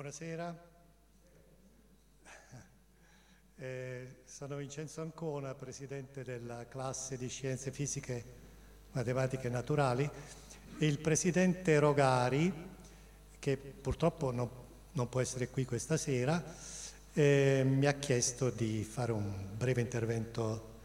Buonasera. 0.00 0.58
Eh, 3.56 4.16
sono 4.24 4.56
Vincenzo 4.56 5.02
Ancona, 5.02 5.54
presidente 5.54 6.24
della 6.24 6.66
classe 6.66 7.18
di 7.18 7.28
Scienze 7.28 7.70
Fisiche, 7.70 8.24
Matematiche 8.92 9.48
e 9.48 9.50
Naturali, 9.50 10.10
il 10.78 10.98
presidente 11.00 11.78
Rogari, 11.78 12.50
che 13.38 13.58
purtroppo 13.58 14.30
no, 14.30 14.50
non 14.92 15.10
può 15.10 15.20
essere 15.20 15.50
qui 15.50 15.66
questa 15.66 15.98
sera, 15.98 16.42
eh, 17.12 17.62
mi 17.66 17.84
ha 17.84 17.92
chiesto 17.92 18.48
di 18.48 18.82
fare 18.82 19.12
un 19.12 19.48
breve 19.54 19.82
intervento 19.82 20.78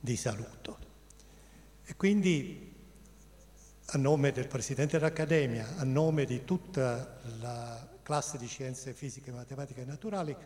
di 0.00 0.16
saluto. 0.16 0.78
E 1.84 1.94
quindi 1.94 2.74
a 3.84 3.98
nome 3.98 4.32
del 4.32 4.48
Presidente 4.48 4.98
dell'Accademia, 4.98 5.76
a 5.76 5.84
nome 5.84 6.24
di 6.24 6.42
tutta 6.46 7.20
la 7.38 7.91
classe 8.12 8.36
di 8.36 8.46
Scienze 8.46 8.92
Fisiche, 8.92 9.32
Matematiche 9.32 9.80
e 9.80 9.84
Naturali, 9.86 10.36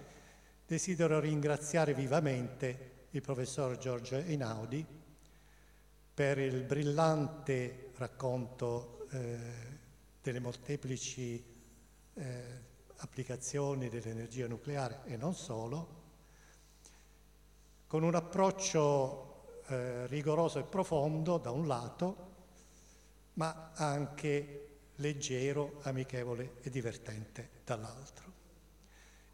desidero 0.64 1.18
ringraziare 1.18 1.94
vivamente 1.94 3.06
il 3.10 3.20
professor 3.20 3.76
Giorgio 3.76 4.14
Einaudi 4.14 4.86
per 6.14 6.38
il 6.38 6.62
brillante 6.62 7.90
racconto 7.96 9.08
eh, 9.10 9.38
delle 10.22 10.38
molteplici 10.38 11.44
eh, 12.14 12.42
applicazioni 12.98 13.88
dell'energia 13.88 14.46
nucleare 14.46 15.00
e 15.06 15.16
non 15.16 15.34
solo, 15.34 16.02
con 17.88 18.04
un 18.04 18.14
approccio 18.14 19.62
eh, 19.66 20.06
rigoroso 20.06 20.60
e 20.60 20.62
profondo 20.62 21.38
da 21.38 21.50
un 21.50 21.66
lato, 21.66 22.16
ma 23.32 23.72
anche 23.74 24.65
leggero, 24.96 25.80
amichevole 25.82 26.54
e 26.62 26.70
divertente 26.70 27.50
dall'altro. 27.64 28.32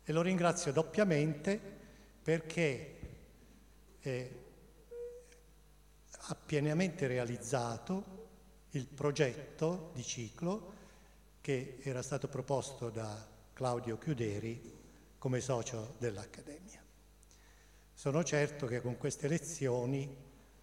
E 0.04 0.12
lo 0.12 0.22
ringrazio 0.22 0.72
doppiamente 0.72 1.60
perché 2.22 2.98
eh, 4.00 4.40
ha 6.10 6.34
pienamente 6.34 7.06
realizzato 7.06 8.20
il 8.70 8.86
progetto 8.86 9.90
di 9.94 10.02
ciclo 10.02 10.80
che 11.40 11.78
era 11.82 12.02
stato 12.02 12.28
proposto 12.28 12.88
da 12.88 13.28
Claudio 13.52 13.98
Chiuderi 13.98 14.80
come 15.18 15.40
socio 15.40 15.94
dell'Accademia. 15.98 16.82
Sono 17.92 18.24
certo 18.24 18.66
che 18.66 18.80
con 18.80 18.96
queste 18.96 19.28
lezioni 19.28 20.16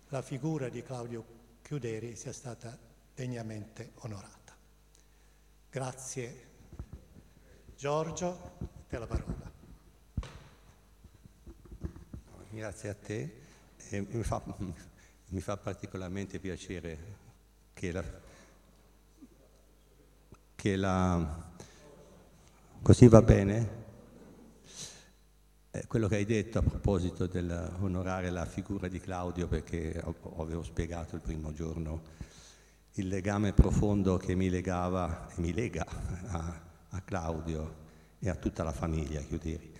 la 0.09 0.21
figura 0.21 0.69
di 0.69 0.81
Claudio 0.81 1.25
Chiuderi 1.61 2.15
sia 2.15 2.33
stata 2.33 2.77
degnamente 3.13 3.91
onorata. 3.99 4.38
Grazie 5.71 6.47
Giorgio, 7.75 8.57
te 8.89 8.97
la 8.97 9.05
parola. 9.05 9.51
Grazie 12.49 12.89
a 12.89 12.95
te. 12.95 13.41
Eh, 13.89 14.01
mi, 14.01 14.23
fa, 14.23 14.41
mi, 15.29 15.39
fa, 15.39 15.57
particolarmente 15.57 16.39
piacere 16.39 16.97
che 17.73 17.91
la, 17.91 18.03
che 20.55 20.75
la 20.75 21.51
così 22.81 23.07
va 23.07 23.21
bene. 23.21 23.69
Eh, 25.69 25.85
quello 25.85 26.07
che 26.07 26.15
hai 26.15 26.25
detto 26.25 26.57
a 26.57 26.63
proposito 26.63 27.27
dell'onorare 27.27 28.31
la 28.31 28.45
figura 28.45 28.87
di 28.87 28.99
Claudio, 28.99 29.47
perché 29.47 30.03
avevo 30.35 30.63
spiegato 30.63 31.15
il 31.15 31.21
primo 31.21 31.53
giorno 31.53 32.01
il 32.99 33.07
legame 33.07 33.53
profondo 33.53 34.17
che 34.17 34.35
mi 34.35 34.49
legava 34.49 35.29
e 35.29 35.41
mi 35.41 35.53
lega 35.53 35.85
a, 36.27 36.61
a 36.89 37.01
Claudio 37.01 37.87
e 38.19 38.29
a 38.29 38.35
tutta 38.35 38.63
la 38.63 38.73
famiglia 38.73 39.21
Chiuderi. 39.21 39.73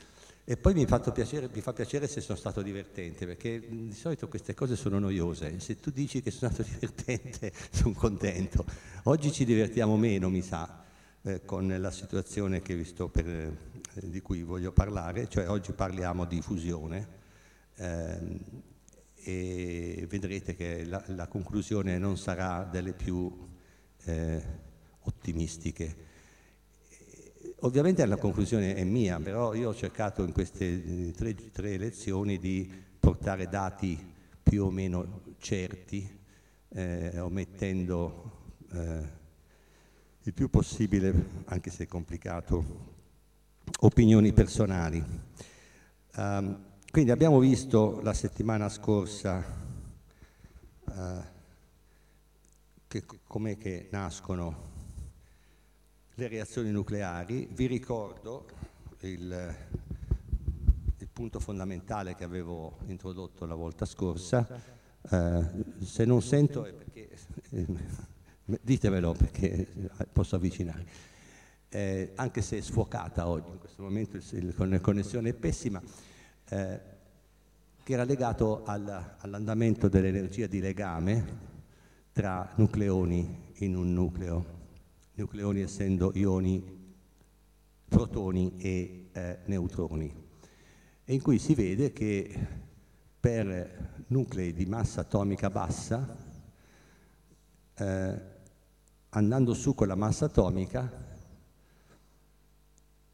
E 0.45 0.57
poi 0.57 0.73
mi, 0.73 0.87
piacere, 1.11 1.47
mi, 1.53 1.61
fa 1.61 1.73
piacere 1.73 2.07
se 2.07 2.21
sono 2.21 2.37
stato 2.37 2.63
divertente, 2.63 3.27
perché 3.27 3.59
di 3.69 3.93
solito 3.93 4.27
queste 4.27 4.55
cose 4.55 4.75
sono 4.75 4.97
noiose. 4.97 5.59
Se 5.59 5.79
tu 5.79 5.91
dici 5.91 6.23
che 6.23 6.31
sono 6.31 6.51
stato 6.51 6.67
divertente, 6.73 7.51
sono 7.69 7.93
contento. 7.93 8.65
Oggi 9.03 9.31
ci 9.31 9.45
divertiamo 9.45 9.95
meno, 9.95 10.29
mi 10.29 10.41
sa, 10.41 10.83
eh, 11.21 11.45
con 11.45 11.67
la 11.67 11.91
situazione 11.91 12.61
per, 12.61 13.27
eh, 13.27 14.09
di 14.09 14.21
cui 14.21 14.41
voglio 14.41 14.71
parlare, 14.71 15.27
cioè 15.27 15.47
oggi 15.49 15.73
parliamo 15.73 16.25
di 16.25 16.41
fusione. 16.41 17.07
Eh, 17.75 18.17
e 19.21 20.05
vedrete 20.09 20.55
che 20.55 20.85
la, 20.85 21.03
la 21.07 21.27
conclusione 21.27 21.97
non 21.97 22.17
sarà 22.17 22.63
delle 22.63 22.93
più 22.93 23.31
eh, 24.05 24.41
ottimistiche. 25.01 26.07
Ovviamente 27.61 28.05
la 28.05 28.17
conclusione 28.17 28.75
è 28.75 28.83
mia, 28.83 29.19
però 29.19 29.53
io 29.53 29.69
ho 29.69 29.75
cercato 29.75 30.23
in 30.23 30.31
queste 30.31 31.11
tre, 31.11 31.35
tre 31.51 31.77
lezioni 31.77 32.37
di 32.37 32.71
portare 32.99 33.47
dati 33.47 33.97
più 34.41 34.63
o 34.63 34.71
meno 34.71 35.35
certi, 35.39 36.19
eh, 36.69 37.19
omettendo 37.19 38.31
eh, 38.71 39.17
il 40.23 40.33
più 40.33 40.49
possibile, 40.49 41.13
anche 41.45 41.69
se 41.69 41.83
è 41.83 41.87
complicato, 41.87 42.97
opinioni 43.81 44.31
personali. 44.31 45.03
Um, 46.15 46.68
quindi 46.91 47.11
abbiamo 47.11 47.37
visto 47.37 47.99
la 48.01 48.13
settimana 48.13 48.67
scorsa 48.67 49.43
eh, 50.89 51.21
che, 52.87 53.03
che 53.57 53.87
nascono 53.91 54.67
le 56.15 56.27
reazioni 56.27 56.71
nucleari. 56.71 57.47
Vi 57.51 57.67
ricordo 57.67 58.47
il, 59.01 59.55
il 60.97 61.07
punto 61.13 61.39
fondamentale 61.39 62.15
che 62.15 62.23
avevo 62.23 62.79
introdotto 62.87 63.45
la 63.45 63.55
volta 63.55 63.85
scorsa. 63.85 64.47
Eh, 65.11 65.43
se 65.81 66.05
non 66.05 66.23
sento 66.23 66.65
è 66.65 66.73
perché, 66.73 67.09
eh, 67.51 67.67
ditemelo 68.61 69.13
perché 69.13 69.67
posso 70.11 70.35
avvicinare. 70.35 70.87
Eh, 71.69 72.13
anche 72.15 72.41
se 72.41 72.57
è 72.57 72.61
sfocata 72.61 73.27
oggi, 73.27 73.51
in 73.51 73.59
questo 73.59 73.83
momento 73.83 74.17
la 74.65 74.79
connessione 74.79 75.29
è 75.29 75.33
pessima 75.33 75.79
eh, 76.49 76.79
che 77.83 77.93
era 77.93 78.03
legato 78.03 78.63
al, 78.65 79.15
all'andamento 79.19 79.87
dell'energia 79.87 80.47
di 80.47 80.59
legame 80.59 81.47
tra 82.11 82.51
nucleoni 82.55 83.53
in 83.57 83.75
un 83.75 83.93
nucleo, 83.93 84.45
nucleoni 85.13 85.61
essendo 85.61 86.11
ioni, 86.13 86.77
protoni 87.87 88.57
e 88.57 89.09
eh, 89.11 89.39
neutroni, 89.45 90.27
e 91.05 91.13
in 91.13 91.21
cui 91.21 91.39
si 91.39 91.55
vede 91.55 91.91
che 91.91 92.47
per 93.19 94.03
nuclei 94.07 94.53
di 94.53 94.65
massa 94.65 95.01
atomica 95.01 95.49
bassa, 95.49 96.15
eh, 97.75 98.21
andando 99.09 99.53
su 99.53 99.73
con 99.73 99.87
la 99.87 99.95
massa 99.95 100.25
atomica, 100.25 101.07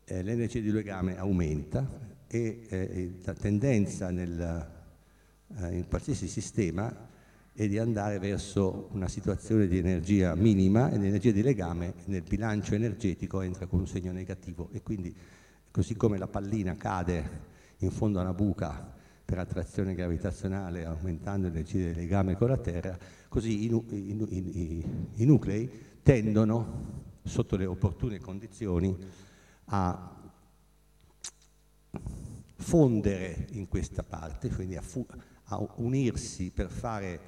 eh, 0.03 0.21
l'energia 0.21 0.59
di 0.59 0.71
legame 0.71 1.17
aumenta 1.17 2.13
e 2.35 2.65
eh, 2.67 3.11
la 3.23 3.33
tendenza 3.33 4.11
nel, 4.11 4.67
eh, 5.57 5.75
in 5.75 5.87
qualsiasi 5.87 6.27
sistema 6.27 7.13
è 7.53 7.67
di 7.67 7.77
andare 7.77 8.19
verso 8.19 8.89
una 8.91 9.07
situazione 9.07 9.67
di 9.67 9.77
energia 9.77 10.35
minima 10.35 10.91
e 10.91 10.97
l'energia 10.97 11.31
di 11.31 11.41
legame 11.41 11.93
nel 12.05 12.23
bilancio 12.23 12.75
energetico 12.75 13.39
entra 13.39 13.65
con 13.65 13.79
un 13.79 13.87
segno 13.87 14.11
negativo. 14.11 14.69
E 14.73 14.81
quindi 14.81 15.15
così 15.71 15.95
come 15.95 16.17
la 16.17 16.27
pallina 16.27 16.75
cade 16.75 17.53
in 17.77 17.91
fondo 17.91 18.19
a 18.19 18.23
una 18.23 18.33
buca 18.33 18.93
per 19.23 19.39
attrazione 19.39 19.95
gravitazionale 19.95 20.83
aumentando 20.83 21.47
l'energia 21.47 21.77
del 21.77 21.95
legame 21.95 22.35
con 22.35 22.49
la 22.49 22.57
Terra, 22.57 22.97
così 23.29 23.63
i, 23.63 23.83
i, 23.91 24.25
i, 24.29 24.85
i 25.15 25.25
nuclei 25.25 25.69
tendono, 26.03 27.03
sotto 27.23 27.55
le 27.55 27.65
opportune 27.65 28.19
condizioni, 28.19 28.95
a 29.67 30.15
fondere 32.55 33.47
in 33.51 33.67
questa 33.67 34.03
parte, 34.03 34.49
quindi 34.49 34.75
a, 34.75 34.81
fu- 34.81 35.05
a 35.45 35.67
unirsi 35.75 36.51
per 36.51 36.69
fare 36.69 37.19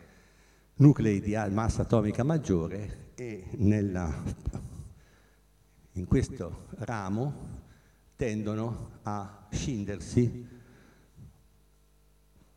nuclei 0.76 1.20
di 1.22 1.36
massa 1.50 1.84
atomica 1.84 2.24
maggiore 2.24 3.12
e 3.16 3.48
nella, 3.56 4.24
in 5.94 6.06
questo 6.06 6.68
ramo 6.80 7.66
tendono 8.16 9.00
a 9.04 9.48
scindersi 9.52 10.56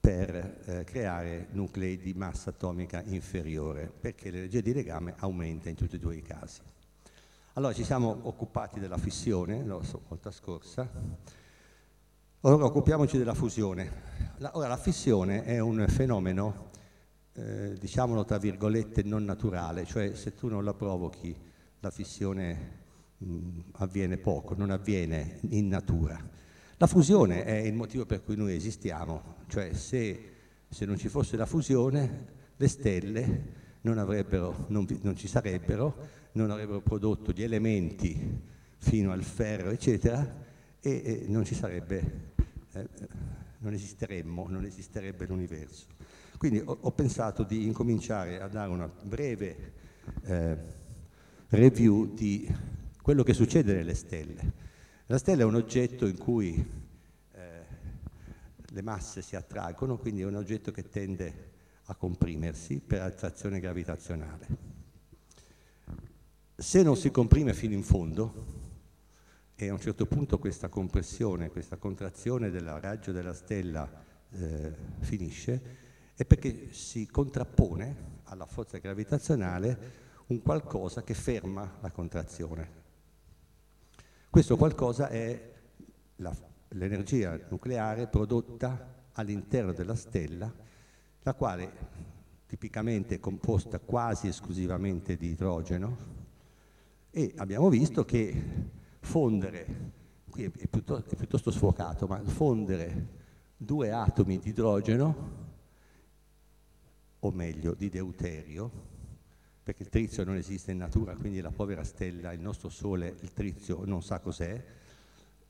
per 0.00 0.62
eh, 0.64 0.84
creare 0.84 1.48
nuclei 1.50 1.98
di 1.98 2.14
massa 2.14 2.50
atomica 2.50 3.02
inferiore, 3.02 3.92
perché 4.00 4.30
l'energia 4.30 4.60
di 4.60 4.72
legame 4.72 5.14
aumenta 5.18 5.68
in 5.68 5.74
tutti 5.76 5.96
e 5.96 5.98
due 5.98 6.16
i 6.16 6.22
casi. 6.22 6.60
Allora 7.54 7.74
ci 7.74 7.84
siamo 7.84 8.18
occupati 8.22 8.80
della 8.80 8.96
fissione 8.96 9.64
la 9.64 9.78
volta 10.08 10.30
scorsa, 10.30 10.88
ora 12.42 12.64
occupiamoci 12.64 13.18
della 13.18 13.34
fusione. 13.34 14.08
La, 14.38 14.52
ora 14.54 14.68
la 14.68 14.78
fissione 14.78 15.44
è 15.44 15.58
un 15.58 15.84
fenomeno 15.88 16.70
eh, 17.34 17.74
diciamolo 17.78 18.24
tra 18.24 18.38
virgolette, 18.38 19.02
non 19.02 19.24
naturale, 19.24 19.84
cioè 19.84 20.14
se 20.14 20.34
tu 20.34 20.48
non 20.48 20.64
la 20.64 20.72
provochi 20.72 21.36
la 21.80 21.90
fissione 21.90 22.78
mh, 23.18 23.58
avviene 23.72 24.16
poco, 24.16 24.54
non 24.54 24.70
avviene 24.70 25.40
in 25.50 25.68
natura. 25.68 26.18
La 26.78 26.86
fusione 26.86 27.44
è 27.44 27.56
il 27.58 27.74
motivo 27.74 28.06
per 28.06 28.22
cui 28.24 28.36
noi 28.36 28.54
esistiamo, 28.54 29.36
cioè 29.48 29.74
se, 29.74 30.32
se 30.66 30.86
non 30.86 30.96
ci 30.96 31.08
fosse 31.08 31.36
la 31.36 31.44
fusione 31.46 32.38
le 32.56 32.68
stelle 32.68 33.52
non, 33.82 33.96
non, 34.68 34.86
non 35.02 35.16
ci 35.16 35.28
sarebbero, 35.28 35.94
non 36.32 36.50
avrebbero 36.50 36.80
prodotto 36.80 37.32
gli 37.32 37.42
elementi 37.42 38.40
fino 38.78 39.12
al 39.12 39.22
ferro, 39.22 39.70
eccetera, 39.70 40.48
e, 40.80 41.24
non 41.28 41.44
ci 41.44 41.54
sarebbe, 41.54 42.32
eh, 42.72 42.88
non 43.58 43.72
esisteremmo, 43.72 44.46
non 44.48 44.64
esisterebbe 44.64 45.26
l'universo. 45.26 45.86
Quindi 46.38 46.62
ho, 46.64 46.78
ho, 46.80 46.90
pensato 46.92 47.42
di 47.42 47.66
incominciare 47.66 48.40
a 48.40 48.48
dare 48.48 48.70
una 48.70 48.88
breve 48.88 49.72
eh, 50.22 50.56
review 51.48 52.14
di 52.14 52.48
quello 53.02 53.22
che 53.22 53.34
succede 53.34 53.74
nelle 53.74 53.94
stelle. 53.94 54.68
La 55.06 55.18
stella 55.18 55.42
è 55.42 55.44
un 55.44 55.56
oggetto 55.56 56.06
in 56.06 56.16
cui 56.16 56.54
eh, 57.32 57.64
le 58.66 58.82
masse 58.82 59.22
si 59.22 59.36
attraggono, 59.36 59.98
quindi 59.98 60.22
è 60.22 60.24
un 60.24 60.36
oggetto 60.36 60.70
che 60.70 60.88
tende 60.88 61.48
a 61.84 61.94
comprimersi 61.94 62.78
per 62.78 63.02
attrazione 63.02 63.58
gravitazionale. 63.58 64.46
Se 66.56 66.82
non 66.82 66.96
si 66.96 67.10
comprime 67.10 67.52
fino 67.52 67.74
in 67.74 67.82
fondo, 67.82 68.59
e 69.64 69.68
a 69.68 69.72
un 69.72 69.80
certo 69.80 70.06
punto 70.06 70.38
questa 70.38 70.68
compressione, 70.68 71.50
questa 71.50 71.76
contrazione 71.76 72.50
del 72.50 72.66
raggio 72.80 73.12
della 73.12 73.34
stella 73.34 73.86
eh, 74.30 74.74
finisce, 75.00 75.76
è 76.14 76.24
perché 76.24 76.72
si 76.72 77.06
contrappone 77.06 78.18
alla 78.24 78.46
forza 78.46 78.78
gravitazionale 78.78 80.08
un 80.28 80.40
qualcosa 80.40 81.02
che 81.02 81.12
ferma 81.12 81.76
la 81.80 81.90
contrazione. 81.90 82.78
Questo 84.30 84.56
qualcosa 84.56 85.08
è 85.08 85.52
la, 86.16 86.34
l'energia 86.68 87.38
nucleare 87.50 88.06
prodotta 88.06 89.08
all'interno 89.12 89.72
della 89.72 89.96
stella, 89.96 90.50
la 91.20 91.34
quale 91.34 91.72
tipicamente 92.46 93.16
è 93.16 93.20
composta 93.20 93.78
quasi 93.78 94.28
esclusivamente 94.28 95.16
di 95.16 95.28
idrogeno 95.28 96.18
e 97.10 97.34
abbiamo 97.36 97.68
visto 97.68 98.06
che 98.06 98.78
fondere, 99.00 99.92
qui 100.30 100.44
è 100.44 100.66
piuttosto, 100.66 101.10
è 101.10 101.16
piuttosto 101.16 101.50
sfocato, 101.50 102.06
ma 102.06 102.22
fondere 102.22 103.18
due 103.56 103.90
atomi 103.90 104.38
di 104.38 104.50
idrogeno 104.50 105.48
o 107.18 107.30
meglio 107.32 107.74
di 107.74 107.88
deuterio, 107.88 108.70
perché 109.62 109.82
il 109.82 109.88
trizio 109.88 110.24
non 110.24 110.36
esiste 110.36 110.72
in 110.72 110.78
natura, 110.78 111.14
quindi 111.14 111.40
la 111.40 111.50
povera 111.50 111.84
stella, 111.84 112.32
il 112.32 112.40
nostro 112.40 112.68
Sole, 112.68 113.16
il 113.20 113.32
trizio 113.32 113.84
non 113.84 114.02
sa 114.02 114.20
cos'è, 114.20 114.64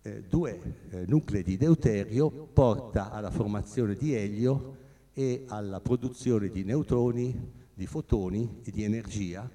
eh, 0.02 0.22
due 0.22 0.60
eh, 0.90 1.04
nuclei 1.06 1.42
di 1.42 1.56
deuterio 1.56 2.30
porta 2.30 3.10
alla 3.10 3.30
formazione 3.30 3.94
di 3.94 4.14
elio 4.14 4.76
e 5.12 5.44
alla 5.48 5.80
produzione 5.80 6.48
di 6.48 6.64
neutroni, 6.64 7.52
di 7.74 7.86
fotoni 7.86 8.60
e 8.64 8.70
di 8.70 8.82
energia. 8.82 9.48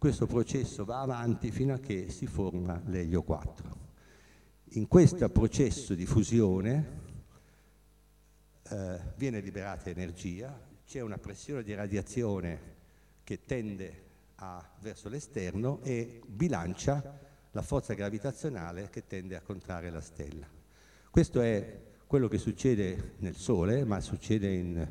Questo 0.00 0.26
processo 0.26 0.86
va 0.86 1.00
avanti 1.00 1.50
fino 1.50 1.74
a 1.74 1.78
che 1.78 2.08
si 2.08 2.26
forma 2.26 2.80
l'elio 2.86 3.22
4. 3.22 3.76
In 4.68 4.88
questo 4.88 5.28
processo 5.28 5.94
di 5.94 6.06
fusione 6.06 7.00
eh, 8.62 8.98
viene 9.16 9.40
liberata 9.40 9.90
energia, 9.90 10.58
c'è 10.86 11.00
una 11.00 11.18
pressione 11.18 11.62
di 11.62 11.74
radiazione 11.74 12.58
che 13.24 13.44
tende 13.44 14.04
a, 14.36 14.66
verso 14.80 15.10
l'esterno 15.10 15.80
e 15.82 16.22
bilancia 16.26 17.20
la 17.50 17.60
forza 17.60 17.92
gravitazionale 17.92 18.88
che 18.88 19.06
tende 19.06 19.36
a 19.36 19.42
contrarre 19.42 19.90
la 19.90 20.00
stella. 20.00 20.48
Questo 21.10 21.42
è 21.42 21.78
quello 22.06 22.26
che 22.26 22.38
succede 22.38 23.16
nel 23.18 23.36
Sole, 23.36 23.84
ma 23.84 24.00
succede 24.00 24.50
in 24.50 24.88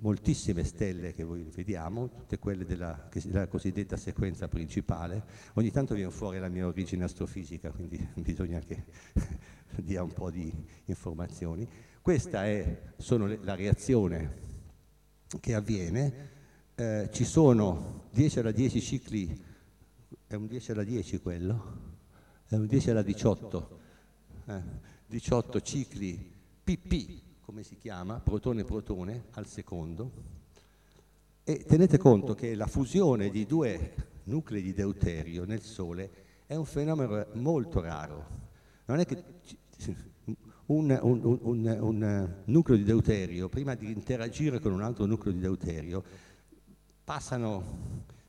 moltissime 0.00 0.64
stelle 0.64 1.12
che 1.14 1.24
voi 1.24 1.42
vediamo, 1.44 2.08
tutte 2.08 2.38
quelle 2.38 2.64
della, 2.64 3.08
della, 3.12 3.46
cosiddetta 3.46 3.96
sequenza 3.96 4.48
principale. 4.48 5.24
Ogni 5.54 5.70
tanto 5.70 5.94
viene 5.94 6.10
fuori 6.10 6.38
la 6.38 6.48
mia 6.48 6.66
origine 6.66 7.04
astrofisica, 7.04 7.70
quindi 7.70 8.06
bisogna 8.16 8.58
che 8.60 8.84
dia 9.82 10.02
un 10.02 10.12
po' 10.12 10.30
di 10.30 10.52
informazioni. 10.86 11.68
Questa 12.00 12.44
è 12.44 12.82
le, 12.96 13.38
la 13.42 13.54
reazione 13.54 14.44
che 15.40 15.54
avviene, 15.54 16.30
eh, 16.74 17.08
ci 17.12 17.24
sono 17.24 18.08
10 18.12 18.38
alla 18.38 18.52
10 18.52 18.80
cicli, 18.80 19.44
è 20.26 20.34
un 20.34 20.46
10 20.46 20.70
alla 20.72 20.84
10 20.84 21.20
quello? 21.20 21.84
È 22.46 22.54
un 22.54 22.66
10 22.66 22.90
alla 22.90 23.02
18, 23.02 23.80
eh, 24.46 24.62
18 25.06 25.60
cicli 25.60 26.32
PP, 26.62 27.25
come 27.46 27.62
si 27.62 27.76
chiama, 27.76 28.18
protone-protone 28.18 29.26
al 29.34 29.46
secondo. 29.46 30.10
E 31.44 31.64
tenete 31.64 31.96
conto 31.96 32.34
che 32.34 32.56
la 32.56 32.66
fusione 32.66 33.30
di 33.30 33.46
due 33.46 33.94
nuclei 34.24 34.60
di 34.60 34.72
deuterio 34.72 35.44
nel 35.44 35.62
Sole 35.62 36.10
è 36.44 36.56
un 36.56 36.64
fenomeno 36.64 37.24
molto 37.34 37.80
raro. 37.80 38.26
Non 38.86 38.98
è 38.98 39.06
che 39.06 39.22
un, 40.66 40.98
un, 41.00 41.38
un, 41.40 41.78
un, 41.80 42.34
nucleo 42.46 42.76
di 42.76 42.82
deuterio, 42.82 43.48
prima 43.48 43.76
di 43.76 43.92
interagire 43.92 44.58
con 44.58 44.72
un 44.72 44.82
altro 44.82 45.06
nucleo 45.06 45.32
di 45.32 45.38
deuterio, 45.38 46.02
passano 47.04 47.62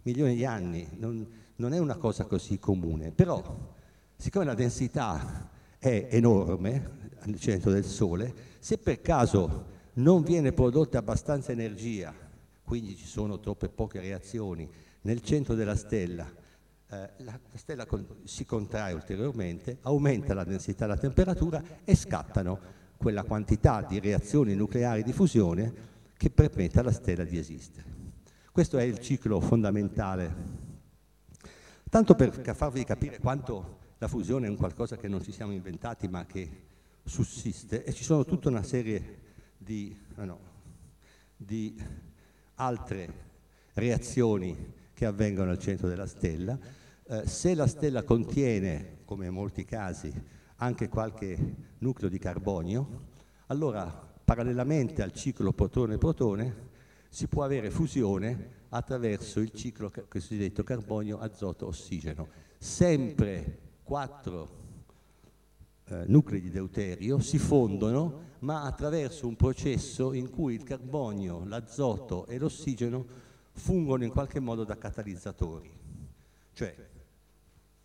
milioni 0.03 0.36
di 0.36 0.45
anni, 0.45 0.88
non, 1.00 1.27
non 1.55 1.74
è 1.74 1.79
una 1.79 1.95
cosa 1.95 2.25
così 2.25 2.59
comune, 2.59 3.09
però 3.09 3.74
siccome 4.15 4.45
la 4.45 4.53
densità 4.53 5.50
è 5.79 6.07
enorme 6.12 7.15
al 7.21 7.39
centro 7.39 7.71
del 7.71 7.83
Sole, 7.83 8.47
se 8.60 8.78
per 8.78 9.02
caso 9.02 9.76
non 9.94 10.24
viene 10.24 10.52
prodotta 10.52 10.98
abbastanza 10.98 11.52
energia, 11.52 12.14
quindi 12.64 12.96
ci 12.96 13.06
sono 13.06 13.40
troppe 13.40 13.70
poche 13.70 14.00
reazioni 14.00 14.70
nel 15.02 15.22
centro 15.22 15.56
della 15.56 15.76
stella, 15.76 16.30
eh, 16.90 17.10
la 17.18 17.40
stella 17.56 17.86
con, 17.86 18.06
si 18.24 18.46
contrae 18.46 18.94
ulteriormente, 18.94 19.78
aumenta 19.82 20.34
la 20.34 20.44
densità 20.44 20.86
e 20.86 20.88
la 20.88 20.98
temperatura 20.98 21.64
e 21.84 21.96
scattano 21.96 22.60
quella 22.98 23.24
quantità 23.24 23.82
di 23.82 24.00
reazioni 24.00 24.56
nucleari 24.56 25.04
di 25.04 25.14
fusione 25.14 25.74
che 26.18 26.30
permette 26.30 26.80
alla 26.80 26.92
stella 26.92 27.24
di 27.24 27.38
esistere. 27.38 27.96
Questo 28.52 28.78
è 28.78 28.84
il 28.84 29.00
ciclo 29.00 29.40
fondamentale. 29.40 30.66
Tanto 31.90 32.16
per 32.16 32.34
farvi 32.56 32.84
capire 32.84 33.20
quanto 33.20 33.78
la 34.00 34.08
fusione 34.08 34.48
è 34.48 34.50
un 34.50 34.58
qualcosa 34.58 34.98
che 34.98 35.08
non 35.08 35.22
ci 35.22 35.32
siamo 35.32 35.54
inventati 35.54 36.08
ma 36.08 36.26
che 36.26 36.66
sussiste 37.08 37.84
e 37.84 37.94
ci 37.94 38.04
sono 38.04 38.26
tutta 38.26 38.50
una 38.50 38.64
serie 38.64 39.20
di, 39.58 39.98
no, 40.16 40.40
di 41.36 41.76
altre 42.56 43.26
reazioni 43.74 44.74
che 44.94 45.06
avvengono 45.06 45.52
al 45.52 45.60
centro 45.60 45.88
della 45.88 46.08
stella. 46.08 46.58
Eh, 47.10 47.28
se 47.28 47.56
la 47.56 47.68
stella 47.68 48.04
contiene, 48.04 49.00
come 49.06 49.28
in 49.28 49.34
molti 49.34 49.64
casi, 49.64 50.12
anche 50.58 50.90
qualche 50.90 51.56
nucleo 51.80 52.10
di 52.10 52.18
carbonio, 52.18 53.06
allora 53.48 53.86
parallelamente 54.24 55.02
al 55.02 55.14
ciclo 55.14 55.54
protone-protone 55.54 56.66
si 57.10 57.28
può 57.28 57.44
avere 57.44 57.70
fusione 57.70 58.56
attraverso 58.70 59.40
il 59.40 59.52
ciclo 59.52 59.92
cosiddetto 60.10 60.64
carbonio-azoto-ossigeno. 60.64 62.28
Sempre 62.58 63.60
quattro 63.84 64.57
eh, 65.89 66.03
nuclei 66.08 66.41
di 66.41 66.50
deuterio 66.50 67.20
si 67.20 67.38
fondono 67.38 68.25
ma 68.39 68.63
attraverso 68.63 69.27
un 69.27 69.36
processo 69.36 70.13
in 70.13 70.29
cui 70.29 70.53
il 70.53 70.63
carbonio, 70.63 71.44
l'azoto 71.46 72.25
e 72.27 72.38
l'ossigeno 72.38 73.06
fungono 73.53 74.03
in 74.03 74.12
qualche 74.12 74.39
modo 74.39 74.63
da 74.63 74.77
catalizzatori. 74.77 75.72
Cioè 76.53 76.75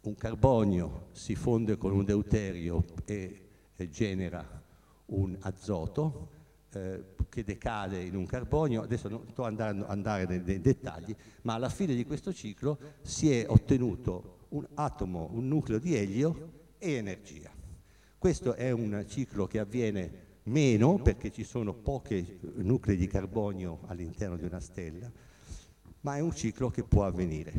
un 0.03 0.15
carbonio 0.15 1.07
si 1.13 1.35
fonde 1.35 1.77
con 1.77 1.93
un 1.93 2.05
deuterio 2.05 2.85
e, 3.05 3.49
e 3.77 3.89
genera 3.89 4.63
un 5.07 5.37
azoto 5.41 6.29
eh, 6.73 7.05
che 7.29 7.45
decade 7.45 8.03
in 8.03 8.17
un 8.17 8.27
carbonio, 8.27 8.83
adesso 8.83 9.09
non 9.09 9.25
sto 9.31 9.45
andando 9.45 9.87
andare 9.87 10.27
nei, 10.27 10.41
nei 10.41 10.61
dettagli, 10.61 11.15
ma 11.43 11.55
alla 11.55 11.69
fine 11.69 11.95
di 11.95 12.05
questo 12.05 12.33
ciclo 12.33 12.79
si 13.03 13.31
è 13.31 13.47
ottenuto 13.49 14.39
un 14.51 14.67
atomo, 14.75 15.31
un 15.33 15.49
nucleo 15.49 15.79
di 15.79 15.95
elio 15.95 16.51
e 16.79 16.93
energia. 16.93 17.62
Questo 18.23 18.55
è 18.55 18.71
un 18.71 19.05
ciclo 19.09 19.49
che 19.49 19.59
avviene 19.59 20.39
meno 20.45 21.03
perché 21.03 21.33
ci 21.33 21.43
sono 21.43 21.75
pochi 21.75 22.39
nuclei 22.59 22.97
di 22.97 23.09
carbonio 23.09 23.81
all'interno 23.87 24.37
di 24.37 24.45
una 24.45 24.61
stella, 24.61 25.11
ma 26.03 26.17
è 26.17 26.21
un 26.21 26.33
ciclo 26.33 26.71
che 26.71 26.85
può 26.85 27.05
avvenire. 27.05 27.53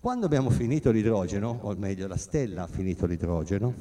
Quando 0.00 0.24
abbiamo 0.24 0.48
finito 0.48 0.90
l'idrogeno, 0.90 1.58
o 1.60 1.74
meglio 1.74 2.06
la 2.06 2.16
stella 2.16 2.62
ha 2.62 2.66
finito 2.68 3.04
l'idrogeno, 3.04 3.74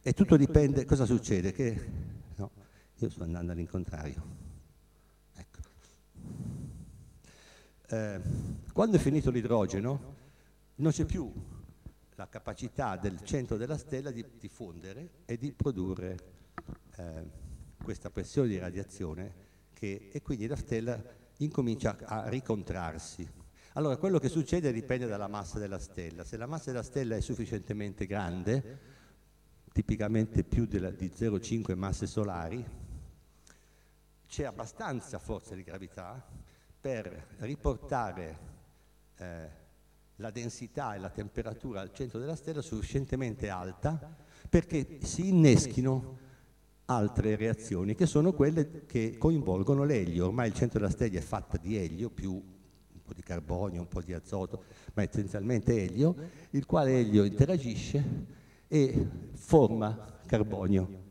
e 0.00 0.12
tutto 0.14 0.38
dipende, 0.38 0.86
cosa 0.86 1.04
succede? 1.04 1.52
Che, 1.52 1.90
no, 2.36 2.50
io 2.94 3.10
sto 3.10 3.24
andando 3.24 3.52
all'incontrario. 3.52 4.22
Ecco. 5.34 5.58
Eh, 7.88 8.20
quando 8.72 8.96
è 8.96 9.00
finito 9.00 9.30
l'idrogeno 9.30 10.14
non 10.76 10.92
c'è 10.92 11.04
più 11.04 11.30
la 12.16 12.28
capacità 12.28 12.96
del 12.96 13.22
centro 13.22 13.56
della 13.56 13.76
stella 13.76 14.10
di 14.10 14.24
diffondere 14.38 15.10
e 15.26 15.36
di 15.36 15.52
produrre 15.52 16.18
eh, 16.96 17.30
questa 17.82 18.10
pressione 18.10 18.48
di 18.48 18.58
radiazione 18.58 19.44
che, 19.74 20.08
e 20.10 20.22
quindi 20.22 20.46
la 20.46 20.56
stella 20.56 21.00
incomincia 21.38 21.96
a 22.02 22.28
ricontrarsi. 22.28 23.28
Allora, 23.74 23.98
quello 23.98 24.18
che 24.18 24.30
succede 24.30 24.72
dipende 24.72 25.06
dalla 25.06 25.28
massa 25.28 25.58
della 25.58 25.78
stella. 25.78 26.24
Se 26.24 26.38
la 26.38 26.46
massa 26.46 26.70
della 26.70 26.82
stella 26.82 27.16
è 27.16 27.20
sufficientemente 27.20 28.06
grande, 28.06 28.94
tipicamente 29.70 30.42
più 30.42 30.64
della, 30.64 30.90
di 30.90 31.12
0,5 31.14 31.76
masse 31.76 32.06
solari, 32.06 32.64
c'è 34.26 34.44
abbastanza 34.44 35.18
forza 35.18 35.54
di 35.54 35.62
gravità 35.62 36.26
per 36.80 37.34
riportare 37.40 38.38
eh, 39.18 39.64
la 40.16 40.30
densità 40.30 40.94
e 40.94 40.98
la 40.98 41.10
temperatura 41.10 41.80
al 41.80 41.92
centro 41.92 42.18
della 42.18 42.36
stella 42.36 42.62
sufficientemente 42.62 43.48
alta 43.48 44.16
perché 44.48 44.98
si 45.02 45.28
inneschino 45.28 46.18
altre 46.86 47.36
reazioni 47.36 47.94
che 47.94 48.06
sono 48.06 48.32
quelle 48.32 48.86
che 48.86 49.16
coinvolgono 49.18 49.84
l'elio. 49.84 50.26
Ormai 50.26 50.48
il 50.48 50.54
centro 50.54 50.78
della 50.78 50.90
stella 50.90 51.18
è 51.18 51.22
fatta 51.22 51.58
di 51.58 51.76
elio 51.76 52.10
più 52.10 52.54
po' 53.06 53.14
di 53.14 53.22
carbonio, 53.22 53.80
un 53.80 53.88
po' 53.88 54.02
di 54.02 54.12
azoto, 54.12 54.64
ma 54.94 55.02
essenzialmente 55.02 55.80
elio, 55.80 56.14
il 56.50 56.66
quale 56.66 56.98
elio 56.98 57.22
interagisce 57.22 58.04
e 58.66 59.08
forma 59.34 60.20
carbonio. 60.26 61.04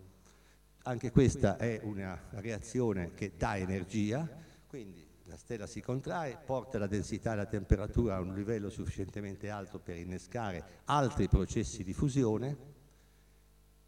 Anche 0.83 1.11
questa 1.11 1.57
è 1.57 1.79
una 1.83 2.19
reazione 2.31 3.13
che 3.15 3.31
dà 3.37 3.57
energia, 3.57 4.27
quindi 4.67 5.04
la 5.35 5.41
stella 5.41 5.67
si 5.67 5.81
contrae, 5.81 6.37
porta 6.45 6.77
la 6.77 6.87
densità 6.87 7.33
e 7.33 7.35
la 7.35 7.45
temperatura 7.45 8.15
a 8.15 8.21
un 8.21 8.33
livello 8.33 8.69
sufficientemente 8.69 9.49
alto 9.49 9.79
per 9.79 9.97
innescare 9.97 10.63
altri 10.85 11.27
processi 11.27 11.83
di 11.83 11.91
fusione, 11.91 12.57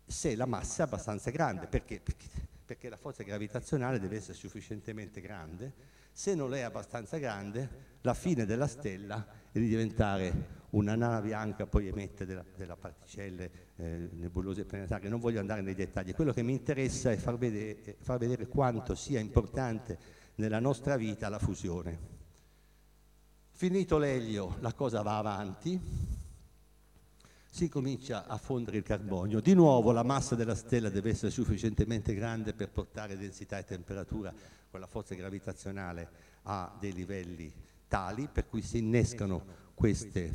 se 0.05 0.35
la 0.35 0.45
massa 0.45 0.83
è 0.83 0.85
abbastanza 0.85 1.29
grande. 1.29 1.67
Perché? 1.67 2.01
Perché, 2.01 2.27
perché 2.65 2.89
la 2.89 2.97
forza 2.97 3.23
gravitazionale 3.23 3.97
deve 3.97 4.17
essere 4.17 4.33
sufficientemente 4.33 5.21
grande 5.21 5.95
se 6.11 6.35
non 6.35 6.53
è 6.53 6.61
abbastanza 6.61 7.17
grande, 7.17 7.69
la 8.01 8.13
fine 8.13 8.45
della 8.45 8.67
stella 8.67 9.25
è 9.51 9.59
di 9.59 9.67
diventare 9.67 10.65
una 10.71 10.95
nana 10.95 11.21
bianca, 11.21 11.65
poi 11.65 11.87
emette 11.87 12.25
della, 12.25 12.43
della 12.55 12.75
particelle 12.75 13.51
eh, 13.77 14.09
nebulose 14.13 14.65
planetarie. 14.65 15.09
Non 15.09 15.19
voglio 15.19 15.39
andare 15.39 15.61
nei 15.61 15.75
dettagli, 15.75 16.13
quello 16.13 16.33
che 16.33 16.41
mi 16.41 16.53
interessa 16.53 17.11
è 17.11 17.15
far 17.15 17.37
vedere, 17.37 17.95
far 17.99 18.17
vedere 18.17 18.47
quanto 18.47 18.95
sia 18.95 19.19
importante 19.19 20.25
nella 20.37 20.59
nostra 20.59 20.97
vita 20.97 21.29
la 21.29 21.39
fusione. 21.39 22.15
Finito 23.51 23.97
l'elio, 23.97 24.57
la 24.59 24.73
cosa 24.73 25.01
va 25.01 25.17
avanti, 25.17 25.79
si 27.49 27.69
comincia 27.69 28.27
a 28.27 28.37
fondere 28.37 28.77
il 28.77 28.83
carbonio. 28.83 29.39
Di 29.39 29.55
nuovo 29.55 29.91
la 29.91 30.03
massa 30.03 30.35
della 30.35 30.53
stella 30.53 30.89
deve 30.89 31.09
essere 31.09 31.31
sufficientemente 31.31 32.13
grande 32.13 32.53
per 32.53 32.69
portare 32.69 33.17
densità 33.17 33.57
e 33.57 33.63
temperatura 33.63 34.31
con 34.69 34.79
la 34.79 34.85
forza 34.85 35.15
gravitazionale 35.15 36.09
a 36.43 36.75
dei 36.79 36.93
livelli 36.93 37.51
tali 37.87 38.27
per 38.31 38.47
cui 38.47 38.61
si 38.61 38.77
innescano 38.77 39.43
queste 39.73 40.31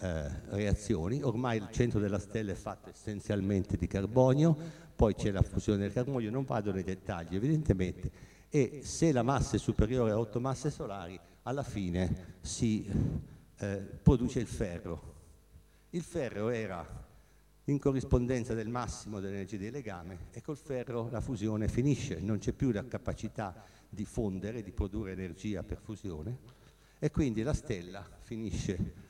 eh, 0.00 0.30
reazioni. 0.50 1.22
Ormai 1.22 1.56
il 1.56 1.68
centro 1.70 1.98
della 1.98 2.18
stella 2.18 2.52
è 2.52 2.56
fatto 2.56 2.90
essenzialmente 2.90 3.78
di 3.78 3.86
carbonio, 3.86 4.54
poi 4.94 5.14
c'è 5.14 5.30
la 5.30 5.40
fusione 5.40 5.78
del 5.78 5.92
carbonio, 5.92 6.30
non 6.30 6.44
vado 6.44 6.72
nei 6.72 6.84
dettagli 6.84 7.36
evidentemente, 7.36 8.10
e 8.50 8.80
se 8.82 9.12
la 9.12 9.22
massa 9.22 9.56
è 9.56 9.58
superiore 9.58 10.12
a 10.12 10.18
8 10.18 10.40
masse 10.40 10.70
solari, 10.70 11.18
alla 11.42 11.62
fine 11.62 12.36
si 12.40 12.86
eh, 13.58 13.76
produce 14.02 14.40
il 14.40 14.46
ferro. 14.46 15.16
Il 15.90 16.02
ferro 16.02 16.48
era 16.48 17.06
in 17.64 17.78
corrispondenza 17.78 18.54
del 18.54 18.68
massimo 18.68 19.20
dell'energia 19.20 19.56
di 19.56 19.70
legame 19.70 20.28
e 20.30 20.40
col 20.40 20.56
ferro 20.56 21.08
la 21.10 21.20
fusione 21.20 21.68
finisce, 21.68 22.18
non 22.20 22.38
c'è 22.38 22.52
più 22.52 22.70
la 22.70 22.86
capacità 22.86 23.64
di 23.88 24.04
fondere, 24.04 24.62
di 24.62 24.72
produrre 24.72 25.12
energia 25.12 25.62
per 25.62 25.78
fusione 25.78 26.38
e 26.98 27.10
quindi 27.10 27.42
la 27.42 27.54
stella 27.54 28.06
finisce 28.22 29.06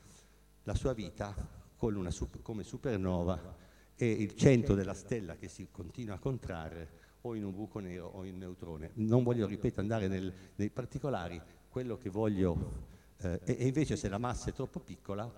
la 0.63 0.75
sua 0.75 0.93
vita 0.93 1.33
una, 1.79 2.11
come 2.41 2.63
supernova 2.63 3.55
e 3.95 4.09
il 4.09 4.35
centro 4.35 4.75
della 4.75 4.93
stella 4.93 5.37
che 5.37 5.47
si 5.47 5.67
continua 5.71 6.15
a 6.15 6.19
contrarre 6.19 6.98
o 7.21 7.35
in 7.35 7.43
un 7.43 7.53
buco 7.53 7.79
nero 7.79 8.07
o 8.07 8.23
in 8.23 8.33
un 8.33 8.39
neutrone. 8.39 8.91
Non 8.95 9.23
voglio, 9.23 9.47
ripeto, 9.47 9.79
andare 9.79 10.07
nel, 10.07 10.33
nei 10.55 10.69
particolari, 10.69 11.41
quello 11.67 11.97
che 11.97 12.09
voglio, 12.09 12.87
eh, 13.17 13.39
e, 13.43 13.67
invece 13.67 13.95
se 13.95 14.07
la 14.07 14.17
massa 14.17 14.49
è 14.49 14.53
troppo 14.53 14.79
piccola, 14.79 15.31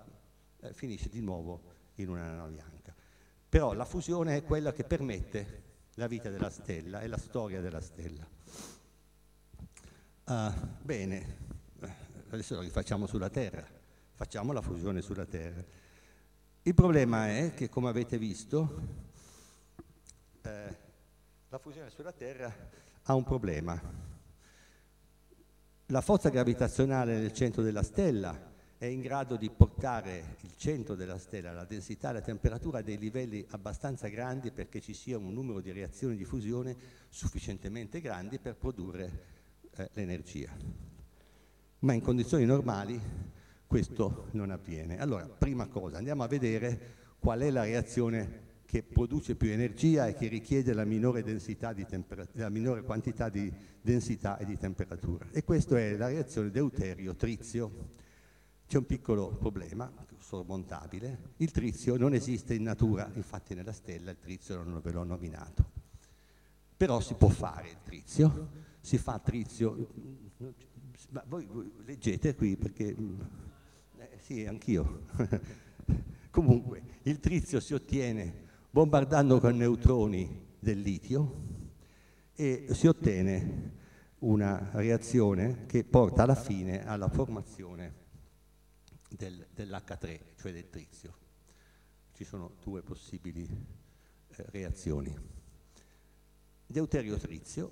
eh, 0.60 0.72
finisce 0.72 1.08
di 1.08 1.20
nuovo 1.20 1.60
in 1.96 2.08
una 2.08 2.22
nana 2.22 2.46
bianca. 2.46 2.94
Però 3.48 3.72
la 3.72 3.84
fusione 3.84 4.36
è 4.36 4.44
quella 4.44 4.72
che 4.72 4.84
permette 4.84 5.70
la 5.94 6.06
vita 6.06 6.30
della 6.30 6.50
stella 6.50 7.00
e 7.00 7.06
la 7.06 7.18
storia 7.18 7.60
della 7.60 7.80
stella. 7.80 8.26
Uh, 10.24 10.52
bene, 10.80 11.36
adesso 12.30 12.54
lo 12.54 12.60
rifacciamo 12.60 13.06
sulla 13.06 13.28
Terra, 13.28 13.66
facciamo 14.14 14.52
la 14.52 14.62
fusione 14.62 15.02
sulla 15.02 15.26
Terra. 15.26 15.62
Il 16.62 16.74
problema 16.74 17.28
è 17.28 17.52
che, 17.54 17.68
come 17.68 17.88
avete 17.88 18.16
visto, 18.16 18.80
eh, 20.42 20.76
la 21.52 21.58
fusione 21.58 21.90
sulla 21.90 22.12
Terra 22.12 22.50
ha 23.02 23.14
un 23.14 23.24
problema. 23.24 23.78
La 25.88 26.00
forza 26.00 26.30
gravitazionale 26.30 27.18
nel 27.18 27.34
centro 27.34 27.60
della 27.60 27.82
stella 27.82 28.50
è 28.78 28.86
in 28.86 29.02
grado 29.02 29.36
di 29.36 29.50
portare 29.50 30.36
il 30.40 30.56
centro 30.56 30.94
della 30.94 31.18
stella, 31.18 31.52
la 31.52 31.66
densità 31.66 32.08
e 32.08 32.12
la 32.14 32.20
temperatura 32.22 32.78
a 32.78 32.82
dei 32.82 32.96
livelli 32.96 33.44
abbastanza 33.50 34.08
grandi 34.08 34.50
perché 34.50 34.80
ci 34.80 34.94
sia 34.94 35.18
un 35.18 35.30
numero 35.34 35.60
di 35.60 35.70
reazioni 35.72 36.16
di 36.16 36.24
fusione 36.24 36.74
sufficientemente 37.10 38.00
grandi 38.00 38.38
per 38.38 38.56
produrre 38.56 39.24
eh, 39.72 39.90
l'energia. 39.92 40.50
Ma 41.80 41.92
in 41.92 42.00
condizioni 42.00 42.46
normali 42.46 42.98
questo 43.66 44.28
non 44.30 44.50
avviene. 44.50 44.98
Allora, 44.98 45.28
prima 45.28 45.66
cosa, 45.66 45.98
andiamo 45.98 46.22
a 46.22 46.28
vedere 46.28 46.94
qual 47.18 47.40
è 47.40 47.50
la 47.50 47.64
reazione 47.64 48.51
che 48.72 48.82
produce 48.82 49.34
più 49.34 49.50
energia 49.50 50.06
e 50.06 50.14
che 50.14 50.28
richiede 50.28 50.72
la 50.72 50.86
minore, 50.86 51.22
la 52.32 52.48
minore 52.48 52.82
quantità 52.82 53.28
di 53.28 53.52
densità 53.82 54.38
e 54.38 54.46
di 54.46 54.56
temperatura. 54.56 55.26
E 55.30 55.44
questa 55.44 55.78
è 55.78 55.94
la 55.94 56.06
reazione 56.06 56.50
deuterio-trizio 56.50 57.90
c'è 58.66 58.78
un 58.78 58.86
piccolo 58.86 59.28
problema 59.28 59.92
sormontabile, 60.16 61.34
il 61.36 61.50
trizio 61.50 61.98
non 61.98 62.14
esiste 62.14 62.54
in 62.54 62.62
natura, 62.62 63.10
infatti 63.12 63.54
nella 63.54 63.72
stella 63.72 64.10
il 64.10 64.18
trizio 64.18 64.62
non 64.62 64.80
ve 64.82 64.90
l'ho 64.90 65.04
nominato. 65.04 65.70
Però 66.74 66.98
si 67.00 67.12
può 67.12 67.28
fare 67.28 67.68
il 67.68 67.78
trizio, 67.82 68.48
si 68.80 68.96
fa 68.96 69.18
trizio, 69.18 69.88
ma 71.10 71.22
voi, 71.26 71.44
voi 71.44 71.70
leggete 71.84 72.34
qui 72.34 72.56
perché, 72.56 72.96
eh, 73.98 74.08
sì 74.18 74.46
anch'io, 74.46 75.02
comunque 76.30 77.00
Il 77.02 77.18
trizio 77.18 77.60
si 77.60 77.74
ottiene 77.74 78.50
bombardando 78.72 79.38
con 79.38 79.54
neutroni 79.54 80.54
del 80.58 80.80
litio 80.80 81.50
e 82.32 82.68
si 82.70 82.86
ottiene 82.86 83.80
una 84.20 84.70
reazione 84.72 85.66
che 85.66 85.84
porta 85.84 86.22
alla 86.22 86.34
fine 86.34 86.86
alla 86.86 87.10
formazione 87.10 87.94
del, 89.10 89.46
dell'H3, 89.54 90.20
cioè 90.36 90.52
del 90.52 90.70
trizio. 90.70 91.14
Ci 92.14 92.24
sono 92.24 92.54
due 92.62 92.80
possibili 92.80 93.44
eh, 93.44 94.44
reazioni. 94.46 95.14
Deuterio-trizio 96.64 97.70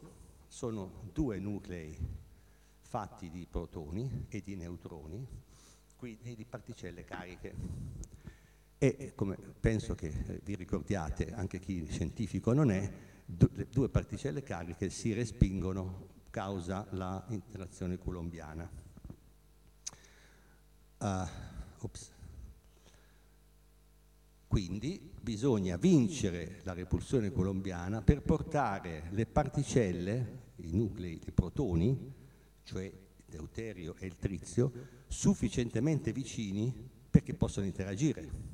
sono 0.49 1.09
due 1.15 1.39
nuclei 1.39 1.97
fatti 2.79 3.31
di 3.31 3.47
protoni 3.51 4.27
e 4.29 4.43
di 4.43 4.55
neutroni, 4.55 5.27
quindi 5.97 6.37
di 6.37 6.45
particelle 6.45 7.05
cariche. 7.05 7.55
E 8.83 9.13
come 9.15 9.37
penso 9.37 9.95
che 9.95 10.07
eh, 10.07 10.41
vi 10.43 10.55
ricordiate, 10.55 11.35
anche 11.35 11.59
chi 11.59 11.87
scientifico 11.91 12.55
non 12.55 12.71
è, 12.71 12.91
le 13.27 13.69
due 13.71 13.91
particelle 13.91 14.43
cariche 14.43 14.89
si 14.89 15.13
respingono 15.13 16.09
causa 16.31 16.87
la 16.93 17.23
interazione 17.29 17.99
colombiana. 17.99 18.67
Uh, 20.97 21.29
Quindi 24.47 25.13
bisogna 25.21 25.77
vincere 25.77 26.61
la 26.63 26.73
repulsione 26.73 27.31
colombiana 27.31 28.01
per 28.01 28.23
portare 28.23 29.09
le 29.11 29.27
particelle, 29.27 30.53
i 30.57 30.75
nuclei, 30.75 31.21
i 31.27 31.33
protoni, 31.33 32.15
cioè 32.63 32.85
il 32.85 32.93
deuterio 33.27 33.95
e 33.99 34.07
il 34.07 34.17
trizio, 34.17 34.73
sufficientemente 35.07 36.13
vicini 36.13 36.75
perché 37.11 37.35
possano 37.35 37.67
interagire. 37.67 38.50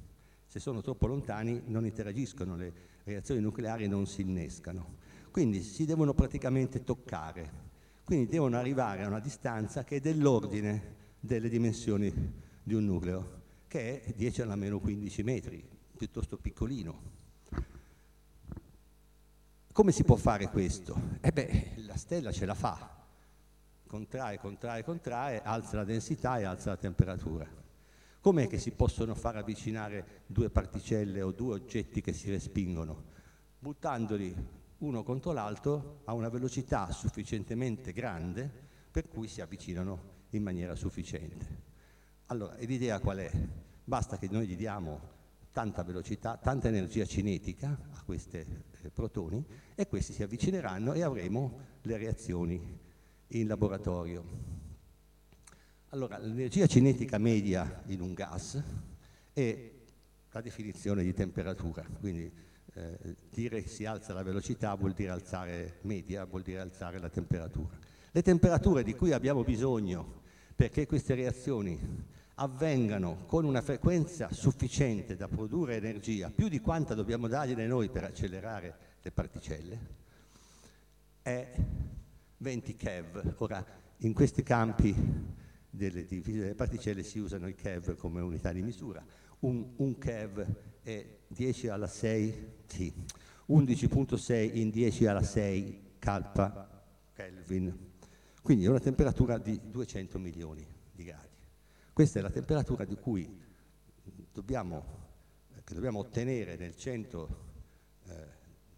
Se 0.56 0.62
sono 0.62 0.80
troppo 0.80 1.06
lontani 1.06 1.64
non 1.66 1.84
interagiscono, 1.84 2.56
le 2.56 2.72
reazioni 3.04 3.42
nucleari 3.42 3.88
non 3.88 4.06
si 4.06 4.22
innescano. 4.22 4.96
Quindi 5.30 5.60
si 5.60 5.84
devono 5.84 6.14
praticamente 6.14 6.82
toccare 6.82 7.64
quindi 8.06 8.30
devono 8.30 8.56
arrivare 8.56 9.02
a 9.02 9.08
una 9.08 9.18
distanza 9.18 9.82
che 9.82 9.96
è 9.96 10.00
dell'ordine 10.00 10.94
delle 11.18 11.48
dimensioni 11.48 12.10
di 12.62 12.72
un 12.72 12.84
nucleo, 12.84 13.42
che 13.66 14.00
è 14.00 14.12
10 14.14 14.42
alla 14.42 14.54
meno 14.54 14.78
15 14.78 15.22
metri, 15.24 15.68
piuttosto 15.96 16.38
piccolino. 16.38 17.02
Come 19.72 19.92
si 19.92 20.04
può 20.04 20.14
fare 20.14 20.48
questo? 20.48 21.18
Eh 21.20 21.32
beh, 21.32 21.72
la 21.84 21.96
stella 21.96 22.30
ce 22.30 22.46
la 22.46 22.54
fa, 22.54 23.04
contrae, 23.88 24.38
contrae, 24.38 24.84
contrae, 24.84 25.42
alza 25.42 25.76
la 25.76 25.84
densità 25.84 26.38
e 26.38 26.44
alza 26.44 26.70
la 26.70 26.76
temperatura. 26.76 27.64
Com'è 28.26 28.48
che 28.48 28.58
si 28.58 28.72
possono 28.72 29.14
far 29.14 29.36
avvicinare 29.36 30.24
due 30.26 30.50
particelle 30.50 31.22
o 31.22 31.30
due 31.30 31.54
oggetti 31.54 32.00
che 32.00 32.12
si 32.12 32.28
respingono? 32.28 33.04
Buttandoli 33.56 34.34
uno 34.78 35.04
contro 35.04 35.30
l'altro 35.30 36.00
a 36.06 36.12
una 36.12 36.28
velocità 36.28 36.90
sufficientemente 36.90 37.92
grande 37.92 38.50
per 38.90 39.06
cui 39.06 39.28
si 39.28 39.40
avvicinano 39.40 40.24
in 40.30 40.42
maniera 40.42 40.74
sufficiente. 40.74 41.46
Allora, 42.26 42.56
l'idea 42.56 42.98
qual 42.98 43.18
è? 43.18 43.30
Basta 43.84 44.18
che 44.18 44.26
noi 44.28 44.48
gli 44.48 44.56
diamo 44.56 45.00
tanta 45.52 45.84
velocità, 45.84 46.36
tanta 46.36 46.66
energia 46.66 47.06
cinetica 47.06 47.78
a 47.92 48.02
questi 48.02 48.38
eh, 48.38 48.90
protoni 48.92 49.46
e 49.76 49.86
questi 49.86 50.12
si 50.12 50.24
avvicineranno 50.24 50.94
e 50.94 51.02
avremo 51.02 51.60
le 51.82 51.96
reazioni 51.96 52.78
in 53.28 53.46
laboratorio. 53.46 54.55
Allora, 55.96 56.18
l'energia 56.18 56.66
cinetica 56.66 57.16
media 57.16 57.82
in 57.86 58.02
un 58.02 58.12
gas 58.12 58.62
è 59.32 59.70
la 60.30 60.40
definizione 60.42 61.02
di 61.02 61.14
temperatura, 61.14 61.86
quindi 62.00 62.30
eh, 62.74 63.16
dire 63.30 63.62
che 63.62 63.70
si 63.70 63.86
alza 63.86 64.12
la 64.12 64.22
velocità 64.22 64.74
vuol 64.74 64.92
dire 64.92 65.08
alzare 65.08 65.78
media, 65.84 66.26
vuol 66.26 66.42
dire 66.42 66.60
alzare 66.60 66.98
la 66.98 67.08
temperatura. 67.08 67.78
Le 68.10 68.20
temperature 68.20 68.82
di 68.82 68.94
cui 68.94 69.12
abbiamo 69.12 69.42
bisogno 69.42 70.20
perché 70.54 70.84
queste 70.84 71.14
reazioni 71.14 71.80
avvengano 72.34 73.24
con 73.24 73.46
una 73.46 73.62
frequenza 73.62 74.30
sufficiente 74.30 75.16
da 75.16 75.28
produrre 75.28 75.76
energia, 75.76 76.28
più 76.28 76.48
di 76.48 76.60
quanta 76.60 76.92
dobbiamo 76.92 77.26
dargliene 77.26 77.66
noi 77.66 77.88
per 77.88 78.04
accelerare 78.04 78.76
le 79.00 79.12
particelle, 79.12 79.78
è 81.22 81.54
20 82.36 82.76
keV. 82.76 83.34
Ora, 83.38 83.64
in 84.00 84.12
questi 84.12 84.42
campi 84.42 85.44
delle, 85.76 86.06
delle 86.06 86.54
particelle 86.54 87.02
si 87.02 87.18
usano 87.18 87.46
i 87.46 87.54
keV 87.54 87.96
come 87.96 88.20
unità 88.20 88.52
di 88.52 88.62
misura. 88.62 89.04
Un, 89.40 89.74
un 89.76 89.98
keV 89.98 90.46
è 90.82 91.18
10 91.28 91.68
alla 91.68 91.86
6, 91.86 92.48
sì, 92.66 92.92
11.6 93.48 94.56
in 94.56 94.70
10 94.70 95.06
alla 95.06 95.22
6 95.22 95.82
calpa 95.98 96.84
Kelvin, 97.12 97.92
quindi 98.42 98.64
è 98.64 98.68
una 98.68 98.80
temperatura 98.80 99.38
di 99.38 99.60
200 99.70 100.18
milioni 100.18 100.66
di 100.92 101.04
gradi. 101.04 101.34
Questa 101.92 102.18
è 102.18 102.22
la 102.22 102.30
temperatura 102.30 102.84
di 102.84 102.94
cui 102.96 103.42
dobbiamo, 104.32 104.84
che 105.64 105.74
dobbiamo 105.74 105.98
ottenere 105.98 106.56
nel 106.56 106.76
centro 106.76 107.44
eh, 108.06 108.26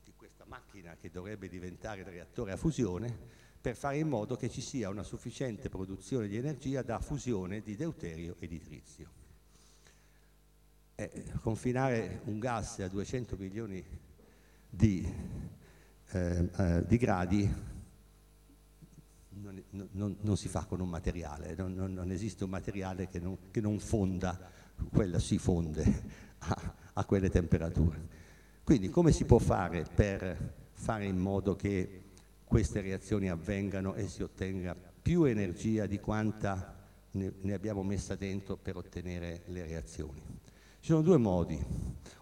di 0.04 0.12
questa 0.16 0.44
macchina 0.46 0.96
che 0.96 1.10
dovrebbe 1.10 1.48
diventare 1.48 2.00
il 2.00 2.06
reattore 2.06 2.52
a 2.52 2.56
fusione 2.56 3.37
per 3.60 3.76
fare 3.76 3.98
in 3.98 4.08
modo 4.08 4.36
che 4.36 4.48
ci 4.48 4.60
sia 4.60 4.88
una 4.88 5.02
sufficiente 5.02 5.68
produzione 5.68 6.28
di 6.28 6.36
energia 6.36 6.82
da 6.82 7.00
fusione 7.00 7.60
di 7.60 7.76
deuterio 7.76 8.36
e 8.38 8.46
di 8.46 8.60
trizio 8.60 9.18
eh, 11.00 11.10
confinare 11.42 12.22
un 12.24 12.40
gas 12.40 12.80
a 12.80 12.88
200 12.88 13.36
milioni 13.36 13.84
di, 14.68 15.08
eh, 16.10 16.50
eh, 16.56 16.84
di 16.84 16.96
gradi 16.96 17.48
non, 19.30 19.62
non, 19.92 20.16
non, 20.20 20.36
si 20.36 20.48
fa 20.48 20.64
con 20.64 20.80
un 20.80 20.88
materiale, 20.88 21.54
non, 21.54 21.72
non 21.72 22.10
esiste 22.10 22.42
un 22.42 22.50
materiale 22.50 23.06
che 23.06 23.20
non, 23.20 23.38
che 23.52 23.62
fonda, 23.78 24.50
quella 24.90 25.20
si 25.20 25.38
fonde 25.38 26.02
a, 26.38 26.74
a 26.94 27.04
quelle 27.04 27.30
temperature. 27.30 28.08
Quindi 28.64 28.90
come 28.90 29.12
si 29.12 29.24
può 29.24 29.38
fare 29.38 29.84
per 29.84 30.54
fare 30.72 31.04
in 31.06 31.16
modo 31.16 31.54
che 31.54 32.02
queste 32.48 32.80
reazioni 32.80 33.28
avvengano 33.28 33.94
e 33.94 34.08
si 34.08 34.22
ottenga 34.22 34.74
più 35.00 35.24
energia 35.24 35.86
di 35.86 36.00
quanta 36.00 36.76
ne, 37.12 37.52
abbiamo 37.52 37.82
messa 37.82 38.16
dentro 38.16 38.56
per 38.56 38.76
ottenere 38.76 39.42
le 39.46 39.66
reazioni? 39.66 40.20
Ci 40.80 40.90
sono 40.90 41.02
due 41.02 41.18
modi. 41.18 41.62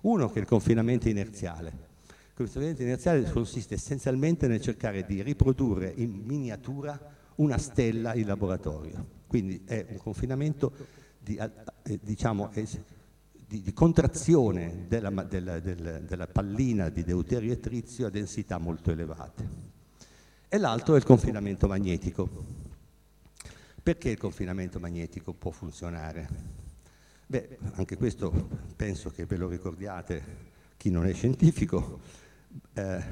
Uno 0.03 0.29
che 0.29 0.39
è 0.39 0.43
il 0.43 0.49
confinamento 0.49 1.09
inerziale. 1.09 1.85
Il 2.09 2.35
confinamento 2.35 2.83
inerziale 2.83 3.31
consiste 3.31 3.75
essenzialmente 3.75 4.47
nel 4.47 4.61
cercare 4.61 5.05
di 5.07 5.23
riprodurre 5.23 5.93
in 5.97 6.11
miniatura 6.11 6.99
una 7.37 7.59
stella 7.59 8.15
in 8.15 8.27
laboratorio. 8.27 9.15
Quindi 9.27 9.62
è 9.65 9.87
un 9.91 9.99
confinamento 9.99 10.73
di, 11.19 11.37
eh, 11.37 11.99
diciamo, 12.03 12.51
di, 12.53 13.62
di 13.62 13.73
contrazione 13.73 14.87
della, 14.89 15.11
della, 15.11 15.61
della, 15.61 15.99
della, 15.99 16.27
pallina 16.27 16.89
di 16.89 17.05
deuterio 17.05 17.53
e 17.53 17.61
trizio 17.61 18.07
a 18.07 18.11
densità 18.11 18.59
molto 18.59 18.91
elevate. 18.91 19.65
E 20.48 20.59
l'altro 20.59 20.94
è 20.94 20.98
il 20.98 21.04
confinamento 21.04 21.66
magnetico. 21.66 22.28
Perché 23.82 24.11
il 24.11 24.18
confinamento 24.18 24.78
magnetico 24.78 25.32
può 25.32 25.50
funzionare? 25.50 26.28
Beh, 27.26 27.59
anche 27.74 27.96
questo 27.96 28.48
penso 28.76 29.11
che 29.11 29.26
ve 29.26 29.37
lo 29.37 29.48
ricordiate 29.48 30.54
chi 30.76 30.90
non 30.90 31.04
è 31.06 31.12
scientifico. 31.12 31.98
Eh, 32.74 33.04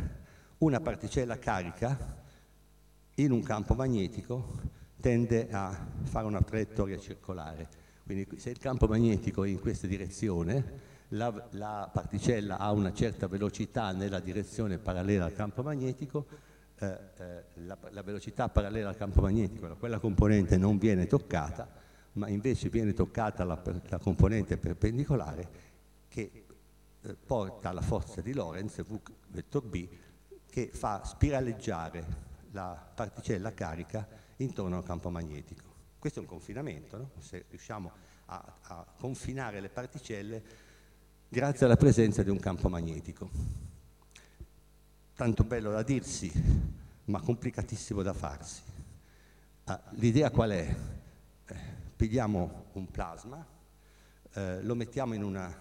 una 0.58 0.80
particella 0.80 1.36
carica 1.38 2.22
in 3.16 3.32
un 3.32 3.42
campo 3.42 3.74
magnetico 3.74 4.60
tende 5.00 5.48
a 5.50 5.86
fare 6.04 6.26
una 6.26 6.40
traiettoria 6.40 6.98
circolare. 6.98 7.68
Quindi 8.04 8.28
se 8.38 8.50
il 8.50 8.58
campo 8.58 8.86
magnetico 8.86 9.42
è 9.42 9.48
in 9.48 9.58
questa 9.58 9.88
direzione, 9.88 10.92
la, 11.08 11.48
la 11.50 11.90
particella 11.92 12.58
ha 12.58 12.70
una 12.70 12.92
certa 12.92 13.26
velocità 13.26 13.90
nella 13.90 14.20
direzione 14.20 14.78
parallela 14.78 15.24
al 15.24 15.34
campo 15.34 15.62
magnetico, 15.62 16.52
eh, 16.78 16.98
eh, 17.18 17.44
la, 17.66 17.78
la 17.90 18.02
velocità 18.02 18.48
parallela 18.48 18.88
al 18.88 18.96
campo 18.96 19.20
magnetico, 19.20 19.74
quella 19.76 19.98
componente 19.98 20.56
non 20.56 20.78
viene 20.78 21.06
toccata, 21.06 21.68
ma 22.12 22.28
invece 22.28 22.68
viene 22.68 22.92
toccata 22.92 23.44
la, 23.44 23.60
la 23.88 23.98
componente 23.98 24.56
perpendicolare 24.56 25.48
che 26.08 26.44
eh, 27.00 27.14
porta 27.14 27.72
la 27.72 27.80
forza 27.80 28.20
di 28.20 28.32
Lorentz, 28.32 28.82
V 28.82 29.00
vettor 29.28 29.64
B, 29.64 29.88
che 30.48 30.70
fa 30.72 31.04
spiraleggiare 31.04 32.32
la 32.52 32.90
particella 32.94 33.52
carica 33.52 34.06
intorno 34.37 34.76
al 34.76 34.84
campo 34.84 35.10
magnetico. 35.10 35.72
Questo 35.98 36.20
è 36.20 36.22
un 36.22 36.28
confinamento, 36.28 36.96
no? 36.96 37.10
se 37.18 37.44
riusciamo 37.48 37.90
a, 38.26 38.54
a 38.62 38.87
confinare 38.98 39.60
le 39.60 39.68
particelle 39.68 40.42
grazie 41.28 41.66
alla 41.66 41.76
presenza 41.76 42.22
di 42.22 42.30
un 42.30 42.38
campo 42.38 42.68
magnetico. 42.68 43.30
Tanto 45.16 45.44
bello 45.44 45.70
da 45.70 45.83
dirsi, 45.83 46.31
ma 47.05 47.20
complicatissimo 47.20 48.03
da 48.03 48.12
farsi. 48.12 48.62
Ah, 49.64 49.81
l'idea 49.92 50.31
qual 50.31 50.50
è? 50.50 50.77
pigliamo 51.94 52.64
un 52.72 52.90
plasma, 52.90 53.46
eh, 54.35 54.62
lo 54.62 54.74
mettiamo 54.74 55.14
in 55.14 55.22
una 55.22 55.55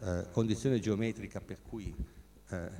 eh, 0.00 0.26
condizione 0.32 0.80
geometrica 0.80 1.40
per 1.40 1.62
cui 1.62 1.94
eh, 2.48 2.70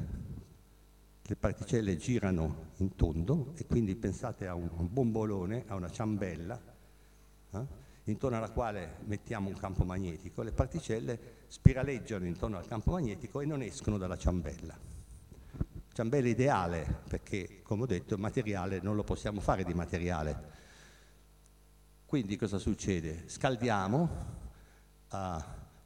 le 1.23 1.37
particelle 1.37 1.97
girano 1.97 2.73
in 2.79 2.97
tondo 2.97 3.53
e 3.57 3.67
quindi 3.67 3.95
pensate 3.95 4.49
a 4.49 4.55
un, 4.55 4.69
un 4.75 4.89
bombolone, 4.91 5.65
a 5.69 5.75
una 5.75 5.91
ciambella, 5.91 6.61
eh, 7.53 7.67
intorno 8.05 8.39
alla 8.39 8.51
quale 8.51 8.97
mettiamo 9.05 9.49
un 9.49 9.57
campo 9.57 9.85
magnetico, 9.85 10.43
le 10.43 10.53
particelle 10.53 11.19
spiraleggiano 11.47 12.25
intorno 12.25 12.57
al 12.57 12.67
campo 12.67 12.93
magnetico 12.93 13.41
e 13.41 13.47
non 13.47 13.63
escono 13.63 13.99
dalla 13.99 14.17
ciambella. 14.17 14.90
Ciambella 15.93 16.29
ideale 16.29 17.03
perché, 17.09 17.63
come 17.63 17.83
ho 17.83 17.87
detto, 17.87 18.17
materiale 18.17 18.81
non 18.81 18.95
lo 18.95 19.05
possiamo 19.05 19.41
fare 19.41 19.65
di 19.65 19.75
materiale. 19.75 20.59
Quindi 22.07 22.37
cosa 22.37 22.59
succede? 22.59 23.29
Scaldiamo 23.29 24.09
uh, 25.11 25.43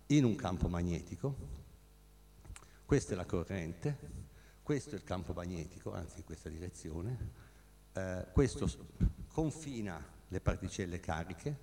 in 0.06 0.24
un 0.24 0.34
campo 0.36 0.68
magnetico, 0.68 1.36
questa 2.86 3.12
è 3.12 3.16
la 3.16 3.24
corrente, 3.26 3.98
questo 4.62 4.90
è 4.90 4.94
il 4.94 5.04
campo 5.04 5.32
magnetico, 5.32 5.92
anzi 5.92 6.18
in 6.18 6.24
questa 6.24 6.48
direzione, 6.48 7.30
eh, 7.92 8.26
questo 8.32 8.68
confina 9.28 10.02
le 10.28 10.40
particelle 10.40 11.00
cariche, 11.00 11.58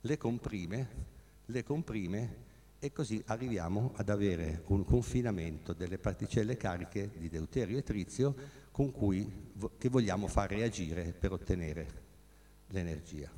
le 0.00 0.16
comprime, 0.16 0.88
le 1.46 1.62
comprime 1.62 2.44
e 2.78 2.92
così 2.92 3.22
arriviamo 3.26 3.92
ad 3.96 4.08
avere 4.08 4.62
un 4.66 4.84
confinamento 4.84 5.72
delle 5.72 5.98
particelle 5.98 6.56
cariche 6.56 7.10
di 7.16 7.28
deuterio 7.28 7.78
e 7.78 7.82
trizio 7.82 8.34
con 8.70 8.92
cui, 8.92 9.52
che 9.78 9.88
vogliamo 9.88 10.26
far 10.26 10.50
reagire 10.50 11.12
per 11.12 11.32
ottenere 11.32 12.04
l'energia. 12.68 13.30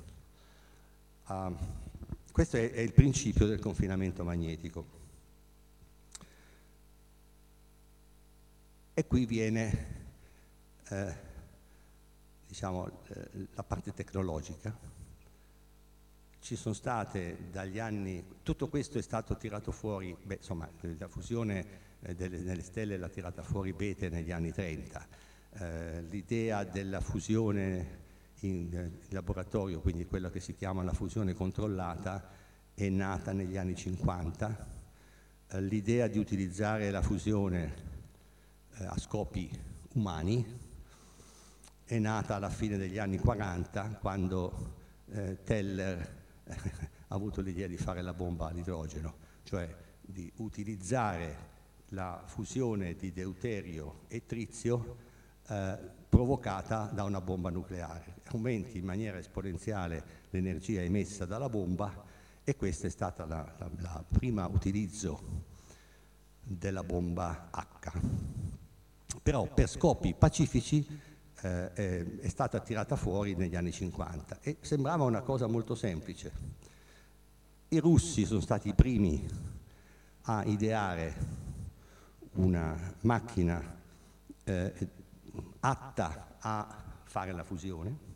Uh, 1.27 1.55
questo 2.33 2.57
è, 2.57 2.72
è 2.72 2.81
il 2.81 2.92
principio 2.92 3.46
del 3.46 3.61
confinamento 3.61 4.24
magnetico. 4.24 4.96
E 8.94 9.07
qui 9.07 9.27
viene 9.27 9.98
eh, 10.88 11.14
diciamo, 12.48 13.03
eh, 13.09 13.46
la 13.55 13.62
parte 13.62 13.92
tecnologica. 13.92 14.97
Ci 16.48 16.56
sono 16.56 16.74
state 16.74 17.50
dagli 17.50 17.78
anni, 17.78 18.24
tutto 18.42 18.68
questo 18.68 18.96
è 18.96 19.02
stato 19.02 19.37
tirato 19.37 19.70
fuori, 19.70 20.16
beh, 20.18 20.37
insomma, 20.37 20.66
la 20.80 21.06
fusione 21.06 21.66
eh, 22.00 22.14
delle, 22.14 22.42
delle, 22.42 22.62
stelle 22.62 22.96
l'ha 22.96 23.11
tirata 23.11 23.42
fuori 23.42 23.74
Bethe 23.74 24.08
negli 24.08 24.30
anni 24.30 24.50
30. 24.50 25.06
Eh, 25.50 26.02
l'idea 26.08 26.64
della 26.64 27.02
fusione 27.02 27.98
in, 28.40 28.72
in 28.72 28.98
laboratorio, 29.11 29.80
quindi 29.80 30.06
quella 30.06 30.30
che 30.30 30.40
si 30.40 30.54
chiama 30.54 30.82
la 30.82 30.94
fusione 30.94 31.34
controllata, 31.34 32.30
è 32.72 32.88
nata 32.88 33.32
negli 33.34 33.58
anni 33.58 33.76
50. 33.76 34.68
Eh, 35.48 35.61
l'idea 35.61 36.06
di 36.06 36.16
utilizzare 36.16 36.90
la 36.90 37.02
fusione 37.02 37.74
eh, 38.78 38.87
a 38.87 38.96
scopi 38.96 39.50
umani, 39.96 40.58
è 41.84 41.98
nata 41.98 42.37
alla 42.37 42.48
fine 42.48 42.78
degli 42.78 42.96
anni 42.96 43.18
40 43.18 43.98
quando 44.00 44.76
eh, 45.11 45.42
Teller 45.44 46.16
ha 46.48 47.14
avuto 47.14 47.40
l'idea 47.40 47.66
di 47.66 47.76
fare 47.76 48.02
la 48.02 48.12
bomba 48.12 48.48
all'idrogeno, 48.48 49.14
cioè 49.42 49.74
di 50.00 50.30
utilizzare 50.37 51.56
la 51.88 52.22
fusione 52.24 52.94
di 52.94 53.12
deuterio 53.12 54.00
e 54.08 54.26
trizio 54.26 54.96
eh, 55.48 55.78
provocata 56.08 56.90
da 56.92 57.04
una 57.04 57.20
bomba 57.20 57.50
nucleare. 57.50 58.16
Aumenti 58.32 58.78
in 58.78 58.84
maniera 58.84 59.18
esponenziale 59.18 60.26
l'energia 60.30 60.82
emessa 60.82 61.24
dalla 61.24 61.48
bomba 61.48 62.04
e 62.44 62.56
questo 62.56 62.87
è 62.87 62.90
stato 62.90 63.22
il 63.24 64.04
primo 64.08 64.46
utilizzo 64.48 65.46
della 66.42 66.82
bomba 66.82 67.48
H 67.50 68.46
però 69.28 69.46
per 69.46 69.68
scopi 69.68 70.14
pacifici 70.14 70.87
eh, 71.40 72.18
è 72.20 72.29
stata 72.29 72.61
tirata 72.61 72.96
fuori 72.96 73.35
negli 73.35 73.57
anni 73.57 73.72
50 73.72 74.38
e 74.40 74.57
sembrava 74.61 75.05
una 75.05 75.22
cosa 75.22 75.46
molto 75.46 75.74
semplice. 75.74 76.33
I 77.68 77.79
russi 77.79 78.24
sono 78.24 78.40
stati 78.40 78.68
i 78.68 78.74
primi 78.74 79.27
a 80.22 80.44
ideare 80.44 81.14
una 82.33 82.94
macchina 83.03 83.77
eh, 84.44 84.88
atta 85.61 86.37
a 86.38 86.85
fare 87.05 87.33
la 87.33 87.44
fusione 87.44 88.07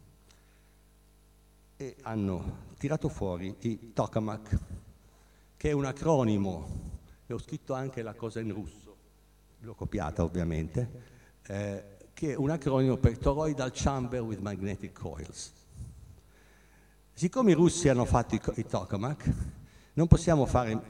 e 1.76 1.96
hanno 2.02 2.70
tirato 2.78 3.08
fuori 3.08 3.54
i 3.60 3.92
tokamak, 3.92 4.58
che 5.56 5.70
è 5.70 5.72
un 5.72 5.84
acronimo, 5.84 6.90
e 7.26 7.32
ho 7.32 7.38
scritto 7.38 7.74
anche 7.74 8.02
la 8.02 8.14
cosa 8.14 8.40
in 8.40 8.52
russo. 8.52 8.96
L'ho 9.60 9.74
copiata 9.74 10.22
ovviamente, 10.22 11.10
eh, 11.46 11.91
che 12.22 12.34
è 12.34 12.36
un 12.36 12.50
acronimo 12.50 12.98
per 12.98 13.18
Toroidal 13.18 13.72
Chamber 13.74 14.20
with 14.20 14.38
Magnetic 14.38 14.92
Coils. 14.92 15.50
Siccome 17.12 17.50
i 17.50 17.54
russi 17.54 17.88
hanno 17.88 18.04
fatto 18.04 18.36
i, 18.36 18.40
i 18.60 18.64
tokamak, 18.64 19.28
non 19.94 20.06
possiamo 20.06 20.46
fare 20.46 20.80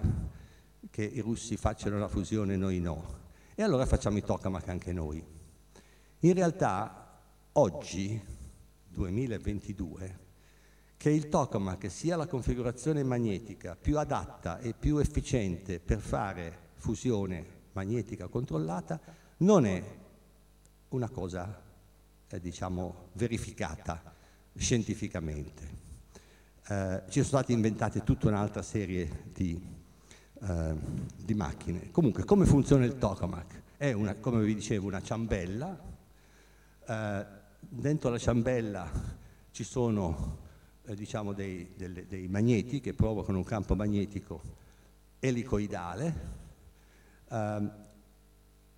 che 0.90 1.02
i 1.02 1.20
russi 1.20 1.56
facciano 1.56 1.98
la 1.98 2.08
fusione 2.08 2.52
e 2.52 2.56
noi 2.58 2.80
no. 2.80 3.20
E 3.54 3.62
allora 3.62 3.86
facciamo 3.86 4.18
i 4.18 4.22
tokamak 4.22 4.68
anche 4.68 4.92
noi. 4.92 5.24
In 6.18 6.34
realtà, 6.34 7.18
oggi, 7.52 8.22
2022, 8.88 10.18
che 10.98 11.08
il 11.08 11.30
tokamak 11.30 11.90
sia 11.90 12.16
la 12.16 12.26
configurazione 12.26 13.02
magnetica 13.02 13.74
più 13.74 13.96
adatta 13.98 14.58
e 14.58 14.74
più 14.74 14.98
efficiente 14.98 15.80
per 15.80 16.00
fare 16.00 16.58
fusione 16.74 17.60
magnetica 17.72 18.28
controllata 18.28 19.00
non 19.38 19.64
è 19.64 20.00
una 20.96 21.08
cosa, 21.08 21.60
eh, 22.28 22.40
diciamo, 22.40 23.08
verificata 23.14 24.14
scientificamente. 24.54 25.80
Eh, 26.68 27.02
ci 27.08 27.22
sono 27.22 27.24
state 27.24 27.52
inventate 27.52 28.02
tutta 28.02 28.28
un'altra 28.28 28.62
serie 28.62 29.24
di, 29.32 29.60
eh, 30.40 30.74
di, 31.16 31.34
macchine. 31.34 31.90
Comunque, 31.90 32.24
come 32.24 32.44
funziona 32.44 32.84
il 32.84 32.98
tokamak? 32.98 33.62
È, 33.76 33.92
una, 33.92 34.14
come 34.14 34.44
vi 34.44 34.54
dicevo, 34.54 34.86
una 34.86 35.02
ciambella. 35.02 35.80
Eh, 36.86 37.26
dentro 37.60 38.10
la 38.10 38.18
ciambella 38.18 38.90
ci 39.50 39.64
sono 39.64 40.38
eh, 40.84 40.94
diciamo 40.94 41.32
dei, 41.32 41.72
delle, 41.76 42.06
dei 42.06 42.28
magneti 42.28 42.80
che 42.80 42.92
provocano 42.94 43.38
un 43.38 43.44
campo 43.44 43.74
magnetico 43.74 44.40
elicoidale 45.20 46.40
eh, 47.30 47.70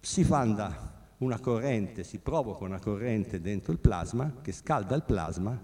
si 0.00 0.22
fanda 0.22 1.03
una 1.18 1.38
corrente, 1.38 2.04
si 2.04 2.18
provoca 2.18 2.64
una 2.64 2.80
corrente 2.80 3.40
dentro 3.40 3.72
il 3.72 3.78
plasma 3.78 4.40
che 4.42 4.52
scalda 4.52 4.94
il 4.94 5.02
plasma, 5.02 5.58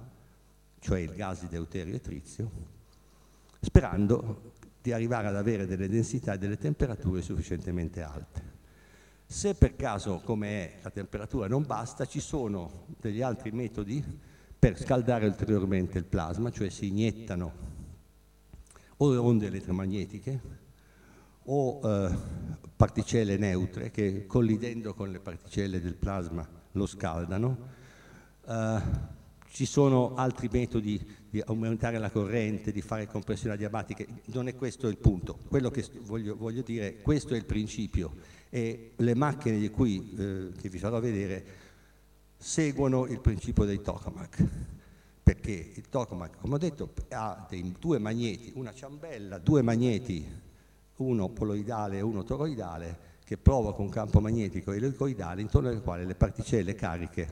cioè 0.78 1.00
il 1.00 1.14
gas 1.14 1.40
di 1.40 1.48
deuterio 1.48 1.94
e 1.94 2.00
trizio, 2.00 2.50
sperando 3.60 4.52
di 4.80 4.92
arrivare 4.92 5.26
ad 5.26 5.36
avere 5.36 5.66
delle 5.66 5.88
densità 5.88 6.34
e 6.34 6.38
delle 6.38 6.56
temperature 6.56 7.20
sufficientemente 7.20 8.02
alte. 8.02 8.58
Se 9.26 9.54
per 9.54 9.76
caso, 9.76 10.20
come 10.24 10.48
è, 10.48 10.78
la 10.82 10.90
temperatura 10.90 11.46
non 11.46 11.64
basta, 11.64 12.06
ci 12.06 12.20
sono 12.20 12.86
degli 12.98 13.22
altri 13.22 13.50
metodi 13.52 14.02
per 14.58 14.78
scaldare 14.78 15.26
ulteriormente 15.26 15.98
il 15.98 16.04
plasma, 16.04 16.50
cioè 16.50 16.68
si 16.68 16.88
iniettano 16.88 17.68
o 18.96 19.22
onde 19.22 19.46
elettromagnetiche 19.46 20.59
o 21.52 21.80
eh, 21.82 22.16
particelle 22.76 23.36
neutre 23.36 23.90
che 23.90 24.26
collidendo 24.26 24.94
con 24.94 25.10
le 25.10 25.20
particelle 25.20 25.80
del 25.80 25.96
plasma 25.96 26.48
lo 26.72 26.86
scaldano. 26.86 27.78
Uh, 28.46 28.80
ci 29.52 29.66
sono 29.66 30.14
altri 30.14 30.48
metodi 30.50 31.04
di 31.28 31.42
aumentare 31.44 31.98
la 31.98 32.10
corrente, 32.10 32.72
di 32.72 32.80
fare 32.80 33.06
compressioni 33.06 33.54
adiabatiche, 33.54 34.06
non 34.26 34.48
è 34.48 34.54
questo 34.54 34.86
il 34.86 34.96
punto. 34.96 35.38
Quello 35.48 35.70
che 35.70 35.84
voglio, 36.02 36.36
voglio 36.36 36.62
dire, 36.62 37.00
questo 37.02 37.34
è 37.34 37.36
il 37.36 37.44
principio 37.44 38.14
e 38.48 38.92
le 38.96 39.14
macchine 39.14 39.58
di 39.58 39.68
cui 39.70 40.14
eh, 40.16 40.68
vi 40.68 40.78
farò 40.78 41.00
vedere 41.00 41.44
seguono 42.36 43.06
il 43.06 43.20
principio 43.20 43.64
dei 43.64 43.82
tokamak 43.82 44.44
perché 45.22 45.72
il 45.74 45.88
tokamak, 45.88 46.38
come 46.40 46.54
ho 46.54 46.58
detto, 46.58 46.92
ha 47.10 47.46
dei, 47.48 47.74
due 47.78 47.98
magneti, 47.98 48.52
una 48.54 48.72
ciambella, 48.72 49.38
due 49.38 49.62
magneti 49.62 50.48
uno 51.02 51.28
poloidale 51.28 51.98
e 51.98 52.00
uno 52.00 52.24
toroidale, 52.24 53.08
che 53.24 53.36
provoca 53.36 53.80
un 53.82 53.88
campo 53.88 54.20
magnetico 54.20 54.72
elicoidale 54.72 55.40
intorno 55.40 55.68
al 55.68 55.82
quale 55.82 56.04
le 56.04 56.14
particelle 56.14 56.74
cariche 56.74 57.30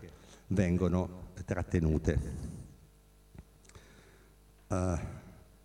vengono 0.48 1.30
trattenute. 1.44 2.20
Uh, 4.68 4.98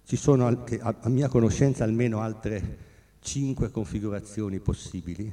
ci 0.06 0.16
sono, 0.16 0.48
a, 0.48 0.96
a 1.02 1.10
mia 1.10 1.28
conoscenza, 1.28 1.84
almeno 1.84 2.20
altre 2.20 2.78
cinque 3.20 3.70
configurazioni 3.70 4.60
possibili. 4.60 5.32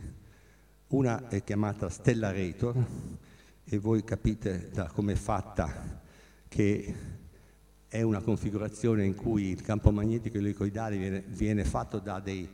Una 0.88 1.28
è 1.28 1.42
chiamata 1.42 1.88
Stellarator 1.88 2.84
e 3.64 3.78
voi 3.78 4.04
capite 4.04 4.70
da 4.72 4.86
come 4.86 5.12
è 5.12 5.16
fatta 5.16 6.00
che 6.48 6.94
è 7.90 8.02
una 8.02 8.20
configurazione 8.20 9.04
in 9.04 9.16
cui 9.16 9.46
il 9.46 9.62
campo 9.62 9.90
magnetico 9.90 10.38
elicoidale 10.38 10.96
viene, 10.96 11.24
viene 11.26 11.64
fatto 11.64 11.98
da 11.98 12.20
dei 12.20 12.48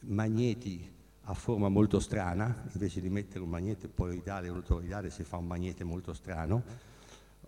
magneti 0.00 0.90
a 1.26 1.34
forma 1.34 1.68
molto 1.68 2.00
strana, 2.00 2.64
invece 2.72 3.00
di 3.00 3.08
mettere 3.08 3.44
un 3.44 3.48
magnete 3.48 3.86
poloidale 3.86 4.48
o 4.48 4.60
toroidale 4.60 5.10
si 5.10 5.22
fa 5.22 5.36
un 5.36 5.46
magnete 5.46 5.84
molto 5.84 6.12
strano. 6.12 6.64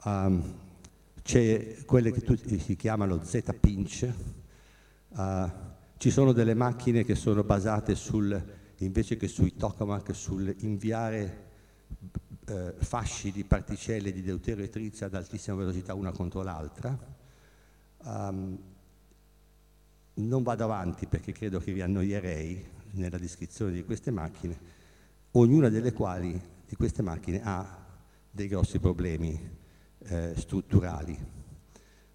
Um, 0.04 0.54
c'è 1.22 1.84
quelle 1.84 2.12
che 2.12 2.20
tutti 2.20 2.56
si 2.60 2.76
chiamano 2.76 3.24
Z-pinch, 3.24 4.08
uh, 5.08 5.50
ci 5.96 6.10
sono 6.12 6.30
delle 6.30 6.54
macchine 6.54 7.02
che 7.02 7.16
sono 7.16 7.42
basate 7.42 7.96
sul, 7.96 8.40
invece 8.76 9.16
che 9.16 9.26
sui 9.26 9.56
tokamak, 9.56 10.14
sul 10.14 10.54
inviare 10.60 11.50
eh, 12.46 12.74
fasci 12.76 13.32
di 13.32 13.42
particelle 13.42 14.12
di 14.12 14.22
deuterio 14.22 14.62
e 14.62 14.68
trizia 14.68 15.06
ad 15.06 15.14
altissima 15.14 15.56
velocità 15.56 15.94
una 15.94 16.12
contro 16.12 16.42
l'altra. 16.42 17.13
Um, 18.04 18.58
non 20.14 20.42
vado 20.42 20.64
avanti 20.64 21.06
perché 21.06 21.32
credo 21.32 21.58
che 21.58 21.72
vi 21.72 21.80
annoierei 21.80 22.64
nella 22.92 23.18
descrizione 23.18 23.72
di 23.72 23.84
queste 23.84 24.10
macchine, 24.10 24.56
ognuna 25.32 25.68
delle 25.68 25.92
quali 25.92 26.40
di 26.66 26.76
queste 26.76 27.02
macchine 27.02 27.40
ha 27.42 27.82
dei 28.30 28.46
grossi 28.46 28.78
problemi 28.78 29.38
eh, 29.98 30.34
strutturali. 30.36 31.32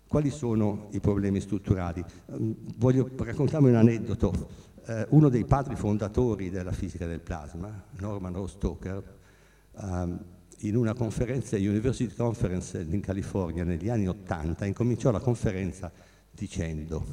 Quali 0.07 0.29
sono 0.29 0.87
i 0.91 0.99
problemi 0.99 1.39
strutturali? 1.39 2.03
Um, 2.27 2.55
voglio 2.77 3.09
raccontarvi 3.15 3.69
un 3.69 3.75
aneddoto. 3.75 4.67
Uh, 4.85 5.05
uno 5.09 5.29
dei 5.29 5.45
padri 5.45 5.75
fondatori 5.75 6.49
della 6.49 6.71
fisica 6.71 7.05
del 7.05 7.19
plasma, 7.19 7.83
Norman 7.99 8.33
Rostoker, 8.33 9.17
um, 9.73 10.19
in 10.61 10.75
una 10.75 10.93
conferenza, 10.93 11.55
University 11.55 12.13
Conference 12.13 12.79
in 12.79 12.99
California 13.01 13.63
negli 13.63 13.89
anni 13.89 14.07
Ottanta, 14.07 14.65
incominciò 14.65 15.11
la 15.11 15.19
conferenza 15.19 15.91
dicendo 16.31 17.05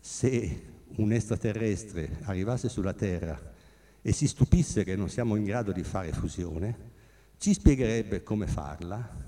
se 0.00 0.62
un 0.96 1.12
extraterrestre 1.12 2.18
arrivasse 2.22 2.68
sulla 2.68 2.92
Terra 2.92 3.54
e 4.02 4.12
si 4.12 4.26
stupisse 4.28 4.84
che 4.84 4.96
non 4.96 5.08
siamo 5.08 5.36
in 5.36 5.44
grado 5.44 5.72
di 5.72 5.82
fare 5.82 6.12
fusione, 6.12 6.94
ci 7.38 7.52
spiegherebbe 7.54 8.22
come 8.22 8.46
farla, 8.46 9.24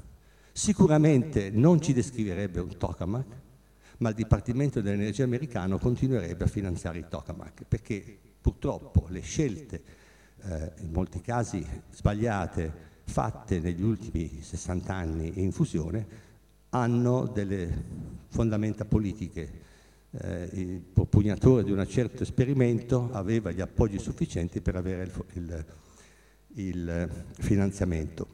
sicuramente 0.53 1.51
non 1.51 1.81
ci 1.81 1.93
descriverebbe 1.93 2.61
un 2.61 2.77
tokamak, 2.77 3.27
ma 3.99 4.11
il 4.11 4.15
Dipartimento 4.15 4.81
dell'Energia 4.81 5.25
americano 5.25 5.79
continuerebbe 5.79 6.45
a 6.45 6.49
finanziare 6.49 6.99
i 6.99 7.07
tokamak, 7.09 7.65
perché 7.67 8.19
purtroppo 8.41 9.07
le 9.09 9.21
scelte 9.21 9.83
eh, 10.43 10.73
in 10.79 10.93
molti 10.93 11.21
casi 11.21 11.67
sbagliate, 11.91 12.88
fatte 13.09 13.59
negli 13.59 13.83
ultimi 13.83 14.41
60 14.43 14.95
anni 14.95 15.43
in 15.43 15.51
fusione, 15.51 16.07
hanno 16.71 17.27
delle 17.27 17.85
fondamenta 18.29 18.85
politiche. 18.85 19.67
Eh, 20.11 20.49
il 20.53 20.81
propugnatore 20.81 21.65
di 21.65 21.73
un 21.73 21.85
certo 21.89 22.23
esperimento 22.23 23.09
aveva 23.13 23.51
gli 23.51 23.61
appoggi 23.61 23.99
sufficienti 23.99 24.61
per 24.61 24.77
avere 24.77 25.03
il, 25.05 25.25
il, 25.35 25.65
il 26.55 27.11
finanziamento. 27.39 28.29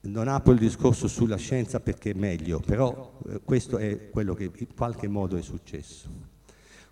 Non 0.00 0.28
apro 0.28 0.52
il 0.52 0.58
discorso 0.58 1.08
sulla 1.08 1.36
scienza 1.36 1.80
perché 1.80 2.10
è 2.10 2.14
meglio, 2.14 2.60
però 2.60 3.18
eh, 3.28 3.40
questo 3.44 3.78
è 3.78 4.10
quello 4.10 4.34
che 4.34 4.50
in 4.52 4.74
qualche 4.74 5.08
modo 5.08 5.36
è 5.36 5.42
successo. 5.42 6.08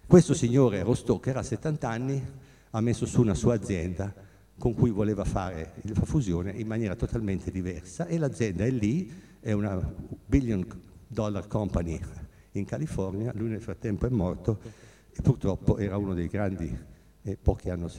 Questo 0.07 0.35
signore 0.35 0.83
Rostocker 0.83 1.37
a 1.37 1.43
70 1.43 1.89
anni 1.89 2.25
ha 2.71 2.81
messo 2.81 3.07
su 3.07 3.21
una 3.21 3.35
sua 3.35 3.55
azienda 3.55 4.15
con 4.59 4.75
cui 4.75 4.91
voleva 4.91 5.25
fare 5.25 5.75
la 5.83 6.05
fusione 6.05 6.53
in 6.53 6.67
maniera 6.67 6.95
totalmente 6.95 7.51
diversa 7.51 8.07
e 8.07 8.19
l'azienda 8.19 8.65
è 8.65 8.71
lì, 8.71 9.13
è 9.41 9.53
una 9.53 9.77
billion 10.25 10.67
dollar 11.07 11.47
company 11.47 12.01
in 12.53 12.65
California, 12.65 13.33
lui 13.35 13.51
nel 13.51 13.61
frattempo 13.61 14.07
è 14.07 14.11
morto 14.11 14.59
e 15.13 15.21
purtroppo 15.23 15.77
era 15.79 15.97
uno 15.97 16.15
dei 16.15 16.29
grandi 16.29 16.95
e 17.23 17.37
pochi 17.37 17.71
hanno, 17.71 17.91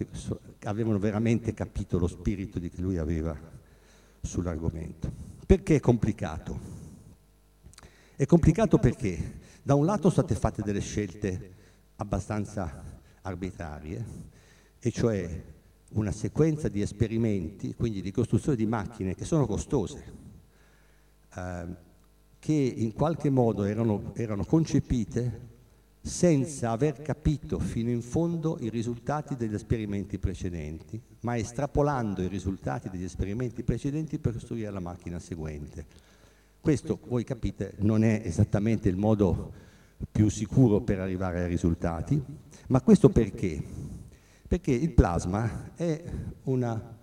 avevano 0.63 0.99
veramente 0.99 1.53
capito 1.53 1.97
lo 1.97 2.07
spirito 2.07 2.59
che 2.59 2.71
lui 2.77 2.97
aveva 2.97 3.37
sull'argomento. 4.21 5.11
Perché 5.45 5.75
è 5.75 5.79
complicato? 5.79 6.59
È 8.15 8.25
complicato 8.25 8.77
perché 8.79 9.39
da 9.61 9.75
un 9.75 9.85
lato 9.85 10.09
state 10.09 10.33
fatte 10.33 10.63
delle 10.63 10.79
scelte 10.79 11.53
abbastanza 11.97 12.83
arbitrarie, 13.21 14.05
e 14.79 14.91
cioè 14.91 15.55
una 15.93 16.11
sequenza 16.11 16.67
di 16.67 16.81
esperimenti, 16.81 17.73
quindi 17.75 18.01
di 18.01 18.11
costruzione 18.11 18.57
di 18.57 18.65
macchine 18.65 19.15
che 19.15 19.25
sono 19.25 19.45
costose, 19.45 20.13
eh, 21.35 21.65
che 22.39 22.53
in 22.53 22.93
qualche 22.93 23.29
modo 23.29 23.63
erano, 23.63 24.13
erano 24.15 24.43
concepite 24.45 25.55
senza 26.01 26.71
aver 26.71 27.01
capito 27.01 27.59
fino 27.59 27.89
in 27.89 28.01
fondo 28.01 28.57
i 28.61 28.69
risultati 28.69 29.35
degli 29.35 29.53
esperimenti 29.53 30.17
precedenti, 30.17 30.99
ma 31.21 31.37
estrapolando 31.37 32.21
i 32.21 32.27
risultati 32.27 32.89
degli 32.89 33.03
esperimenti 33.03 33.63
precedenti 33.63 34.17
per 34.17 34.33
costruire 34.33 34.71
la 34.71 34.79
macchina 34.79 35.19
seguente. 35.19 35.85
Questo, 36.59 36.99
voi 37.07 37.23
capite, 37.23 37.73
non 37.79 38.03
è 38.03 38.21
esattamente 38.23 38.89
il 38.89 38.97
modo 38.97 39.51
più 40.11 40.29
sicuro 40.29 40.81
per 40.81 40.99
arrivare 40.99 41.43
ai 41.43 41.49
risultati, 41.49 42.21
ma 42.67 42.81
questo 42.81 43.09
perché? 43.09 43.86
Perché 44.47 44.71
il 44.71 44.93
plasma 44.93 45.75
è 45.75 46.03
una, 46.43 46.97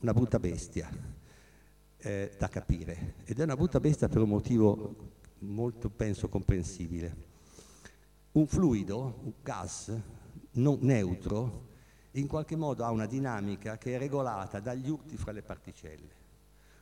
una 0.00 0.12
brutta 0.12 0.38
bestia 0.40 0.90
eh, 1.96 2.34
da 2.36 2.48
capire 2.48 3.14
ed 3.24 3.38
è 3.38 3.42
una 3.44 3.56
brutta 3.56 3.78
bestia 3.78 4.08
per 4.08 4.22
un 4.22 4.30
motivo 4.30 5.10
molto, 5.40 5.88
penso, 5.88 6.28
comprensibile. 6.28 7.28
Un 8.32 8.46
fluido, 8.46 9.20
un 9.22 9.32
gas 9.42 9.92
non 10.52 10.78
neutro, 10.82 11.68
in 12.12 12.26
qualche 12.26 12.56
modo 12.56 12.84
ha 12.84 12.90
una 12.90 13.06
dinamica 13.06 13.78
che 13.78 13.94
è 13.94 13.98
regolata 13.98 14.60
dagli 14.60 14.88
urti 14.88 15.16
fra 15.16 15.32
le 15.32 15.42
particelle. 15.42 16.18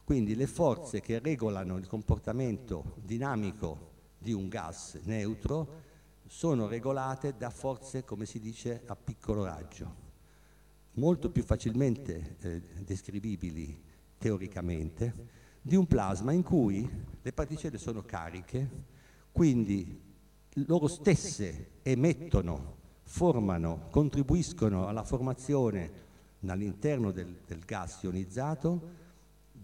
Quindi 0.04 0.34
le 0.34 0.46
forze 0.46 1.00
che 1.00 1.18
regolano 1.18 1.76
il 1.76 1.86
comportamento 1.86 2.94
dinamico 3.02 3.96
di 4.16 4.32
un 4.32 4.48
gas 4.48 4.98
neutro 5.04 5.86
sono 6.28 6.66
regolate 6.66 7.34
da 7.36 7.50
forze, 7.50 8.04
come 8.04 8.26
si 8.26 8.38
dice, 8.38 8.82
a 8.86 8.94
piccolo 8.94 9.44
raggio, 9.44 10.06
molto 10.92 11.30
più 11.30 11.42
facilmente 11.42 12.36
eh, 12.40 12.62
descrivibili 12.84 13.82
teoricamente 14.18 15.46
di 15.62 15.74
un 15.74 15.86
plasma 15.86 16.32
in 16.32 16.42
cui 16.42 16.88
le 17.20 17.32
particelle 17.32 17.78
sono 17.78 18.02
cariche, 18.02 18.68
quindi 19.32 20.00
loro 20.66 20.86
stesse 20.86 21.70
emettono, 21.82 22.76
formano, 23.02 23.88
contribuiscono 23.90 24.86
alla 24.86 25.04
formazione 25.04 26.06
all'interno 26.46 27.10
del, 27.10 27.40
del 27.46 27.60
gas 27.64 28.02
ionizzato 28.02 29.06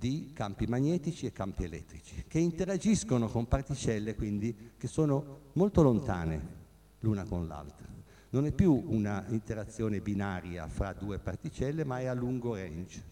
di 0.04 0.32
campi 0.34 0.66
magnetici 0.66 1.24
e 1.24 1.32
campi 1.32 1.64
elettrici, 1.64 2.26
che 2.28 2.38
interagiscono 2.38 3.26
con 3.26 3.48
particelle 3.48 4.14
quindi 4.14 4.72
che 4.76 4.86
sono 4.86 5.48
molto 5.54 5.80
lontane 5.80 6.48
l'una 6.98 7.24
con 7.24 7.46
l'altra. 7.46 7.86
Non 8.28 8.44
è 8.44 8.52
più 8.52 8.84
una 8.88 9.24
interazione 9.28 10.02
binaria 10.02 10.68
fra 10.68 10.92
due 10.92 11.18
particelle, 11.18 11.84
ma 11.84 12.00
è 12.00 12.04
a 12.04 12.12
lungo 12.12 12.54
range. 12.54 13.02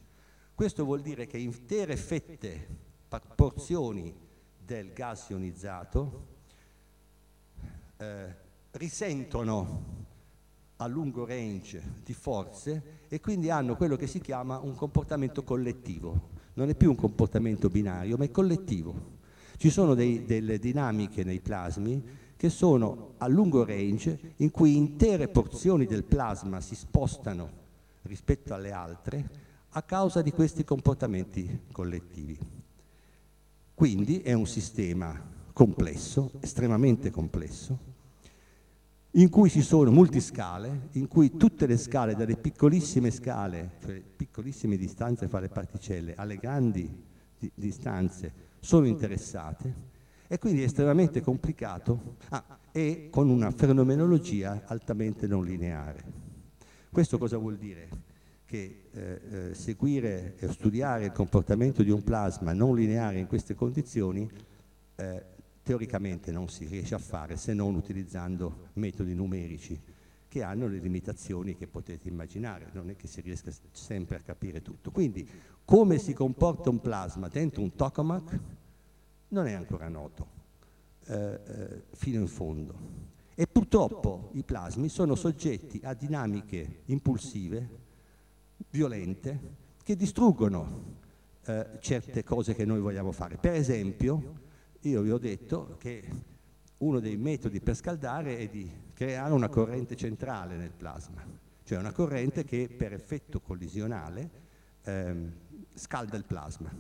Questo 0.54 0.84
vuol 0.84 1.00
dire 1.00 1.26
che 1.26 1.38
intere 1.38 1.96
fette, 1.96 2.68
porzioni 3.36 4.14
del 4.62 4.92
gas 4.92 5.30
ionizzato 5.30 6.26
eh, 7.96 8.36
risentono 8.72 9.84
a 10.76 10.86
lungo 10.86 11.24
range 11.24 12.00
di 12.04 12.12
forze 12.12 13.06
e 13.08 13.18
quindi 13.20 13.48
hanno 13.48 13.76
quello 13.76 13.96
che 13.96 14.06
si 14.06 14.20
chiama 14.20 14.58
un 14.58 14.74
comportamento 14.74 15.42
collettivo 15.42 16.40
non 16.54 16.68
è 16.68 16.74
più 16.74 16.90
un 16.90 16.96
comportamento 16.96 17.68
binario, 17.68 18.16
ma 18.16 18.24
è 18.24 18.30
collettivo. 18.30 19.20
Ci 19.56 19.70
sono 19.70 19.94
dei, 19.94 20.24
delle 20.24 20.58
dinamiche 20.58 21.24
nei 21.24 21.40
plasmi 21.40 22.02
che 22.36 22.50
sono 22.50 23.14
a 23.18 23.28
lungo 23.28 23.64
range, 23.64 24.34
in 24.36 24.50
cui 24.50 24.76
intere 24.76 25.28
porzioni 25.28 25.86
del 25.86 26.04
plasma 26.04 26.60
si 26.60 26.74
spostano 26.74 27.60
rispetto 28.02 28.52
alle 28.52 28.72
altre 28.72 29.50
a 29.70 29.82
causa 29.82 30.22
di 30.22 30.32
questi 30.32 30.64
comportamenti 30.64 31.60
collettivi. 31.70 32.36
Quindi 33.74 34.20
è 34.20 34.32
un 34.32 34.46
sistema 34.46 35.30
complesso, 35.52 36.32
estremamente 36.40 37.10
complesso, 37.10 37.91
in 39.12 39.28
cui 39.28 39.50
ci 39.50 39.60
sono 39.60 39.90
multiscale, 39.90 40.88
in 40.92 41.06
cui 41.06 41.36
tutte 41.36 41.66
le 41.66 41.76
scale, 41.76 42.14
dalle 42.14 42.36
piccolissime 42.36 43.10
scale, 43.10 43.72
cioè 43.82 44.00
piccolissime 44.00 44.76
distanze 44.76 45.28
fra 45.28 45.40
le 45.40 45.48
particelle, 45.48 46.14
alle 46.14 46.36
grandi 46.36 46.90
di 47.38 47.50
distanze, 47.54 48.32
sono 48.60 48.86
interessate 48.86 49.90
e 50.28 50.38
quindi 50.38 50.62
è 50.62 50.64
estremamente 50.64 51.20
complicato 51.20 52.16
ah, 52.30 52.58
e 52.72 53.08
con 53.10 53.28
una 53.28 53.50
fenomenologia 53.50 54.62
altamente 54.64 55.26
non 55.26 55.44
lineare. 55.44 56.02
Questo 56.90 57.18
cosa 57.18 57.36
vuol 57.36 57.58
dire? 57.58 57.88
Che 58.46 58.84
eh, 58.90 59.20
eh, 59.30 59.54
seguire 59.54 60.36
e 60.38 60.48
studiare 60.48 61.04
il 61.04 61.12
comportamento 61.12 61.82
di 61.82 61.90
un 61.90 62.02
plasma 62.02 62.54
non 62.54 62.74
lineare 62.74 63.18
in 63.18 63.26
queste 63.26 63.54
condizioni 63.54 64.26
eh, 64.96 65.24
teoricamente 65.62 66.32
non 66.32 66.48
si 66.48 66.66
riesce 66.66 66.94
a 66.94 66.98
fare 66.98 67.36
se 67.36 67.54
non 67.54 67.74
utilizzando 67.74 68.68
metodi 68.74 69.14
numerici 69.14 69.80
che 70.28 70.42
hanno 70.42 70.66
le 70.66 70.78
limitazioni 70.78 71.54
che 71.54 71.66
potete 71.66 72.08
immaginare, 72.08 72.70
non 72.72 72.88
è 72.88 72.96
che 72.96 73.06
si 73.06 73.20
riesca 73.20 73.52
sempre 73.70 74.16
a 74.16 74.20
capire 74.20 74.62
tutto. 74.62 74.90
Quindi 74.90 75.28
come 75.64 75.98
si 75.98 76.14
comporta 76.14 76.70
un 76.70 76.80
plasma 76.80 77.28
dentro 77.28 77.62
un 77.62 77.74
tokamak 77.74 78.40
non 79.28 79.46
è 79.46 79.52
ancora 79.52 79.88
noto 79.88 80.26
eh, 81.06 81.14
eh, 81.14 81.82
fino 81.92 82.20
in 82.20 82.28
fondo. 82.28 83.10
E 83.34 83.46
purtroppo 83.46 84.30
i 84.32 84.42
plasmi 84.42 84.88
sono 84.88 85.14
soggetti 85.14 85.80
a 85.84 85.94
dinamiche 85.94 86.82
impulsive, 86.86 87.68
violente, 88.70 89.40
che 89.82 89.96
distruggono 89.96 91.00
eh, 91.44 91.66
certe 91.80 92.22
cose 92.24 92.54
che 92.54 92.64
noi 92.64 92.80
vogliamo 92.80 93.12
fare. 93.12 93.36
Per 93.36 93.52
esempio, 93.52 94.41
io 94.88 95.02
vi 95.02 95.10
ho 95.10 95.18
detto 95.18 95.76
che 95.78 96.02
uno 96.78 96.98
dei 96.98 97.16
metodi 97.16 97.60
per 97.60 97.76
scaldare 97.76 98.38
è 98.38 98.48
di 98.48 98.70
creare 98.92 99.32
una 99.32 99.48
corrente 99.48 99.94
centrale 99.96 100.56
nel 100.56 100.72
plasma, 100.72 101.24
cioè 101.62 101.78
una 101.78 101.92
corrente 101.92 102.44
che 102.44 102.68
per 102.68 102.92
effetto 102.92 103.40
collisionale 103.40 104.30
ehm, 104.82 105.32
scalda 105.74 106.16
il 106.16 106.24
plasma. 106.24 106.70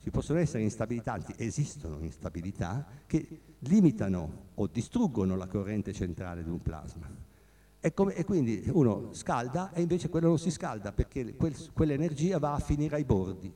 Ci 0.00 0.10
possono 0.10 0.38
essere 0.38 0.62
instabilità, 0.62 1.12
anzi 1.12 1.34
esistono 1.36 1.98
instabilità 2.00 2.86
che 3.06 3.40
limitano 3.60 4.46
o 4.54 4.66
distruggono 4.66 5.36
la 5.36 5.46
corrente 5.46 5.92
centrale 5.92 6.42
di 6.42 6.50
un 6.50 6.62
plasma. 6.62 7.10
E, 7.80 7.92
come, 7.92 8.14
e 8.14 8.24
quindi 8.24 8.64
uno 8.72 9.12
scalda 9.12 9.72
e 9.72 9.82
invece 9.82 10.08
quello 10.08 10.28
non 10.28 10.38
si 10.38 10.50
scalda 10.50 10.92
perché 10.92 11.34
quel, 11.36 11.54
quell'energia 11.72 12.38
va 12.38 12.54
a 12.54 12.58
finire 12.58 12.96
ai 12.96 13.04
bordi. 13.04 13.52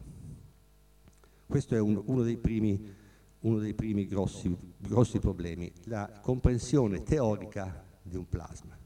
Questo 1.47 1.75
è 1.75 1.81
un, 1.81 2.01
uno 2.07 2.23
dei 2.23 2.37
primi 2.37 3.01
uno 3.43 3.59
dei 3.59 3.75
primi 3.75 4.07
grossi, 4.07 4.55
grossi 4.77 5.19
problemi, 5.19 5.73
la 5.85 6.21
comprensione 6.21 7.03
teorica 7.03 7.85
di 8.03 8.17
un 8.17 8.29
plasma. 8.29 8.79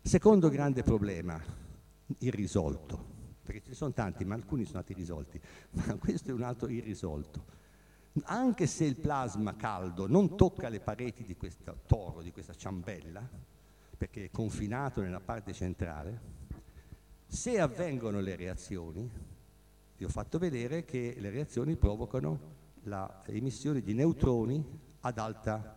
Secondo 0.00 0.48
grande 0.48 0.82
problema, 0.82 1.42
irrisolto, 2.18 3.12
perché 3.42 3.62
ce 3.62 3.68
ne 3.70 3.74
sono 3.74 3.92
tanti, 3.92 4.24
ma 4.24 4.34
alcuni 4.34 4.64
sono 4.64 4.80
stati 4.80 4.94
risolti, 4.94 5.40
ma 5.72 5.94
questo 5.96 6.30
è 6.30 6.32
un 6.32 6.42
altro 6.42 6.68
irrisolto. 6.68 7.62
Anche 8.24 8.66
se 8.66 8.84
il 8.84 9.00
plasma 9.00 9.56
caldo 9.56 10.06
non 10.06 10.36
tocca 10.36 10.68
le 10.68 10.80
pareti 10.80 11.24
di 11.24 11.36
questo 11.36 11.80
toro, 11.86 12.22
di 12.22 12.30
questa 12.30 12.54
ciambella, 12.54 13.28
perché 13.96 14.26
è 14.26 14.30
confinato 14.30 15.00
nella 15.00 15.20
parte 15.20 15.52
centrale, 15.52 16.32
se 17.26 17.58
avvengono 17.58 18.20
le 18.20 18.36
reazioni, 18.36 19.10
vi 19.96 20.04
ho 20.04 20.08
fatto 20.08 20.38
vedere 20.38 20.84
che 20.84 21.16
le 21.18 21.30
reazioni 21.30 21.74
provocano 21.76 22.62
l'emissione 22.84 23.82
di 23.82 23.94
neutroni 23.94 24.64
ad 25.00 25.18
alta 25.18 25.76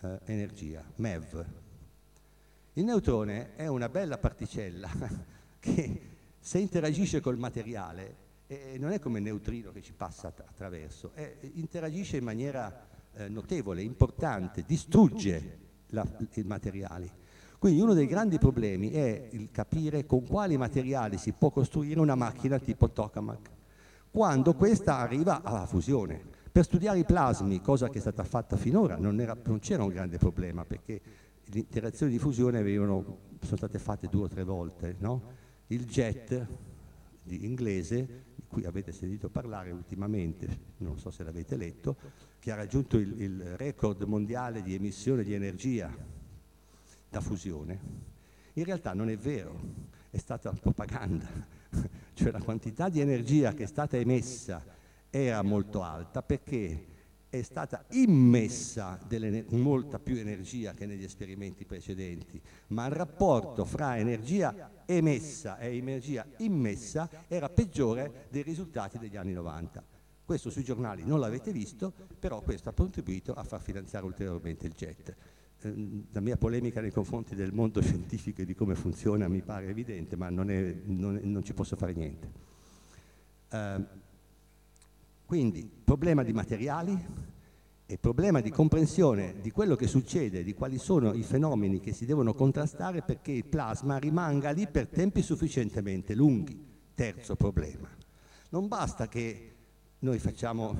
eh, 0.00 0.20
energia, 0.24 0.84
MEV. 0.96 1.46
Il 2.74 2.84
neutrone 2.84 3.54
è 3.54 3.66
una 3.66 3.88
bella 3.88 4.18
particella 4.18 4.88
che 5.58 6.00
se 6.38 6.58
interagisce 6.58 7.20
col 7.20 7.38
materiale 7.38 8.16
eh, 8.46 8.76
non 8.78 8.92
è 8.92 8.98
come 8.98 9.18
il 9.18 9.24
neutrino 9.24 9.72
che 9.72 9.82
ci 9.82 9.92
passa 9.92 10.28
att- 10.28 10.40
attraverso, 10.40 11.12
è, 11.14 11.36
interagisce 11.54 12.16
in 12.16 12.24
maniera 12.24 12.86
eh, 13.14 13.28
notevole, 13.28 13.82
importante, 13.82 14.64
distrugge 14.66 15.58
la, 15.88 16.06
i 16.34 16.42
materiali. 16.42 17.10
Quindi 17.58 17.80
uno 17.80 17.94
dei 17.94 18.06
grandi 18.06 18.38
problemi 18.38 18.90
è 18.90 19.28
il 19.30 19.50
capire 19.52 20.04
con 20.04 20.26
quali 20.26 20.56
materiali 20.56 21.16
si 21.16 21.32
può 21.32 21.50
costruire 21.50 22.00
una 22.00 22.16
macchina 22.16 22.58
tipo 22.58 22.90
tokamak, 22.90 23.50
quando 24.10 24.54
questa 24.54 24.98
arriva 24.98 25.42
alla 25.42 25.66
fusione. 25.66 26.31
Per 26.52 26.64
studiare 26.64 26.98
i 26.98 27.04
plasmi, 27.06 27.62
cosa 27.62 27.88
che 27.88 27.96
è 27.96 28.00
stata 28.02 28.24
fatta 28.24 28.58
finora, 28.58 28.98
non, 28.98 29.18
era, 29.18 29.34
non 29.44 29.58
c'era 29.58 29.84
un 29.84 29.88
grande 29.88 30.18
problema 30.18 30.66
perché 30.66 31.00
le 31.44 31.58
interazioni 31.58 32.12
di 32.12 32.18
fusione 32.18 32.58
avevano, 32.58 33.20
sono 33.40 33.56
state 33.56 33.78
fatte 33.78 34.08
due 34.08 34.24
o 34.24 34.28
tre 34.28 34.44
volte. 34.44 34.94
No? 34.98 35.22
Il 35.68 35.86
jet 35.86 36.46
di 37.22 37.46
inglese, 37.46 38.24
di 38.34 38.42
cui 38.46 38.66
avete 38.66 38.92
sentito 38.92 39.30
parlare 39.30 39.70
ultimamente, 39.70 40.74
non 40.78 40.98
so 40.98 41.10
se 41.10 41.24
l'avete 41.24 41.56
letto, 41.56 41.96
che 42.38 42.52
ha 42.52 42.54
raggiunto 42.54 42.98
il, 42.98 43.18
il 43.18 43.56
record 43.56 44.02
mondiale 44.02 44.60
di 44.60 44.74
emissione 44.74 45.24
di 45.24 45.32
energia 45.32 45.90
da 47.08 47.20
fusione, 47.22 47.80
in 48.52 48.64
realtà 48.64 48.92
non 48.92 49.08
è 49.08 49.16
vero, 49.16 49.58
è 50.10 50.18
stata 50.18 50.52
propaganda, 50.52 51.26
cioè 52.12 52.30
la 52.30 52.42
quantità 52.42 52.90
di 52.90 53.00
energia 53.00 53.54
che 53.54 53.62
è 53.62 53.66
stata 53.66 53.96
emessa 53.96 54.71
era 55.14 55.42
molto 55.42 55.82
alta 55.82 56.22
perché 56.22 56.86
è 57.28 57.42
stata 57.42 57.84
immessa 57.90 58.98
molta 59.50 59.98
più 59.98 60.16
energia 60.16 60.72
che 60.72 60.86
negli 60.86 61.04
esperimenti 61.04 61.64
precedenti, 61.64 62.40
ma 62.68 62.86
il 62.86 62.92
rapporto 62.92 63.64
fra 63.64 63.98
energia 63.98 64.70
emessa 64.86 65.58
e 65.58 65.76
energia 65.76 66.26
immessa 66.38 67.08
era 67.28 67.48
peggiore 67.48 68.26
dei 68.30 68.42
risultati 68.42 68.98
degli 68.98 69.16
anni 69.16 69.32
90. 69.32 69.84
Questo 70.24 70.50
sui 70.50 70.62
giornali 70.62 71.04
non 71.04 71.20
l'avete 71.20 71.52
visto, 71.52 71.92
però 72.18 72.40
questo 72.40 72.70
ha 72.70 72.72
contribuito 72.72 73.34
a 73.34 73.44
far 73.44 73.60
finanziare 73.60 74.06
ulteriormente 74.06 74.66
il 74.66 74.72
jet. 74.72 75.14
Ehm, 75.62 76.06
la 76.12 76.20
mia 76.20 76.36
polemica 76.36 76.80
nei 76.80 76.90
confronti 76.90 77.34
del 77.34 77.52
mondo 77.52 77.80
scientifico 77.82 78.42
e 78.42 78.44
di 78.46 78.54
come 78.54 78.74
funziona 78.74 79.28
mi 79.28 79.42
pare 79.42 79.68
evidente, 79.68 80.16
ma 80.16 80.30
non, 80.30 80.50
è, 80.50 80.74
non, 80.84 81.18
non 81.22 81.42
ci 81.42 81.52
posso 81.54 81.76
fare 81.76 81.92
niente. 81.92 82.30
Uh, 83.50 83.84
quindi 85.32 85.66
problema 85.66 86.22
di 86.22 86.34
materiali 86.34 86.94
e 87.86 87.96
problema 87.96 88.42
di 88.42 88.50
comprensione 88.50 89.36
di 89.40 89.50
quello 89.50 89.76
che 89.76 89.86
succede, 89.86 90.44
di 90.44 90.52
quali 90.52 90.76
sono 90.76 91.14
i 91.14 91.22
fenomeni 91.22 91.80
che 91.80 91.94
si 91.94 92.04
devono 92.04 92.34
contrastare 92.34 93.00
perché 93.00 93.32
il 93.32 93.46
plasma 93.46 93.96
rimanga 93.96 94.50
lì 94.50 94.68
per 94.68 94.88
tempi 94.88 95.22
sufficientemente 95.22 96.14
lunghi. 96.14 96.62
Terzo 96.92 97.34
problema. 97.34 97.88
Non 98.50 98.68
basta 98.68 99.08
che 99.08 99.54
noi 100.00 100.18
facciamo 100.18 100.76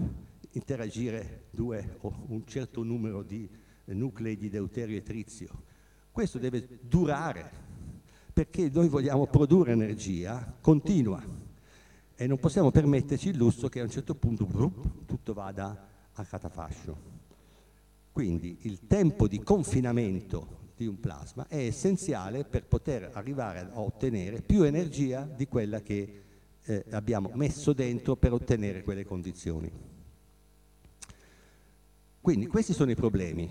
interagire 0.51 1.45
due 1.49 1.97
o 2.03 2.13
un 2.27 2.45
certo 2.45 2.83
numero 2.83 3.23
di 3.23 3.49
nuclei 3.87 4.37
di 4.37 4.51
deuterio 4.51 4.99
e 4.99 5.03
trizio. 5.03 5.63
Questo 6.11 6.37
deve 6.37 6.79
durare 6.83 7.51
perché 8.31 8.69
noi 8.71 8.89
vogliamo 8.89 9.27
produrre 9.29 9.73
energia 9.73 10.55
continua 10.61 11.52
e 12.23 12.29
non 12.29 12.39
possiamo 12.39 12.71
permetterci 12.71 13.31
il 13.31 13.37
lusso 13.37 13.69
che 13.69 13.81
a 13.81 13.83
un 13.83 13.91
certo 13.91 14.15
punto 14.15 14.47
brup, 14.47 15.07
tutto 15.07 15.33
vada 15.33 15.89
a 16.13 16.25
catafascio. 16.25 16.97
Quindi 18.13 18.59
il 18.61 18.87
tempo 18.87 19.27
di 19.27 19.43
confinamento 19.43 20.71
di 20.77 20.87
un 20.87 21.01
plasma 21.01 21.49
è 21.49 21.57
essenziale 21.57 22.45
per 22.45 22.67
poter 22.67 23.11
arrivare 23.13 23.59
a 23.59 23.81
ottenere 23.81 24.41
più 24.41 24.63
energia 24.63 25.23
di 25.23 25.49
quella 25.49 25.81
che 25.81 26.23
eh, 26.63 26.85
abbiamo 26.91 27.33
messo 27.35 27.73
dentro 27.73 28.15
per 28.15 28.33
ottenere 28.33 28.85
quelle 28.85 29.05
condizioni. 29.05 29.69
Quindi 32.21 32.47
questi 32.47 32.73
sono 32.73 32.93
i 32.93 32.95
problemi 32.95 33.51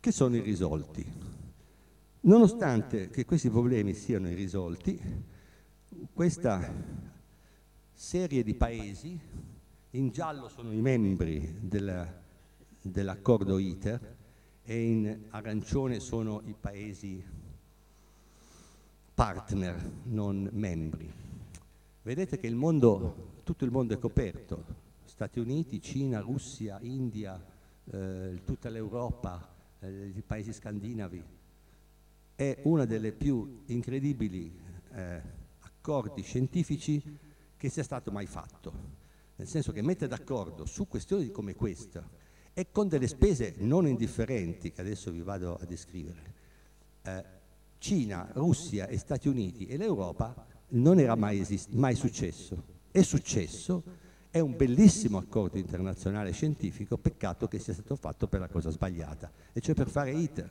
che 0.00 0.12
sono 0.12 0.34
irrisolti. 0.34 1.04
Nonostante 2.20 3.10
che 3.10 3.26
questi 3.26 3.50
problemi 3.50 3.92
siano 3.92 4.30
irrisolti, 4.30 4.98
questa 6.14 7.10
serie 8.02 8.42
di 8.42 8.54
paesi, 8.54 9.16
in 9.90 10.08
giallo 10.10 10.48
sono 10.48 10.72
i 10.72 10.80
membri 10.80 11.56
del, 11.60 12.12
dell'accordo 12.82 13.58
ITER 13.58 14.16
e 14.64 14.82
in 14.82 15.18
arancione 15.30 16.00
sono 16.00 16.42
i 16.46 16.54
paesi 16.58 17.24
partner, 19.14 19.90
non 20.06 20.48
membri. 20.50 21.08
Vedete 22.02 22.38
che 22.40 22.48
il 22.48 22.56
mondo, 22.56 23.40
tutto 23.44 23.64
il 23.64 23.70
mondo 23.70 23.94
è 23.94 23.98
coperto, 24.00 24.64
Stati 25.04 25.38
Uniti, 25.38 25.80
Cina, 25.80 26.18
Russia, 26.18 26.80
India, 26.82 27.40
eh, 27.84 28.40
tutta 28.44 28.68
l'Europa, 28.68 29.48
eh, 29.78 30.06
i 30.16 30.22
paesi 30.26 30.52
scandinavi. 30.52 31.22
È 32.34 32.58
uno 32.64 32.84
dei 32.84 33.12
più 33.12 33.62
incredibili 33.66 34.52
eh, 34.92 35.22
accordi 35.60 36.22
scientifici 36.22 37.21
che 37.62 37.68
sia 37.68 37.84
stato 37.84 38.10
mai 38.10 38.26
fatto, 38.26 38.72
nel 39.36 39.46
senso 39.46 39.70
che 39.70 39.82
mette 39.82 40.08
d'accordo 40.08 40.66
su 40.66 40.88
questioni 40.88 41.30
come 41.30 41.54
questa 41.54 42.04
e 42.52 42.72
con 42.72 42.88
delle 42.88 43.06
spese 43.06 43.54
non 43.58 43.86
indifferenti 43.86 44.72
che 44.72 44.80
adesso 44.80 45.12
vi 45.12 45.22
vado 45.22 45.54
a 45.54 45.64
descrivere. 45.64 46.34
Eh, 47.02 47.24
Cina, 47.78 48.28
Russia 48.32 48.88
e 48.88 48.98
Stati 48.98 49.28
Uniti 49.28 49.66
e 49.66 49.76
l'Europa 49.76 50.44
non 50.70 50.98
era 50.98 51.14
mai, 51.14 51.38
esist- 51.38 51.70
mai 51.70 51.94
successo. 51.94 52.64
È 52.90 53.02
successo, 53.02 53.84
è 54.28 54.40
un 54.40 54.56
bellissimo 54.56 55.18
accordo 55.18 55.56
internazionale 55.56 56.32
scientifico, 56.32 56.98
peccato 56.98 57.46
che 57.46 57.60
sia 57.60 57.74
stato 57.74 57.94
fatto 57.94 58.26
per 58.26 58.40
la 58.40 58.48
cosa 58.48 58.70
sbagliata, 58.70 59.30
e 59.52 59.60
cioè 59.60 59.76
per 59.76 59.88
fare 59.88 60.10
ITER, 60.10 60.50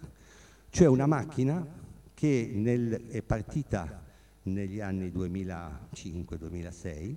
cioè 0.69 0.87
una 0.87 1.07
macchina 1.07 1.67
che 2.13 2.51
nel, 2.53 3.07
è 3.07 3.21
partita 3.21 4.01
negli 4.43 4.79
anni 4.79 5.09
2005-2006 5.09 7.15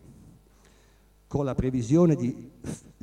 con 1.27 1.45
la 1.45 1.55
previsione 1.55 2.17
di 2.17 2.51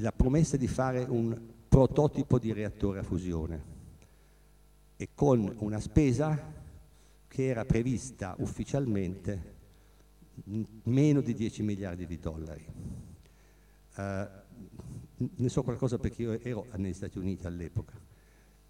la 0.01 0.11
promessa 0.11 0.57
di 0.57 0.67
fare 0.67 1.05
un 1.07 1.39
prototipo 1.67 2.39
di 2.39 2.51
reattore 2.53 2.99
a 2.99 3.03
fusione 3.03 3.79
e 4.97 5.09
con 5.13 5.55
una 5.59 5.79
spesa 5.79 6.59
che 7.27 7.45
era 7.45 7.65
prevista 7.65 8.35
ufficialmente 8.39 9.59
meno 10.83 11.21
di 11.21 11.33
10 11.33 11.63
miliardi 11.63 12.05
di 12.05 12.19
dollari. 12.19 12.65
Uh, 13.95 14.27
ne 15.35 15.49
so 15.49 15.63
qualcosa 15.63 15.97
perché 15.97 16.21
io 16.23 16.39
ero 16.39 16.65
negli 16.75 16.93
Stati 16.93 17.17
Uniti 17.17 17.45
all'epoca 17.45 17.93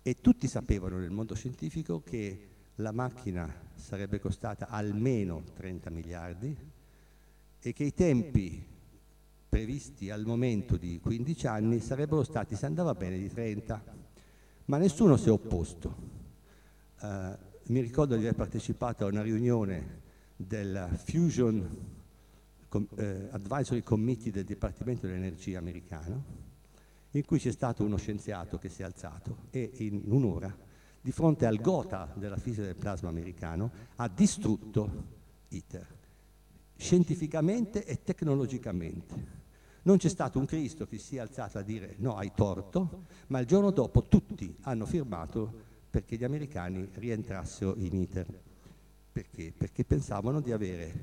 e 0.02 0.16
tutti 0.16 0.47
sapevano 0.47 0.97
nel 0.97 1.12
mondo 1.12 1.36
scientifico 1.36 2.02
che 2.02 2.49
la 2.82 2.91
macchina 2.91 3.53
sarebbe 3.75 4.19
costata 4.19 4.67
almeno 4.67 5.43
30 5.55 5.89
miliardi 5.89 6.57
e 7.59 7.73
che 7.73 7.84
i 7.84 7.93
tempi 7.93 8.65
previsti 9.47 10.09
al 10.09 10.25
momento 10.25 10.77
di 10.77 10.99
15 10.99 11.47
anni 11.47 11.79
sarebbero 11.79 12.23
stati, 12.23 12.55
se 12.55 12.65
andava 12.65 12.95
bene, 12.95 13.17
di 13.17 13.29
30, 13.29 13.84
ma 14.65 14.77
nessuno 14.77 15.17
si 15.17 15.27
è 15.27 15.32
opposto. 15.32 16.09
Uh, 17.01 17.38
mi 17.65 17.82
ricordo 17.82 18.15
di 18.15 18.21
aver 18.21 18.36
partecipato 18.36 19.05
a 19.05 19.09
una 19.09 19.21
riunione 19.21 19.99
del 20.36 20.89
Fusion 21.03 21.99
Com 22.71 22.88
eh, 22.95 23.27
Advisory 23.32 23.84
Committee 23.84 24.32
del 24.32 24.45
Dipartimento 24.45 25.05
dell'Energia 25.05 25.57
americano, 25.57 26.23
in 27.11 27.25
cui 27.25 27.38
c'è 27.38 27.51
stato 27.51 27.84
uno 27.84 27.97
scienziato 27.97 28.57
che 28.57 28.69
si 28.69 28.82
è 28.82 28.86
alzato 28.86 29.47
e 29.49 29.69
in 29.79 30.03
un'ora, 30.05 30.55
di 31.02 31.12
fronte 31.12 31.45
al 31.45 31.60
gota 31.60 32.12
della 32.16 32.38
fisica 32.38 32.66
del 32.66 32.76
plasma 32.76 33.10
americano, 33.10 33.72
ha 33.95 34.08
distrutto 34.08 35.20
ITER, 35.49 35.88
scientificamente 36.78 37.84
e 37.86 38.04
tecnologicamente. 38.04 39.39
Non 39.84 39.97
c'è 39.97 40.10
stato 40.10 40.38
un 40.38 40.45
Cristo 40.45 40.86
che 40.86 40.99
si 40.99 41.08
sia 41.08 41.24
alzato 41.24 41.58
a 41.58 41.64
dire 41.64 41.95
no, 41.97 42.16
hai 42.16 42.32
torto, 42.36 43.06
ma 43.28 43.39
il 43.39 43.47
giorno 43.47 43.72
dopo 43.72 44.04
tutti 44.04 44.56
hanno 44.62 44.86
firmato 44.86 45.70
perché 45.89 46.16
gli 46.16 46.24
americani 46.24 46.88
rientrassero 46.93 47.76
in 47.78 47.95
ITER. 47.95 48.41
Perché? 49.12 49.52
Perché 49.58 49.84
pensavano 49.84 50.39
di 50.39 50.52
avere 50.52 50.93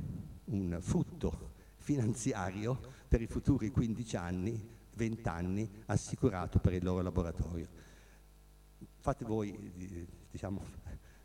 un 0.47 0.79
frutto 0.81 1.57
finanziario 1.77 2.79
per 3.09 3.21
i 3.21 3.27
futuri 3.27 3.71
15 3.71 4.17
anni, 4.17 4.69
20 4.95 5.29
anni 5.29 5.71
assicurato 5.87 6.59
per 6.59 6.73
il 6.73 6.85
loro 6.85 7.03
laboratorio. 7.03 7.67
Fate 9.01 9.25
voi 9.25 10.07
diciamo, 10.31 10.63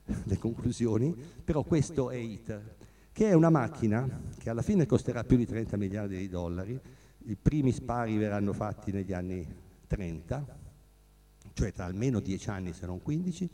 le 0.23 0.37
conclusioni, 0.37 1.15
però 1.43 1.63
questo 1.63 2.09
è 2.09 2.15
ITER, 2.15 2.75
che 3.11 3.29
è 3.29 3.33
una 3.33 3.49
macchina 3.49 4.21
che 4.37 4.49
alla 4.49 4.61
fine 4.61 4.85
costerà 4.85 5.23
più 5.23 5.37
di 5.37 5.45
30 5.45 5.77
miliardi 5.77 6.17
di 6.17 6.29
dollari, 6.29 6.79
i 7.25 7.35
primi 7.35 7.71
spari 7.71 8.17
verranno 8.17 8.53
fatti 8.53 8.91
negli 8.91 9.13
anni 9.13 9.47
30, 9.87 10.59
cioè 11.53 11.71
tra 11.71 11.85
almeno 11.85 12.19
10 12.19 12.49
anni 12.49 12.73
se 12.73 12.85
non 12.85 13.01
15, 13.01 13.49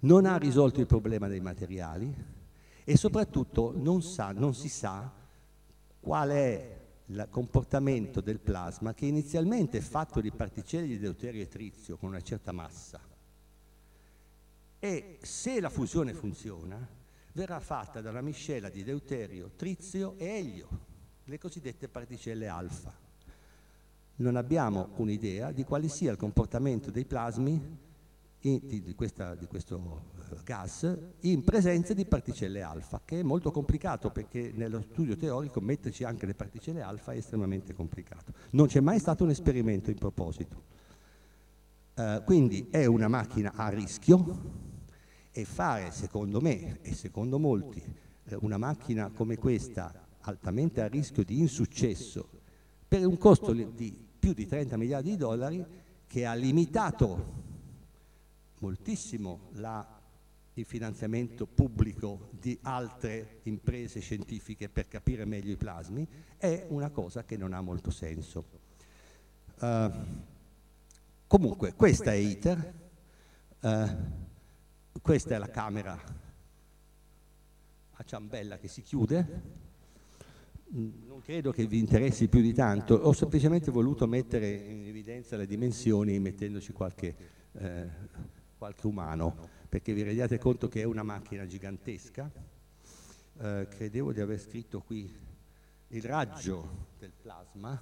non 0.00 0.24
ha 0.24 0.36
risolto 0.36 0.80
il 0.80 0.86
problema 0.86 1.28
dei 1.28 1.40
materiali, 1.40 2.12
e 2.82 2.96
soprattutto 2.96 3.72
non, 3.76 4.02
sa, 4.02 4.32
non 4.32 4.54
si 4.54 4.68
sa 4.68 5.12
qual 6.00 6.30
è 6.30 6.78
il 7.06 7.26
comportamento 7.28 8.20
del 8.20 8.40
plasma 8.40 8.94
che 8.94 9.06
inizialmente 9.06 9.78
è 9.78 9.82
fatto 9.82 10.20
di 10.20 10.30
particelle 10.30 10.86
di 10.86 10.98
deuterio 10.98 11.42
e 11.42 11.48
trizio 11.48 11.96
con 11.96 12.08
una 12.08 12.20
certa 12.20 12.52
massa 12.52 13.09
e 14.80 15.18
se 15.20 15.60
la 15.60 15.68
fusione 15.68 16.14
funziona 16.14 16.98
verrà 17.32 17.60
fatta 17.60 18.00
da 18.00 18.10
una 18.10 18.22
miscela 18.22 18.70
di 18.70 18.82
deuterio, 18.82 19.52
trizio 19.54 20.14
e 20.16 20.38
elio, 20.38 20.68
le 21.24 21.38
cosiddette 21.38 21.88
particelle 21.88 22.48
alfa. 22.48 22.92
Non 24.16 24.36
abbiamo 24.36 24.90
un'idea 24.96 25.52
di 25.52 25.64
quale 25.64 25.88
sia 25.88 26.10
il 26.10 26.16
comportamento 26.16 26.90
dei 26.90 27.04
plasmi 27.04 27.88
in, 28.40 28.60
di, 28.62 28.94
questa, 28.94 29.34
di, 29.34 29.46
questo 29.46 30.02
eh, 30.30 30.36
gas 30.44 30.98
in 31.20 31.44
presenza 31.44 31.92
di 31.92 32.06
particelle 32.06 32.62
alfa, 32.62 33.02
che 33.04 33.20
è 33.20 33.22
molto 33.22 33.50
complicato 33.50 34.10
perché 34.10 34.50
nello 34.54 34.80
studio 34.80 35.14
teorico 35.14 35.60
metterci 35.60 36.04
anche 36.04 36.24
le 36.24 36.34
particelle 36.34 36.80
alfa 36.80 37.12
è 37.12 37.16
estremamente 37.16 37.74
complicato. 37.74 38.32
Non 38.50 38.66
c'è 38.66 38.80
mai 38.80 38.98
stato 38.98 39.24
un 39.24 39.30
esperimento 39.30 39.90
in 39.90 39.98
proposito. 39.98 40.78
Uh, 41.94 42.22
quindi 42.24 42.68
è 42.70 42.86
una 42.86 43.08
macchina 43.08 43.52
a 43.54 43.68
rischio 43.68 44.68
e 45.32 45.44
fare, 45.44 45.90
secondo 45.92 46.40
me 46.40 46.80
e 46.82 46.94
secondo 46.94 47.38
molti, 47.38 47.82
eh, 48.24 48.36
una 48.40 48.58
macchina 48.58 49.10
come 49.10 49.36
questa 49.36 50.08
altamente 50.22 50.80
a 50.82 50.86
rischio 50.86 51.24
di 51.24 51.38
insuccesso 51.38 52.28
per 52.86 53.06
un 53.06 53.16
costo 53.16 53.52
di 53.52 54.08
più 54.18 54.34
di 54.34 54.46
30 54.46 54.76
miliardi 54.76 55.10
di 55.10 55.16
dollari 55.16 55.64
che 56.06 56.26
ha 56.26 56.34
limitato 56.34 57.38
moltissimo 58.58 59.48
la, 59.52 60.00
il 60.54 60.64
finanziamento 60.64 61.46
pubblico 61.46 62.28
di 62.32 62.58
altre 62.62 63.40
imprese 63.44 64.00
scientifiche 64.00 64.68
per 64.68 64.88
capire 64.88 65.24
meglio 65.24 65.52
i 65.52 65.56
plasmi, 65.56 66.06
è 66.36 66.66
una 66.68 66.90
cosa 66.90 67.24
che 67.24 67.36
non 67.36 67.52
ha 67.52 67.60
molto 67.60 67.90
senso. 67.90 68.44
Uh, 69.60 69.90
comunque, 71.26 71.74
questa 71.74 72.12
è 72.12 72.16
ITER, 72.16 72.74
uh, 73.60 73.68
questa 75.02 75.34
è 75.34 75.38
la 75.38 75.50
camera 75.50 75.98
a 77.92 78.04
ciambella 78.04 78.58
che 78.58 78.68
si 78.68 78.82
chiude, 78.82 79.58
non 80.68 81.20
credo 81.22 81.52
che 81.52 81.66
vi 81.66 81.78
interessi 81.78 82.28
più 82.28 82.40
di 82.40 82.52
tanto, 82.52 82.94
ho 82.94 83.12
semplicemente 83.12 83.70
voluto 83.70 84.06
mettere 84.06 84.50
in 84.50 84.86
evidenza 84.86 85.36
le 85.36 85.46
dimensioni 85.46 86.18
mettendoci 86.18 86.72
qualche 86.72 87.38
eh, 87.52 87.88
qualche 88.60 88.86
umano, 88.86 89.48
perché 89.70 89.94
vi 89.94 90.02
rendiate 90.02 90.38
conto 90.38 90.68
che 90.68 90.82
è 90.82 90.84
una 90.84 91.02
macchina 91.02 91.46
gigantesca. 91.46 92.30
Eh, 93.38 93.66
credevo 93.70 94.12
di 94.12 94.20
aver 94.20 94.38
scritto 94.38 94.82
qui 94.82 95.10
il 95.88 96.02
raggio 96.02 96.88
del 96.98 97.12
plasma 97.22 97.80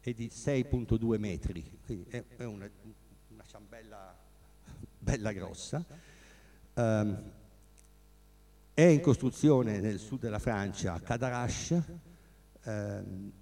è 0.00 0.12
di 0.14 0.28
6.2 0.28 1.18
metri, 1.18 1.78
quindi 1.84 2.06
è, 2.08 2.24
è 2.38 2.44
una, 2.44 2.66
una, 3.28 3.44
ciambella 3.46 4.16
bella 4.98 5.32
grossa. 5.32 5.84
Um, 6.78 7.32
è 8.72 8.82
in 8.82 9.00
costruzione 9.00 9.80
nel 9.80 9.98
sud 9.98 10.20
della 10.20 10.38
Francia, 10.38 10.92
a 10.92 11.00
Cadarache, 11.00 11.84
um, 12.62 13.32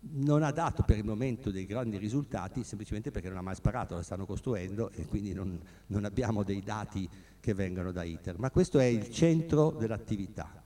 non 0.00 0.42
ha 0.42 0.50
dato 0.50 0.82
per 0.82 0.98
il 0.98 1.04
momento 1.04 1.50
dei 1.50 1.64
grandi 1.64 1.96
risultati 1.96 2.62
semplicemente 2.64 3.10
perché 3.10 3.30
non 3.30 3.38
ha 3.38 3.40
mai 3.42 3.54
sparato, 3.54 3.94
la 3.94 4.02
stanno 4.02 4.26
costruendo 4.26 4.90
e 4.90 5.06
quindi 5.06 5.32
non, 5.32 5.58
non 5.86 6.04
abbiamo 6.04 6.42
dei 6.42 6.60
dati 6.60 7.08
che 7.40 7.54
vengono 7.54 7.92
da 7.92 8.02
ITER, 8.02 8.38
ma 8.38 8.50
questo 8.50 8.78
è 8.78 8.84
il 8.84 9.08
centro 9.10 9.70
dell'attività 9.70 10.62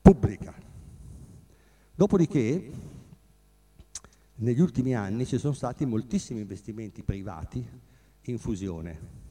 pubblica. 0.00 0.54
Dopodiché, 1.92 2.70
negli 4.36 4.60
ultimi 4.60 4.94
anni 4.94 5.26
ci 5.26 5.38
sono 5.38 5.54
stati 5.54 5.84
moltissimi 5.84 6.40
investimenti 6.40 7.02
privati 7.02 7.68
in 8.22 8.38
fusione. 8.38 9.22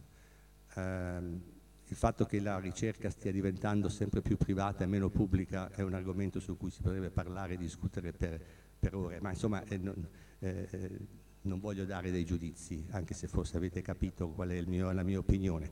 Eh, 0.76 1.52
il 1.86 1.96
fatto 1.96 2.26
che 2.26 2.40
la 2.40 2.60
ricerca 2.60 3.10
stia 3.10 3.32
diventando 3.32 3.90
sempre 3.90 4.22
più 4.22 4.38
privata 4.38 4.84
e 4.84 4.88
meno 4.88 5.10
pubblica 5.10 5.70
è 5.72 5.82
un 5.82 5.94
argomento 5.94 6.40
su 6.40 6.58
cui 6.58 6.72
si 6.72 6.82
potrebbe 6.82 7.10
parlare 7.10 7.54
e 7.54 7.58
discutere 7.58 8.14
per 8.14 8.42
per 8.84 8.96
ore, 8.96 9.22
ma 9.22 9.30
insomma 9.30 9.64
eh, 9.64 9.78
non, 9.78 9.96
eh, 10.40 10.68
eh, 10.70 11.00
non, 11.44 11.60
voglio 11.60 11.86
dare 11.86 12.12
dei 12.12 12.26
giudizi, 12.26 12.86
anche 12.90 13.14
se 13.14 13.30
forse 13.30 13.56
avete 13.56 13.82
capito 13.82 14.28
qual 14.30 14.50
è 14.50 14.62
mio, 14.64 14.92
la 14.92 15.04
mia 15.04 15.20
opinione. 15.20 15.70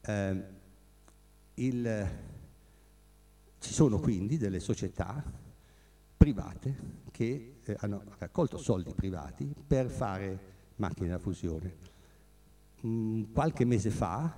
Eh, 0.00 0.44
il, 1.54 2.08
ci 3.58 3.72
sono 3.72 3.98
quindi 3.98 4.38
delle 4.38 4.60
società 4.60 5.22
private 6.16 6.76
che 7.10 7.56
eh, 7.64 7.76
hanno 7.80 8.04
raccolto 8.18 8.58
soldi 8.58 8.94
privati 8.94 9.52
per 9.66 9.88
fare 9.90 10.38
macchine 10.76 11.08
da 11.08 11.18
fusione. 11.18 11.89
Mm, 12.86 13.24
qualche 13.34 13.66
mese 13.66 13.90
fa 13.90 14.34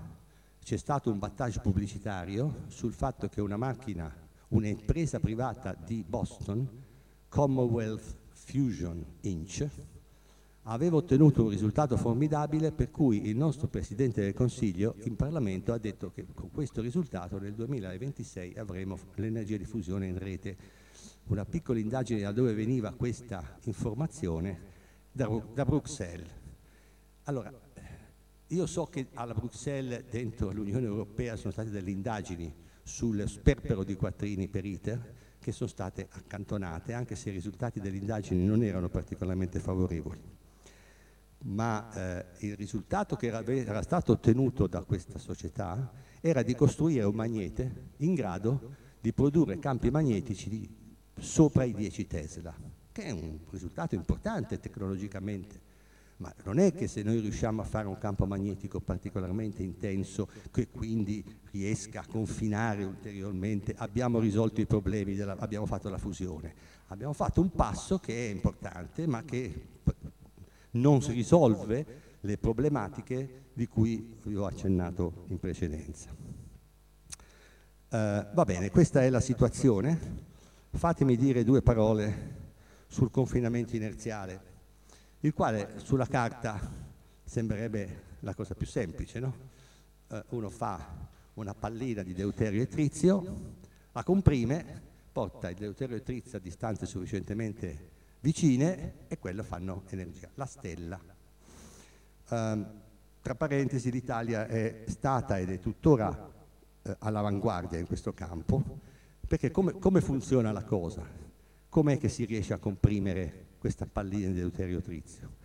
c'è 0.60 0.76
stato 0.76 1.12
un 1.12 1.18
battage 1.18 1.60
pubblicitario 1.60 2.64
sul 2.68 2.92
fatto 2.92 3.28
che 3.28 3.40
una 3.40 3.56
macchina, 3.56 4.12
un'impresa 4.48 5.20
privata 5.20 5.74
di 5.74 6.04
Boston, 6.06 6.68
Commonwealth 7.28 8.16
Fusion 8.30 9.04
Inc., 9.20 9.68
aveva 10.62 10.96
ottenuto 10.96 11.44
un 11.44 11.50
risultato 11.50 11.96
formidabile 11.96 12.72
per 12.72 12.90
cui 12.90 13.28
il 13.28 13.36
nostro 13.36 13.68
Presidente 13.68 14.22
del 14.22 14.34
Consiglio 14.34 14.96
in 15.04 15.14
Parlamento 15.14 15.72
ha 15.72 15.78
detto 15.78 16.10
che 16.10 16.26
con 16.34 16.50
questo 16.50 16.80
risultato 16.80 17.38
nel 17.38 17.54
2026 17.54 18.54
avremo 18.56 18.98
l'energia 19.14 19.56
di 19.56 19.64
fusione 19.64 20.06
in 20.06 20.18
rete. 20.18 20.56
Una 21.26 21.44
piccola 21.44 21.78
indagine 21.78 22.20
da 22.20 22.32
dove 22.32 22.54
veniva 22.54 22.92
questa 22.92 23.56
informazione 23.64 24.60
da, 25.12 25.28
da 25.52 25.64
Bruxelles. 25.64 26.30
Allora, 27.24 27.52
io 28.52 28.66
so 28.66 28.84
che 28.86 29.08
alla 29.14 29.32
Bruxelles, 29.32 30.04
dentro 30.10 30.50
l'Unione 30.50 30.86
Europea, 30.86 31.36
sono 31.36 31.52
state 31.52 31.70
delle 31.70 31.90
indagini 31.90 32.54
sul 32.82 33.24
sperpero 33.26 33.82
di 33.82 33.94
quattrini 33.94 34.48
per 34.48 34.66
ITER, 34.66 35.14
che 35.38 35.52
sono 35.52 35.68
state 35.68 36.06
accantonate, 36.10 36.92
anche 36.92 37.16
se 37.16 37.30
i 37.30 37.32
risultati 37.32 37.80
delle 37.80 37.96
indagini 37.96 38.44
non 38.44 38.62
erano 38.62 38.88
particolarmente 38.88 39.58
favorevoli. 39.58 40.20
ma 41.44 41.92
eh, 41.92 42.46
il 42.46 42.56
risultato 42.56 43.16
che 43.16 43.26
era, 43.26 43.44
era, 43.44 43.82
stato 43.82 44.12
ottenuto 44.12 44.68
da 44.68 44.82
questa 44.82 45.18
società 45.18 45.90
era 46.20 46.42
di 46.42 46.54
costruire 46.54 47.04
un 47.04 47.16
magnete 47.16 47.90
in 47.96 48.14
grado 48.14 48.76
di 49.00 49.12
produrre 49.12 49.58
campi 49.58 49.90
magnetici 49.90 50.68
sopra 51.18 51.64
i 51.64 51.72
10 51.72 52.06
Tesla, 52.06 52.54
che 52.92 53.02
è 53.02 53.10
un 53.10 53.38
risultato 53.50 53.96
importante 53.96 54.60
tecnologicamente. 54.60 55.71
Ma 56.22 56.32
non 56.44 56.60
è 56.60 56.72
che 56.72 56.86
se 56.86 57.02
noi 57.02 57.18
riusciamo 57.18 57.62
a 57.62 57.64
fare 57.64 57.88
un 57.88 57.98
campo 57.98 58.26
magnetico 58.26 58.78
particolarmente 58.78 59.64
intenso, 59.64 60.28
che 60.52 60.68
quindi 60.68 61.24
riesca 61.50 62.02
a 62.02 62.06
confinare 62.06 62.84
ulteriormente, 62.84 63.74
abbiamo 63.76 64.20
risolto 64.20 64.60
i 64.60 64.66
problemi, 64.66 65.16
della, 65.16 65.36
abbiamo 65.40 65.66
fatto 65.66 65.88
la 65.88 65.98
fusione. 65.98 66.54
Abbiamo 66.86 67.12
fatto 67.12 67.40
un 67.40 67.50
passo 67.50 67.98
che 67.98 68.28
è 68.28 68.30
importante, 68.30 69.04
ma 69.08 69.24
che 69.24 69.66
non 70.72 71.00
risolve 71.08 71.86
le 72.20 72.38
problematiche 72.38 73.46
di 73.52 73.66
cui 73.66 74.16
vi 74.22 74.36
ho 74.36 74.46
accennato 74.46 75.24
in 75.26 75.40
precedenza. 75.40 76.14
Uh, 77.88 78.32
va 78.32 78.44
bene, 78.46 78.70
questa 78.70 79.02
è 79.02 79.10
la 79.10 79.18
situazione. 79.18 79.98
Fatemi 80.70 81.16
dire 81.16 81.42
due 81.42 81.62
parole 81.62 82.40
sul 82.86 83.10
confinamento 83.10 83.74
inerziale, 83.74 84.51
il 85.24 85.32
quale 85.32 85.74
sulla 85.76 86.06
carta 86.06 86.60
sembrerebbe 87.24 88.10
la 88.20 88.34
cosa 88.34 88.54
più 88.54 88.66
semplice, 88.66 89.20
no? 89.20 89.50
Uh, 90.08 90.20
uno 90.30 90.50
fa 90.50 91.10
una 91.34 91.54
pallina 91.54 92.02
di 92.02 92.12
deuterio 92.12 92.60
e 92.60 92.68
trizio, 92.68 93.54
la 93.92 94.02
comprime, 94.02 94.90
porta 95.12 95.48
il 95.48 95.56
deuterio 95.56 95.96
e 95.96 96.02
trizio 96.02 96.38
a 96.38 96.40
distanze 96.40 96.86
sufficientemente 96.86 97.90
vicine 98.20 99.06
e 99.08 99.18
quello 99.18 99.42
fanno 99.42 99.84
energia, 99.90 100.28
la 100.34 100.46
stella. 100.46 101.00
Um, 102.28 102.80
tra 103.20 103.34
parentesi 103.36 103.90
l'Italia 103.92 104.46
è 104.46 104.84
stata 104.88 105.38
ed 105.38 105.50
è 105.50 105.58
tuttora 105.60 106.30
eh, 106.82 106.96
all'avanguardia 106.98 107.78
in 107.78 107.86
questo 107.86 108.12
campo, 108.12 108.80
perché 109.26 109.52
come, 109.52 109.78
come 109.78 110.00
funziona 110.00 110.50
la 110.50 110.64
cosa? 110.64 111.06
Com'è 111.68 111.96
che 111.96 112.08
si 112.08 112.24
riesce 112.24 112.52
a 112.52 112.58
comprimere 112.58 113.50
questa 113.62 113.86
pallina 113.86 114.26
di 114.26 114.40
deuterio 114.40 114.80
trizio? 114.80 115.38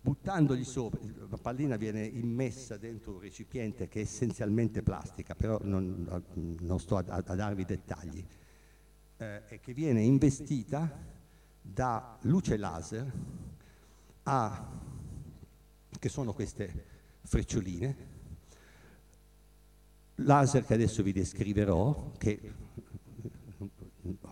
buttandogli 0.00 0.62
sopra, 0.62 1.00
la 1.28 1.38
pallina 1.38 1.74
viene 1.74 2.04
immessa 2.04 2.76
dentro 2.76 3.14
un 3.14 3.18
recipiente 3.18 3.88
che 3.88 3.98
è 3.98 4.02
essenzialmente 4.02 4.80
plastica, 4.80 5.34
però 5.34 5.58
non, 5.64 6.22
non 6.60 6.78
sto 6.78 6.98
a, 6.98 7.04
a, 7.04 7.34
darvi 7.34 7.64
dettagli, 7.64 8.24
eh, 9.16 9.42
e 9.48 9.58
che 9.58 9.74
viene 9.74 10.02
investita 10.02 10.88
da 11.60 12.16
luce 12.20 12.56
laser 12.56 13.12
a, 14.22 14.80
che 15.98 16.08
sono 16.08 16.32
queste 16.32 16.84
freccioline, 17.22 17.96
laser 20.14 20.64
che 20.64 20.74
adesso 20.74 21.02
vi 21.02 21.12
descriverò, 21.12 22.12
che 22.16 22.52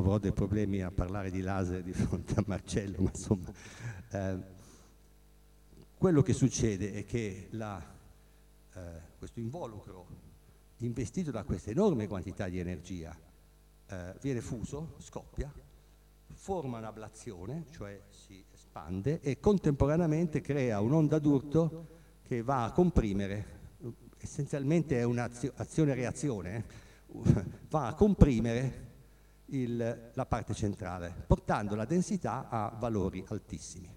avrò 0.05 0.19
dei 0.19 0.33
problemi 0.33 0.83
a 0.83 0.91
parlare 0.91 1.31
di 1.31 1.41
laser 1.41 1.83
di 1.83 1.95
fronte 1.95 2.35
a 2.35 2.45
Marcello, 2.47 3.01
ma 3.01 3.09
insomma, 3.09 3.51
eh, 4.11 4.39
quello 5.97 6.21
che 6.21 6.35
succede 6.35 6.93
è 6.93 7.05
che 7.07 7.49
la, 7.53 7.83
eh, 8.75 8.81
questo 9.17 9.41
involucro 9.41 10.07
investito 10.79 11.31
da 11.31 11.43
questa 11.45 11.71
enorme 11.71 12.07
quantità 12.07 12.49
di 12.49 12.59
energia 12.59 13.17
eh, 13.87 14.15
viene 14.21 14.43
fuso, 14.43 14.97
scoppia, 14.99 15.51
forma 16.35 16.77
un'ablazione, 16.77 17.65
cioè 17.71 17.99
si 18.11 18.45
espande 18.53 19.21
e 19.21 19.41
contemporaneamente 19.41 20.43
crea 20.43 20.81
un'onda 20.81 21.19
d'urto 21.19 21.87
che 22.23 22.43
va 22.43 22.65
a 22.65 22.73
comprimere, 22.73 23.79
essenzialmente 24.19 24.99
è 24.99 25.03
un'azione-reazione, 25.05 26.65
eh, 27.07 27.45
va 27.71 27.87
a 27.87 27.95
comprimere 27.95 28.93
il, 29.47 30.11
la 30.13 30.27
parte 30.27 30.55
centrale, 30.55 31.15
portando 31.27 31.75
la 31.75 31.85
densità 31.85 32.49
a 32.49 32.75
valori 32.79 33.25
altissimi. 33.29 33.91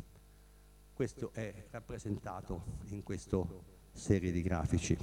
Questo 0.93 1.31
è 1.33 1.65
rappresentato 1.69 2.79
in 2.89 3.03
questa 3.03 3.45
serie 3.91 4.31
di 4.31 4.41
grafici. 4.41 4.97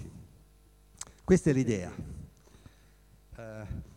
Questa 1.23 1.51
è 1.51 1.53
l'idea. 1.53 1.93
Eh, 3.37 3.93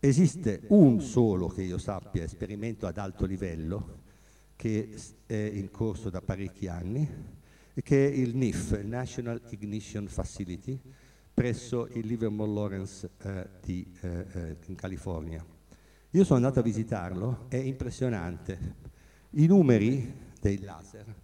Esiste 0.00 0.62
un 0.68 1.00
solo, 1.00 1.48
che 1.48 1.62
io 1.62 1.76
sappia, 1.76 2.22
esperimento 2.22 2.86
ad 2.86 2.98
alto 2.98 3.26
livello 3.26 4.06
che 4.54 4.94
è 5.26 5.34
in 5.34 5.72
corso 5.72 6.08
da 6.08 6.20
parecchi 6.20 6.68
anni, 6.68 7.08
che 7.82 8.08
è 8.08 8.12
il 8.12 8.36
NIF, 8.36 8.80
National 8.82 9.40
Ignition 9.48 10.06
Facility, 10.06 10.80
presso 11.38 11.86
il 11.92 12.04
Livermore 12.04 12.50
Lawrence 12.50 13.10
eh, 13.22 13.48
di, 13.62 13.86
eh, 14.00 14.26
eh, 14.32 14.56
in 14.66 14.74
California. 14.74 15.44
Io 16.10 16.24
sono 16.24 16.38
andato 16.38 16.58
a 16.58 16.62
visitarlo, 16.64 17.44
è 17.46 17.54
impressionante. 17.54 18.74
I 19.30 19.46
numeri 19.46 20.12
dei 20.40 20.58
laser, 20.58 21.14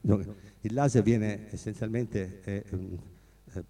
il 0.61 0.73
laser 0.73 1.03
viene 1.03 1.49
essenzialmente, 1.51 2.39
è, 2.43 2.62
eh, 3.55 3.65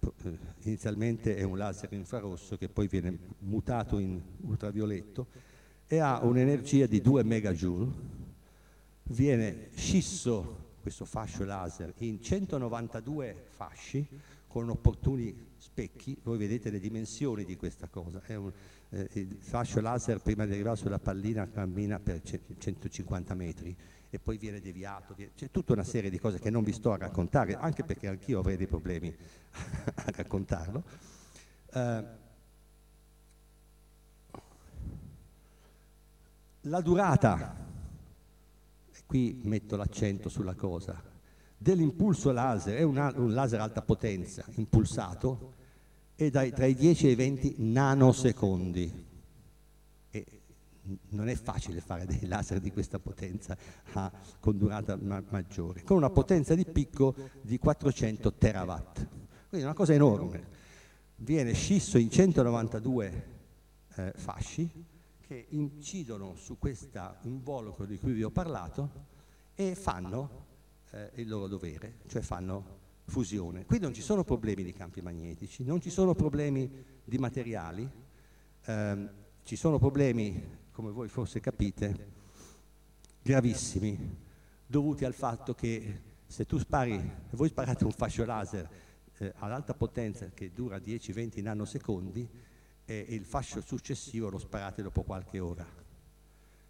inizialmente 0.65 1.35
è 1.35 1.41
un 1.41 1.57
laser 1.57 1.91
infrarosso 1.93 2.57
che 2.57 2.69
poi 2.69 2.87
viene 2.87 3.17
mutato 3.39 3.97
in 3.97 4.21
ultravioletto 4.41 5.25
e 5.87 5.97
ha 5.97 6.23
un'energia 6.23 6.85
di 6.85 7.01
2 7.01 7.23
megajoule, 7.23 7.91
viene 9.05 9.69
scisso 9.73 10.73
questo 10.79 11.05
fascio 11.05 11.43
laser 11.43 11.91
in 11.97 12.21
192 12.21 13.45
fasci 13.47 14.07
con 14.47 14.69
opportuni 14.69 15.53
specchi, 15.65 16.15
voi 16.21 16.37
vedete 16.37 16.69
le 16.69 16.79
dimensioni 16.79 17.43
di 17.43 17.57
questa 17.57 17.87
cosa, 17.87 18.21
un, 18.27 18.51
eh, 18.89 19.09
il 19.13 19.37
fascio 19.39 19.81
laser 19.81 20.21
prima 20.21 20.45
di 20.45 20.53
arrivare 20.53 20.77
sulla 20.77 20.99
pallina 20.99 21.49
cammina 21.49 21.99
per 21.99 22.21
150 22.21 23.33
metri, 23.33 23.75
e 24.11 24.19
poi 24.19 24.37
viene 24.37 24.61
deviato, 24.61 25.15
viene, 25.15 25.31
c'è 25.35 25.49
tutta 25.49 25.73
una 25.73 25.83
serie 25.83 26.11
di 26.11 26.19
cose 26.19 26.39
che 26.39 26.51
non 26.51 26.63
vi 26.63 26.71
sto 26.71 26.91
a 26.91 26.97
raccontare, 26.97 27.55
anche 27.55 27.83
perché 27.83 28.07
anch'io 28.07 28.39
avrei 28.39 28.57
dei 28.57 28.67
problemi 28.67 29.13
a 29.95 30.11
raccontarlo. 30.15 30.83
Uh, 31.73 32.05
la 36.61 36.81
durata, 36.81 37.55
e 38.93 38.99
qui 39.07 39.41
metto 39.43 39.75
l'accento 39.75 40.29
sulla 40.29 40.53
cosa, 40.53 41.01
dell'impulso 41.57 42.31
laser, 42.31 42.77
è 42.77 42.83
un, 42.83 43.13
un 43.15 43.33
laser 43.33 43.59
alta 43.59 43.81
potenza 43.81 44.45
impulsato, 44.55 45.54
è 46.15 46.29
dai, 46.29 46.51
tra 46.51 46.65
i 46.65 46.75
10 46.75 47.07
e 47.07 47.11
i 47.11 47.15
20 47.15 47.55
nanosecondi 47.57 49.05
non 51.09 51.29
è 51.29 51.35
facile 51.35 51.81
fare 51.81 52.05
dei 52.05 52.25
laser 52.27 52.59
di 52.59 52.71
questa 52.71 52.99
potenza 52.99 53.57
a, 53.93 54.11
con 54.39 54.57
durata 54.57 54.95
ma 54.95 55.23
maggiore, 55.29 55.83
con 55.83 55.97
una 55.97 56.09
potenza 56.09 56.53
di 56.53 56.65
picco 56.65 57.15
di 57.41 57.57
400 57.57 58.33
terawatt. 58.33 59.07
Quindi 59.49 59.61
è 59.61 59.63
una 59.63 59.73
cosa 59.73 59.93
enorme. 59.93 60.63
Viene 61.17 61.53
scisso 61.53 61.97
in 61.97 62.09
192 62.09 63.33
eh, 63.95 64.13
fasci 64.15 64.69
che 65.21 65.45
incidono 65.49 66.35
su 66.35 66.59
questo 66.59 67.15
involucro 67.21 67.85
di 67.85 67.97
cui 67.97 68.11
vi 68.11 68.23
ho 68.23 68.29
parlato 68.29 69.13
e 69.55 69.73
fanno 69.73 70.45
eh, 70.91 71.11
il 71.15 71.27
loro 71.27 71.47
dovere, 71.47 71.99
cioè 72.07 72.21
fanno 72.21 72.83
fusione. 73.05 73.65
Qui 73.65 73.79
non 73.79 73.93
ci 73.93 74.01
sono 74.01 74.23
problemi 74.23 74.63
di 74.63 74.73
campi 74.73 75.01
magnetici, 75.01 75.63
non 75.63 75.81
ci 75.81 75.89
sono 75.89 76.13
problemi 76.13 76.69
di 77.03 77.17
materiali, 77.17 77.89
ehm, 78.65 79.11
ci 79.43 79.55
sono 79.55 79.77
problemi 79.77 80.63
come 80.71 80.91
voi 80.91 81.07
forse 81.07 81.39
capite, 81.39 82.11
gravissimi, 83.21 84.17
dovuti 84.67 85.05
al 85.05 85.13
fatto 85.13 85.53
che 85.53 86.01
se 86.27 86.45
tu 86.45 86.57
spari, 86.57 86.99
voi 87.31 87.47
sparate 87.47 87.85
un 87.85 87.91
fascio 87.91 88.25
laser 88.25 88.69
eh, 89.17 89.33
ad 89.37 89.51
alta 89.51 89.73
potenza 89.73 90.29
che 90.33 90.51
dura 90.51 90.77
10-20 90.77 91.41
nanosecondi, 91.41 92.29
e 92.85 93.05
il 93.09 93.25
fascio 93.25 93.61
successivo 93.61 94.29
lo 94.29 94.37
sparate 94.37 94.83
dopo 94.83 95.01
qualche 95.03 95.39
ora. 95.39 95.65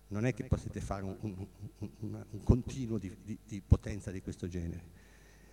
Non 0.07 0.25
è 0.25 0.33
che 0.33 0.45
potete 0.45 0.79
fare 0.79 1.03
un, 1.03 1.17
un, 1.19 1.47
un, 1.79 2.25
un 2.29 2.43
continuo 2.43 2.97
di, 2.97 3.15
di, 3.23 3.38
di 3.43 3.61
potenza 3.65 4.11
di 4.11 4.21
questo 4.21 4.47
genere. 4.47 5.03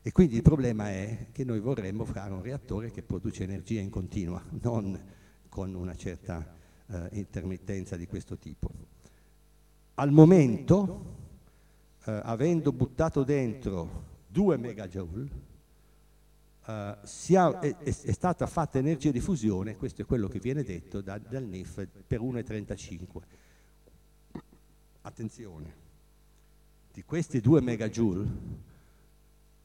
E 0.05 0.11
quindi 0.11 0.35
il 0.35 0.43
problema 0.43 0.91
è 0.91 1.29
che 1.31 1.45
noi 1.45 1.61
vorremmo 1.61 2.05
fare 2.05 2.33
un 2.33 2.43
reattore 2.43 2.91
che 2.91 3.03
produce 3.03 3.45
energia 3.45 3.81
in 3.81 3.89
continua, 3.89 4.43
non 4.61 5.01
con 5.49 5.75
una 5.75 5.95
certa 5.95 6.45
eh, 6.89 7.09
intermittenza 7.13 7.97
di 7.97 8.09
questo 8.09 8.37
tipo. 8.37 8.69
Al 9.95 10.11
momento, 10.11 11.17
eh, 12.05 12.21
avendo 12.25 12.73
buttato 12.73 13.23
dentro 13.23 14.05
2 14.29 14.57
megajoule, 14.57 15.51
Uh, 16.65 16.95
ha, 17.35 17.59
è, 17.59 17.77
è, 17.77 17.91
stata 17.91 18.47
fatta 18.47 18.79
energia 18.79 19.11
di 19.11 19.19
fusione, 19.19 19.75
questo 19.77 20.03
è 20.03 20.05
quello 20.05 20.29
che 20.29 20.39
viene 20.39 20.63
detto 20.63 21.01
da, 21.01 21.19
dal 21.19 21.43
NIF, 21.43 21.89
per 22.07 22.21
1,35. 22.21 23.05
Attenzione, 25.01 25.75
di 26.93 27.03
questi 27.03 27.41
2 27.41 27.61
megajoule, 27.61 28.31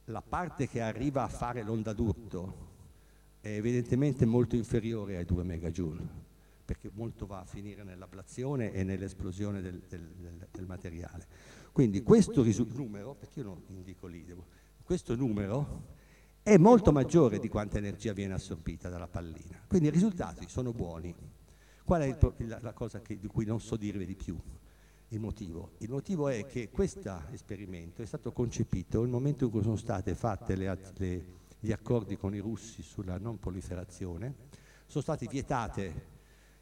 la 0.08 0.22
parte 0.22 0.68
che 0.68 0.80
arriva 0.80 1.22
a 1.22 1.28
fare 1.28 1.62
l'onda 1.62 1.92
d'urto 1.92 2.66
è 3.40 3.48
evidentemente 3.48 4.26
molto 4.26 4.56
inferiore 4.56 5.16
ai 5.16 5.24
2 5.24 5.42
megajoule 5.42 6.26
perché 6.68 6.90
molto 6.92 7.24
va 7.24 7.40
a 7.40 7.44
finire 7.46 7.82
nell'ablazione 7.82 8.72
e 8.72 8.84
nell'esplosione 8.84 9.62
del, 9.62 9.82
del, 9.88 10.06
del, 10.18 10.48
del, 10.50 10.66
materiale. 10.66 11.26
Quindi 11.72 12.02
questo 12.02 12.44
numero, 12.74 13.14
perché 13.14 13.38
io 13.38 13.46
non 13.46 13.62
indico 13.68 14.06
lì, 14.06 14.22
devo, 14.22 14.44
questo 14.82 15.16
numero 15.16 15.96
è 16.42 16.58
molto 16.58 16.92
maggiore 16.92 17.38
di 17.38 17.48
quanta 17.48 17.78
energia 17.78 18.12
viene 18.12 18.34
assorbita 18.34 18.90
dalla 18.90 19.08
pallina. 19.08 19.62
Quindi 19.66 19.88
i 19.88 19.90
risultati 19.90 20.46
sono 20.46 20.74
buoni. 20.74 21.14
Qual 21.84 22.02
è 22.02 22.06
il, 22.06 22.48
la, 22.48 22.58
la, 22.60 22.74
cosa 22.74 23.00
che, 23.00 23.18
di 23.18 23.28
cui 23.28 23.46
non 23.46 23.60
so 23.60 23.76
dirvi 23.76 24.04
di 24.04 24.14
più? 24.14 24.38
Il 25.08 25.20
motivo. 25.20 25.70
Il 25.78 25.90
motivo 25.90 26.28
è 26.28 26.44
che 26.44 26.68
questo 26.68 27.22
esperimento 27.32 28.02
è 28.02 28.06
stato 28.06 28.30
concepito 28.30 29.00
nel 29.00 29.10
momento 29.10 29.44
in 29.44 29.50
cui 29.50 29.62
sono 29.62 29.76
le, 30.54 30.78
le, 30.96 31.24
gli 31.60 31.72
accordi 31.72 32.16
con 32.16 32.34
i 32.34 32.38
russi 32.38 32.82
sulla 32.82 33.16
non 33.16 33.38
proliferazione, 33.38 34.34
sono 34.86 35.02
state 35.02 35.26
vietate 35.26 36.16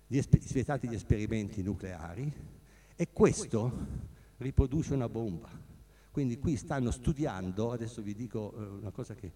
gli, 0.07 0.21
vietati 0.53 0.89
gli 0.89 0.95
esperimenti 0.95 1.63
nucleari 1.63 2.33
e 2.95 3.09
questo 3.13 4.05
riproduce 4.39 4.95
una 4.95 5.09
bomba. 5.09 5.51
Quindi 6.11 6.39
qui 6.39 6.57
stanno 6.57 6.91
studiando, 6.91 7.73
adesso 7.73 8.01
vi 8.01 8.15
dico 8.15 8.55
eh, 8.57 8.65
una 8.65 8.91
cosa 8.91 9.15
che 9.15 9.33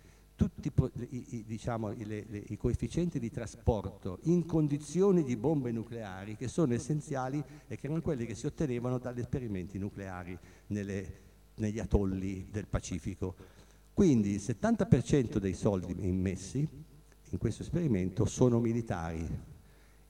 tutti 0.48 0.72
i, 1.10 1.44
diciamo, 1.46 1.90
le, 1.90 2.24
le, 2.26 2.42
i, 2.48 2.56
coefficienti 2.56 3.18
di 3.18 3.30
trasporto 3.30 4.20
in 4.22 4.46
condizioni 4.46 5.22
di 5.22 5.36
bombe 5.36 5.70
nucleari 5.70 6.36
che 6.36 6.48
sono 6.48 6.72
essenziali 6.72 7.44
e 7.68 7.76
che 7.76 7.86
erano 7.86 8.00
quelli 8.00 8.24
che 8.24 8.34
si 8.34 8.46
ottenevano 8.46 8.96
dagli 8.96 9.20
esperimenti 9.20 9.78
nucleari 9.78 10.38
nelle, 10.68 11.20
negli 11.56 11.78
atolli 11.78 12.48
del 12.50 12.66
Pacifico. 12.66 13.34
Quindi 13.92 14.30
il 14.30 14.40
70% 14.40 15.36
dei 15.36 15.52
soldi 15.52 15.94
immessi 16.06 16.66
in 17.32 17.38
questo 17.38 17.62
esperimento 17.62 18.24
sono 18.24 18.60
militari, 18.60 19.28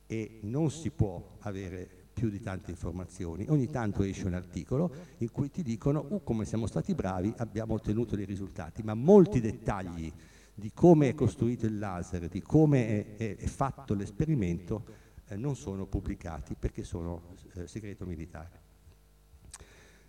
e 0.07 0.39
non 0.43 0.71
si 0.71 0.91
può 0.91 1.37
avere 1.41 2.00
più 2.21 2.29
di 2.29 2.41
tante 2.43 2.71
informazioni. 2.71 3.47
Ogni 3.49 3.71
tanto 3.71 4.03
esce 4.03 4.27
un 4.27 4.35
articolo 4.35 4.95
in 5.19 5.31
cui 5.31 5.51
ti 5.51 5.63
dicono 5.63 6.05
uh, 6.07 6.23
come 6.23 6.45
siamo 6.45 6.67
stati 6.67 6.95
bravi, 6.95 7.33
abbiamo 7.39 7.73
ottenuto 7.73 8.15
dei 8.15 8.27
risultati, 8.27 8.83
ma 8.83 8.93
molti 8.93 9.41
dettagli 9.41 10.13
di 10.55 10.71
come 10.75 11.09
è 11.09 11.15
costruito 11.15 11.65
il 11.65 11.79
laser, 11.79 12.29
di 12.29 12.43
come 12.43 13.17
è, 13.17 13.37
è, 13.37 13.47
fatto 13.47 13.95
l'esperimento, 13.95 14.85
eh, 15.29 15.37
non 15.37 15.57
sono 15.57 15.87
pubblicati 15.87 16.55
perché 16.59 16.85
sono 16.85 17.37
eh, 17.55 17.67
segreto 17.67 18.05
militare. 18.05 18.61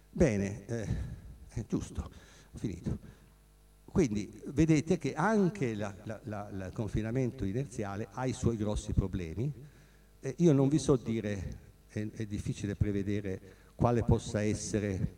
Bene, 0.09 0.66
eh, 0.66 1.66
giusto, 1.66 2.12
ho 2.51 2.57
finito. 2.57 2.97
Quindi 3.86 4.41
vedete 4.47 4.97
che 4.97 5.14
anche 5.14 5.66
il 5.68 6.72
confinamento 6.74 7.45
inerziale 7.45 8.09
ha 8.12 8.26
i 8.26 8.34
suoi 8.34 8.57
grossi 8.57 8.91
problemi, 8.91 9.53
eh, 10.20 10.36
io 10.39 10.51
non 10.51 10.68
vi 10.68 10.78
so 10.78 10.97
dire, 10.97 11.70
è, 11.92 12.10
è 12.10 12.26
difficile 12.26 12.76
prevedere 12.76 13.42
quale 13.76 14.04
possa 14.04 14.42
essere, 14.42 15.16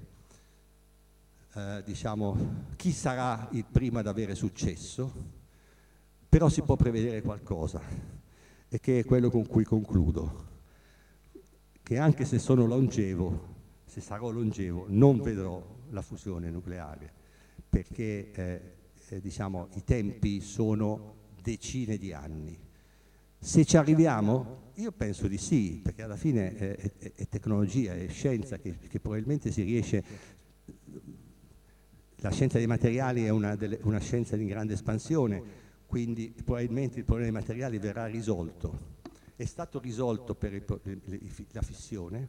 eh, 1.54 1.84
diciamo, 1.86 2.66
chi 2.76 2.92
sarà 2.92 3.48
il 3.52 3.66
primo 3.66 4.00
ad 4.00 4.08
avere 4.08 4.36
successo, 4.36 5.12
però 6.28 6.50
si 6.50 6.62
può 6.62 6.76
prevedere 6.76 7.22
qualcosa, 7.22 7.82
e 8.68 8.80
che 8.80 9.00
è 9.00 9.06
quello 9.06 9.30
con 9.30 9.46
cui 9.46 9.64
concludo, 9.64 10.52
che 11.84 11.98
anche 11.98 12.26
se 12.26 12.40
sono 12.40 12.66
longevo, 12.66 13.52
se 13.86 14.02
sarò 14.02 14.32
longevo, 14.32 14.86
non 14.88 15.22
vedrò 15.22 15.64
la 15.90 16.02
fusione 16.02 16.50
nucleare, 16.50 17.12
perché 17.70 18.32
eh, 18.32 18.62
eh, 19.10 19.22
diciamo, 19.22 19.68
i 19.76 19.84
tempi 19.84 20.42
sono 20.42 21.16
decine 21.42 21.98
di 21.98 22.14
anni 22.14 22.72
se 23.44 23.66
ci 23.66 23.76
arriviamo? 23.76 24.63
Io 24.76 24.92
penso 24.92 25.28
di 25.28 25.38
sì, 25.38 25.80
perché 25.84 26.02
alla 26.02 26.16
fine 26.16 26.56
è, 26.56 26.76
è, 26.76 27.12
è 27.14 27.28
tecnologia, 27.28 27.94
è 27.94 28.08
scienza 28.08 28.58
che, 28.58 28.78
che, 28.80 29.00
probabilmente 29.00 29.52
si 29.52 29.62
riesce... 29.62 30.32
La 32.18 32.32
scienza 32.32 32.58
dei 32.58 32.68
materiali 32.68 33.26
è 33.26 33.30
una, 33.30 33.56
delle, 33.56 33.80
una 33.84 34.00
scienza 34.00 34.38
di 34.38 34.46
grande 34.46 34.74
espansione, 34.74 35.44
quindi 35.86 36.34
probabilmente 36.44 36.98
il 37.00 37.04
problema 37.04 37.30
dei 37.30 37.40
materiali 37.40 37.78
verrà 37.78 38.06
risolto. 38.06 39.02
È 39.36 39.44
stato 39.44 39.80
risolto 39.80 40.34
per 40.34 40.54
il, 40.54 40.64
la 41.52 41.62
fissione, 41.62 42.28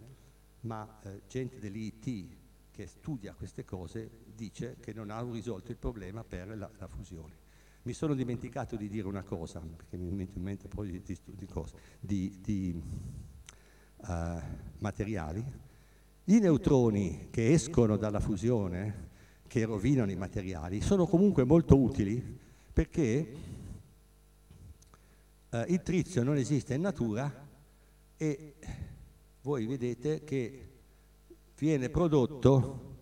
ma 0.63 1.01
eh, 1.05 1.23
gente 1.29 1.61
dell'IT 1.61 2.37
che 2.73 2.87
studia 2.89 3.35
queste 3.35 3.65
cose 3.65 4.11
dice 4.35 4.77
che 4.81 4.93
non 4.93 5.11
ha 5.11 5.23
risolto 5.23 5.71
il 5.71 5.77
problema 5.77 6.25
per 6.25 6.57
la, 6.57 6.69
la 6.77 6.89
fusione. 6.89 7.44
Mi 7.87 7.93
sono 7.93 8.15
dimenticato 8.15 8.77
di 8.77 8.89
dire 8.89 9.07
una 9.07 9.23
cosa, 9.23 9.61
perché 9.61 9.99
mi 9.99 10.11
metto 10.11 10.39
in 10.39 10.45
mente 10.45 10.69
poi 10.69 11.03
di, 11.03 11.19
di, 11.23 11.47
cose, 11.47 11.75
di, 12.01 12.41
di 12.43 12.83
uh, 13.99 14.41
materiali. 14.79 15.45
I 16.25 16.39
neutroni 16.39 17.29
che 17.29 17.53
escono 17.53 17.99
dalla 17.99 18.21
fusione, 18.21 19.11
che 19.47 19.67
rovinano 19.67 20.11
i 20.11 20.17
materiali, 20.17 20.81
sono 20.81 21.07
comunque 21.07 21.45
molto 21.45 21.79
utili 21.79 22.41
perché 22.73 23.35
uh, 25.51 25.65
il 25.69 25.83
trizio 25.83 26.23
non 26.23 26.37
esiste 26.37 26.73
in 26.73 26.81
natura 26.81 27.31
e 28.17 28.55
voi 29.43 29.67
vedete 29.67 30.25
che 30.25 30.69
viene 31.59 31.91
prodotto 31.91 32.95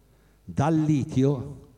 dal 0.44 0.76
litio 0.76 1.70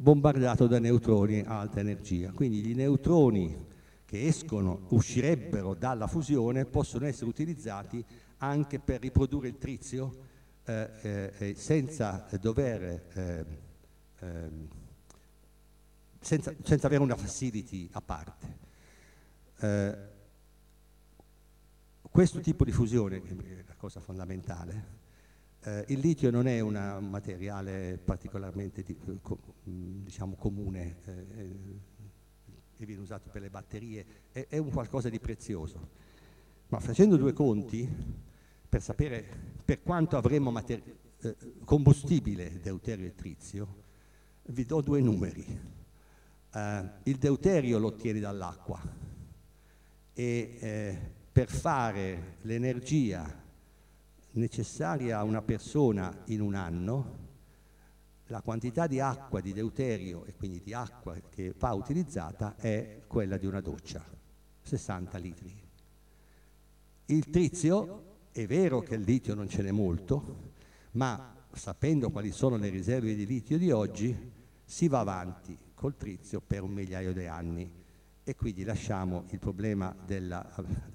bombardato 0.00 0.68
da 0.68 0.78
neutroni 0.78 1.40
a 1.40 1.58
alta 1.58 1.80
energia. 1.80 2.30
Quindi 2.30 2.70
i 2.70 2.74
neutroni 2.74 3.66
che 4.04 4.26
escono, 4.26 4.86
uscirebbero 4.90 5.74
dalla 5.74 6.06
fusione 6.06 6.64
possono 6.64 7.04
essere 7.04 7.28
utilizzati 7.28 8.02
anche 8.38 8.78
per 8.78 9.00
riprodurre 9.00 9.48
il 9.48 9.58
trizio 9.58 10.26
eh, 10.64 10.90
eh, 11.02 11.32
eh 11.38 11.54
senza 11.56 12.28
dover 12.40 12.82
eh, 13.12 13.44
ehm, 14.20 14.68
senza, 16.20 16.54
senza, 16.62 16.86
avere 16.86 17.02
una 17.02 17.16
facility 17.16 17.88
a 17.92 18.00
parte. 18.00 18.58
Eh, 19.60 19.98
questo 22.02 22.40
tipo 22.40 22.64
di 22.64 22.72
fusione, 22.72 23.20
è 23.22 23.64
la 23.66 23.74
cosa 23.76 24.00
fondamentale, 24.00 24.97
eh, 25.68 25.84
il 25.88 25.98
litio 25.98 26.30
non 26.30 26.46
è 26.46 26.60
un 26.60 27.06
materiale 27.08 27.98
particolarmente 28.02 28.82
di, 28.82 28.96
co, 29.20 29.38
diciamo, 29.62 30.34
comune 30.34 30.96
eh, 31.04 31.80
e 32.76 32.86
viene 32.86 33.02
usato 33.02 33.28
per 33.30 33.42
le 33.42 33.50
batterie, 33.50 34.06
è, 34.32 34.46
è, 34.48 34.58
un 34.58 34.70
qualcosa 34.70 35.08
di 35.08 35.18
prezioso. 35.18 36.06
Ma 36.68 36.80
facendo 36.80 37.16
due 37.16 37.32
conti, 37.32 37.88
per 38.68 38.82
sapere 38.82 39.24
per 39.64 39.82
quanto 39.82 40.16
avremo 40.16 40.50
materi- 40.50 40.96
eh, 41.20 41.36
combustibile 41.64 42.60
deuterio 42.60 43.06
e 43.06 43.14
trizio, 43.14 43.82
vi 44.46 44.64
do 44.64 44.80
due 44.80 45.00
numeri. 45.00 45.76
Uh, 46.50 46.88
il 47.02 47.18
deuterio 47.18 47.78
lo 47.78 47.88
ottieni 47.88 48.20
dall'acqua 48.20 48.80
e 50.14 50.56
eh, 50.60 50.98
per 51.30 51.50
fare 51.50 52.38
l'energia 52.42 53.46
necessaria 54.38 55.18
a 55.18 55.24
una 55.24 55.42
persona 55.42 56.22
in 56.26 56.40
un 56.40 56.54
anno, 56.54 57.26
la 58.26 58.40
quantità 58.40 58.86
di 58.86 59.00
acqua, 59.00 59.40
di 59.40 59.52
deuterio 59.52 60.24
e 60.24 60.34
quindi 60.34 60.60
di 60.62 60.72
acqua 60.72 61.14
che 61.28 61.54
va 61.58 61.72
utilizzata 61.72 62.56
è 62.56 63.02
quella 63.06 63.36
di 63.36 63.46
una 63.46 63.60
doccia, 63.60 64.04
60 64.62 65.18
litri. 65.18 65.62
Il 67.06 67.30
trizio, 67.30 68.04
è 68.32 68.46
vero 68.46 68.80
che 68.80 68.94
il 68.94 69.02
litio 69.02 69.34
non 69.34 69.48
ce 69.48 69.62
n'è 69.62 69.70
molto, 69.70 70.52
ma 70.92 71.34
sapendo 71.52 72.10
quali 72.10 72.30
sono 72.32 72.56
le 72.56 72.68
riserve 72.68 73.14
di 73.14 73.26
litio 73.26 73.58
di 73.58 73.70
oggi, 73.70 74.32
si 74.64 74.88
va 74.88 75.00
avanti 75.00 75.56
col 75.74 75.96
trizio 75.96 76.40
per 76.40 76.62
un 76.62 76.72
migliaio 76.72 77.12
di 77.12 77.26
anni 77.26 77.70
e 78.22 78.34
quindi 78.34 78.62
lasciamo 78.62 79.24
il 79.30 79.38
problema 79.38 79.96
della, 80.04 80.46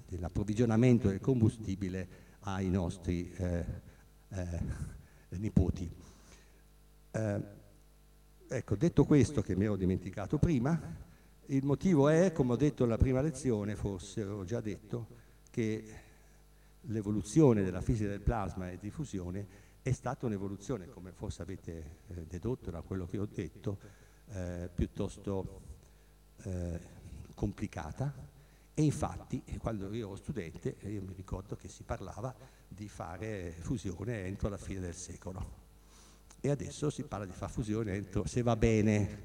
dell'approvvigionamento 0.06 1.08
del 1.08 1.18
combustibile 1.18 2.23
ai 2.44 2.68
nostri 2.68 3.32
eh, 3.36 3.64
eh, 4.28 4.60
nipoti. 5.30 5.90
Eh, 7.10 7.42
ecco, 8.48 8.76
detto 8.76 9.04
questo, 9.04 9.42
che 9.42 9.56
mi 9.56 9.64
ero 9.64 9.76
dimenticato 9.76 10.38
prima, 10.38 10.78
il 11.46 11.64
motivo 11.64 12.08
è, 12.08 12.32
come 12.32 12.52
ho 12.52 12.56
detto 12.56 12.84
nella 12.84 12.98
prima 12.98 13.20
lezione, 13.20 13.76
forse 13.76 14.24
ho 14.24 14.44
già 14.44 14.60
detto, 14.60 15.22
che 15.50 16.02
l'evoluzione 16.82 17.62
della 17.62 17.80
fisica 17.80 18.10
del 18.10 18.20
plasma 18.20 18.70
e 18.70 18.78
di 18.78 18.90
fusione 18.90 19.62
è 19.82 19.92
stata 19.92 20.26
un'evoluzione, 20.26 20.88
come 20.88 21.12
forse 21.12 21.42
avete 21.42 21.98
eh, 22.08 22.26
dedotto 22.26 22.70
da 22.70 22.82
quello 22.82 23.06
che 23.06 23.18
ho 23.18 23.28
detto, 23.30 23.78
eh, 24.32 24.68
piuttosto 24.74 25.72
complicata, 27.34 28.12
e 28.76 28.82
infatti, 28.82 29.40
quando 29.58 29.94
io 29.94 30.08
ero 30.08 30.16
studente, 30.16 30.76
io 30.82 31.00
mi 31.02 31.14
ricordo 31.14 31.54
che 31.54 31.68
si 31.68 31.84
parlava 31.84 32.34
di 32.66 32.88
fare 32.88 33.54
fusione 33.60 34.24
entro 34.24 34.48
la 34.48 34.56
fine 34.56 34.80
del 34.80 34.96
secolo. 34.96 35.62
E 36.40 36.50
adesso 36.50 36.90
si 36.90 37.04
parla 37.04 37.24
di 37.24 37.32
fare 37.32 37.52
fusione 37.52 37.94
entro, 37.94 38.26
se 38.26 38.42
va 38.42 38.56
bene, 38.56 39.18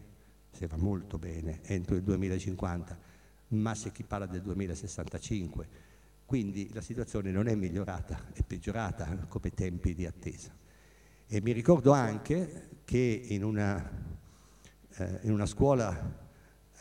se 0.52 0.68
va 0.68 0.78
molto 0.78 1.18
bene, 1.18 1.62
entro 1.64 1.96
il 1.96 2.04
2050, 2.04 3.00
ma 3.48 3.74
c'è 3.74 3.92
chi 3.92 4.04
parla 4.04 4.28
del 4.28 4.44
2065. 4.44 5.88
Quindi 6.26 6.72
la 6.72 6.82
situazione 6.82 7.32
non 7.32 7.48
è 7.48 7.56
migliorata, 7.56 8.28
è 8.34 8.44
peggiorata 8.44 9.26
come 9.28 9.50
tempi 9.50 9.96
di 9.96 10.06
attesa. 10.06 10.56
E 11.26 11.42
mi 11.42 11.54
ricordo 11.54 11.92
anche 11.92 12.82
che 12.86 13.26
in 13.30 13.44
una, 13.44 13.84
eh, 14.90 15.20
in 15.24 15.32
una 15.32 15.48
scuola 15.48 16.28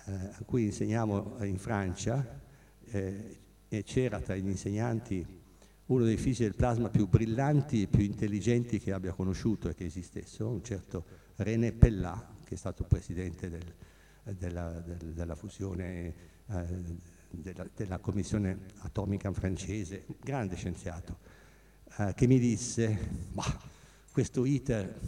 eh, 0.05 0.13
a 0.13 0.43
cui 0.45 0.65
insegniamo 0.65 1.43
in 1.45 1.57
Francia 1.57 2.47
eh, 2.91 3.83
c'era 3.85 4.21
tra 4.21 4.35
gli 4.37 4.49
insegnanti 4.49 5.27
uno 5.87 6.05
dei 6.05 6.17
fisici 6.17 6.43
del 6.43 6.55
plasma 6.55 6.91
più 6.91 7.09
brillanti 7.09 7.83
e 7.83 7.87
più 7.87 8.03
intelligenti 8.03 8.79
che 8.79 8.93
abbia 8.93 9.13
conosciuto 9.13 9.69
e 9.69 9.75
che 9.75 9.87
esistesse, 9.87 10.43
un 10.43 10.63
certo 10.63 11.05
René 11.37 11.73
Pellat, 11.73 12.45
che 12.45 12.55
è 12.55 12.59
stato 12.59 12.85
presidente 12.85 13.49
del, 13.49 13.75
della, 14.37 14.81
del, 14.81 15.15
della, 15.15 15.35
fusione 15.35 16.15
eh, 16.47 16.65
della, 17.31 17.67
della, 17.75 17.99
commissione 17.99 18.59
atomica 18.81 19.33
francese, 19.33 20.05
grande 20.21 20.57
scienziato, 20.57 21.19
eh, 21.99 22.13
che 22.15 22.27
mi 22.27 22.39
disse, 22.39 22.99
questo 24.13 24.45
ITER 24.45 25.01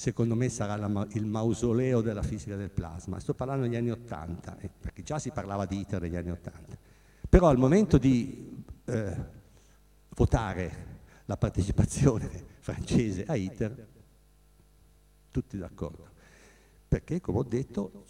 secondo 0.00 0.34
me 0.34 0.48
sarà 0.48 0.76
la, 0.76 1.06
il 1.12 1.26
mausoleo 1.26 2.00
della 2.00 2.22
fisica 2.22 2.56
del 2.56 2.70
plasma. 2.70 3.20
Sto 3.20 3.34
parlando 3.34 3.66
degli 3.66 3.76
anni 3.76 3.90
Ottanta, 3.90 4.58
eh, 4.58 4.70
perché 4.80 5.02
già 5.02 5.18
si 5.18 5.30
parlava 5.30 5.66
di 5.66 5.78
ITER 5.78 6.00
negli 6.00 6.16
anni 6.16 6.30
Ottanta. 6.30 6.79
Però 7.30 7.46
al 7.46 7.58
momento 7.58 7.96
di 7.96 8.64
eh, 8.86 9.16
votare 10.16 10.88
la 11.26 11.36
partecipazione 11.36 12.28
francese 12.58 13.24
a 13.24 13.36
ITER, 13.36 13.86
tutti 15.30 15.56
d'accordo. 15.56 16.08
Perché, 16.88 17.20
come 17.20 17.38
ho 17.38 17.44
detto, 17.44 18.04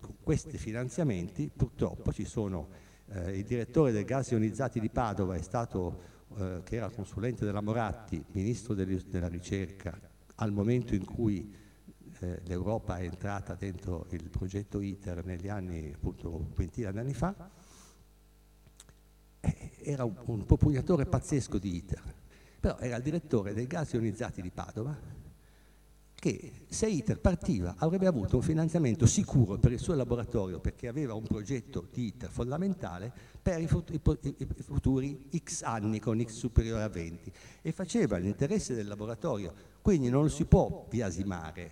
con 0.00 0.14
questi 0.22 0.58
finanziamenti 0.58 1.50
purtroppo 1.54 2.12
ci 2.12 2.24
sono 2.24 2.68
eh, 3.08 3.36
il 3.38 3.44
direttore 3.44 3.90
del 3.90 4.04
gas 4.04 4.30
ionizzati 4.30 4.78
di 4.78 4.90
Padova 4.90 5.34
è 5.34 5.42
stato, 5.42 6.00
eh, 6.36 6.60
che 6.62 6.76
era 6.76 6.88
consulente 6.88 7.44
della 7.44 7.60
Moratti, 7.60 8.24
ministro 8.30 8.74
delle, 8.74 9.02
della 9.08 9.26
ricerca, 9.26 9.98
al 10.36 10.52
momento 10.52 10.94
in 10.94 11.04
cui 11.04 11.52
eh, 12.20 12.40
l'Europa 12.44 12.98
è 12.98 13.02
entrata 13.02 13.56
dentro 13.56 14.06
il 14.10 14.30
progetto 14.30 14.80
ITER 14.80 15.24
negli 15.24 15.48
anni, 15.48 15.90
appunto, 15.92 16.52
ventina 16.54 16.92
d'anni 16.92 17.12
fa, 17.12 17.34
eh, 17.34 17.59
era 19.82 20.04
un, 20.04 20.14
un 20.24 20.44
propugnatore 20.44 21.06
pazzesco 21.06 21.58
di 21.58 21.76
ITER, 21.76 22.14
però 22.60 22.78
era 22.78 22.96
il 22.96 23.02
direttore 23.02 23.54
dei 23.54 23.66
gas 23.66 23.92
ionizzati 23.92 24.42
di 24.42 24.50
Padova 24.50 25.18
che 26.20 26.52
se 26.68 26.86
ITER 26.86 27.18
partiva 27.18 27.76
avrebbe 27.78 28.06
avuto 28.06 28.36
un 28.36 28.42
finanziamento 28.42 29.06
sicuro 29.06 29.56
per 29.56 29.72
il 29.72 29.78
suo 29.78 29.94
laboratorio 29.94 30.60
perché 30.60 30.86
aveva 30.86 31.14
un 31.14 31.22
progetto 31.22 31.88
di 31.90 32.08
ITER 32.08 32.28
fondamentale 32.28 33.10
per 33.40 33.58
i 33.58 33.66
futuri 33.66 35.30
X 35.34 35.62
anni 35.62 35.98
con 35.98 36.22
X 36.22 36.32
superiore 36.32 36.82
a 36.82 36.88
20 36.88 37.32
e 37.62 37.72
faceva 37.72 38.18
l'interesse 38.18 38.74
del 38.74 38.86
laboratorio, 38.86 39.54
quindi 39.80 40.10
non 40.10 40.28
si 40.28 40.44
può 40.44 40.86
biasimare, 40.90 41.70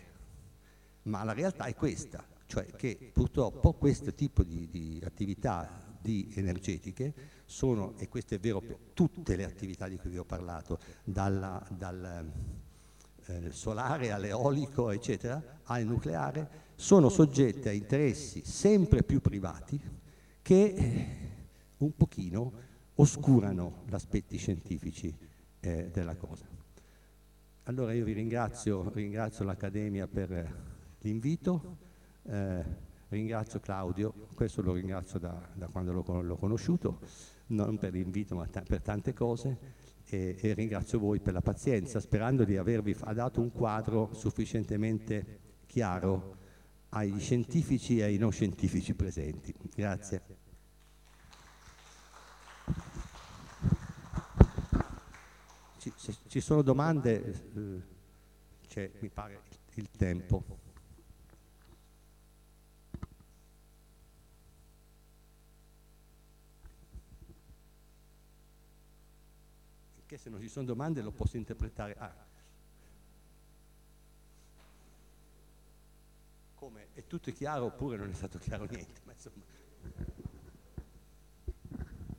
ma 1.03 1.23
la 1.25 1.35
realtà 1.35 1.66
è 1.66 1.75
questa, 1.75 2.25
cioè 2.47 2.64
che 2.75 3.11
purtroppo 3.12 3.75
questo 3.75 4.14
tipo 4.14 4.43
di, 4.43 4.66
di 4.71 4.99
attività 5.05 5.88
di 6.01 6.33
energetiche 6.35 7.15
sono, 7.45 7.95
e 7.99 8.09
questo 8.09 8.35
è 8.35 8.39
vero 8.39 8.61
per 8.61 8.79
tutte 8.95 9.37
le 9.37 9.45
attività 9.45 9.89
di 9.89 9.97
cui 9.97 10.11
vi 10.11 10.19
ho 10.19 10.25
parlato, 10.25 10.79
dalla, 11.05 11.65
dal 11.71 12.31
eh, 13.27 13.51
solare 13.51 14.11
all'eolico, 14.11 14.91
eccetera, 14.91 15.61
al 15.65 15.85
nucleare, 15.85 16.67
sono 16.75 17.09
soggette 17.09 17.69
a 17.69 17.73
interessi 17.73 18.43
sempre 18.45 19.03
più 19.03 19.21
privati 19.21 19.81
che 20.43 20.65
eh, 20.65 21.07
un 21.79 21.95
pochino 21.97 22.53
oscurano 22.95 23.83
gli 23.87 23.95
aspetti 23.95 24.37
scientifici 24.37 25.15
eh, 25.61 25.91
della 25.93 26.17
cosa. 26.17 26.47
Allora 27.65 27.93
io 27.93 28.05
vi 28.05 28.13
ringrazio, 28.13 28.91
ringrazio 28.95 29.45
l'Accademia 29.45 30.07
per 30.07 30.67
l'invito, 31.01 31.77
eh, 32.23 32.65
ringrazio 33.09 33.61
Claudio, 33.61 34.13
questo 34.35 34.63
lo 34.63 34.75
ringrazio 34.75 35.19
da, 35.19 35.41
da 35.55 35.69
quando 35.69 35.93
l'ho, 35.93 36.21
l'ho, 36.23 36.37
conosciuto, 36.37 37.01
non 37.49 37.79
per 37.79 37.93
l'invito 37.93 38.35
ma 38.35 38.47
per 38.47 38.83
tante 38.83 39.13
cose 39.13 39.59
e, 40.05 40.37
e, 40.39 40.53
ringrazio 40.55 40.99
voi 40.99 41.21
per 41.21 41.33
la 41.33 41.41
pazienza, 41.41 42.01
sperando 42.01 42.45
di 42.45 42.57
avervi 42.57 42.97
dato 43.15 43.41
un 43.41 43.53
quadro 43.53 44.11
sufficientemente 44.13 45.41
chiaro 45.67 46.37
ai 46.91 47.19
scientifici 47.19 47.99
e 47.99 48.05
ai 48.05 48.19
non 48.19 48.33
scientifici 48.33 48.95
presenti. 48.95 49.55
Grazie. 49.75 50.23
Ci, 55.79 55.93
ci 56.27 56.41
sono 56.41 56.63
domande? 56.63 57.25
Eh, 57.55 57.83
c'è, 58.67 58.91
mi 59.01 59.09
pare, 59.09 59.41
il 59.75 59.89
tempo. 59.91 60.68
Che 70.09 70.17
se 70.17 70.31
non 70.31 70.41
ci 70.41 70.49
sono 70.49 70.65
domande 70.65 71.03
lo 71.03 71.11
posso 71.11 71.37
interpretare. 71.37 71.95
Ah. 71.99 72.27
Come? 76.55 76.87
È 76.95 77.07
tutto 77.07 77.31
chiaro 77.31 77.67
oppure 77.67 77.99
non 77.99 78.09
è 78.09 78.15
stato 78.15 78.39
chiaro 78.39 78.65
niente? 78.65 79.03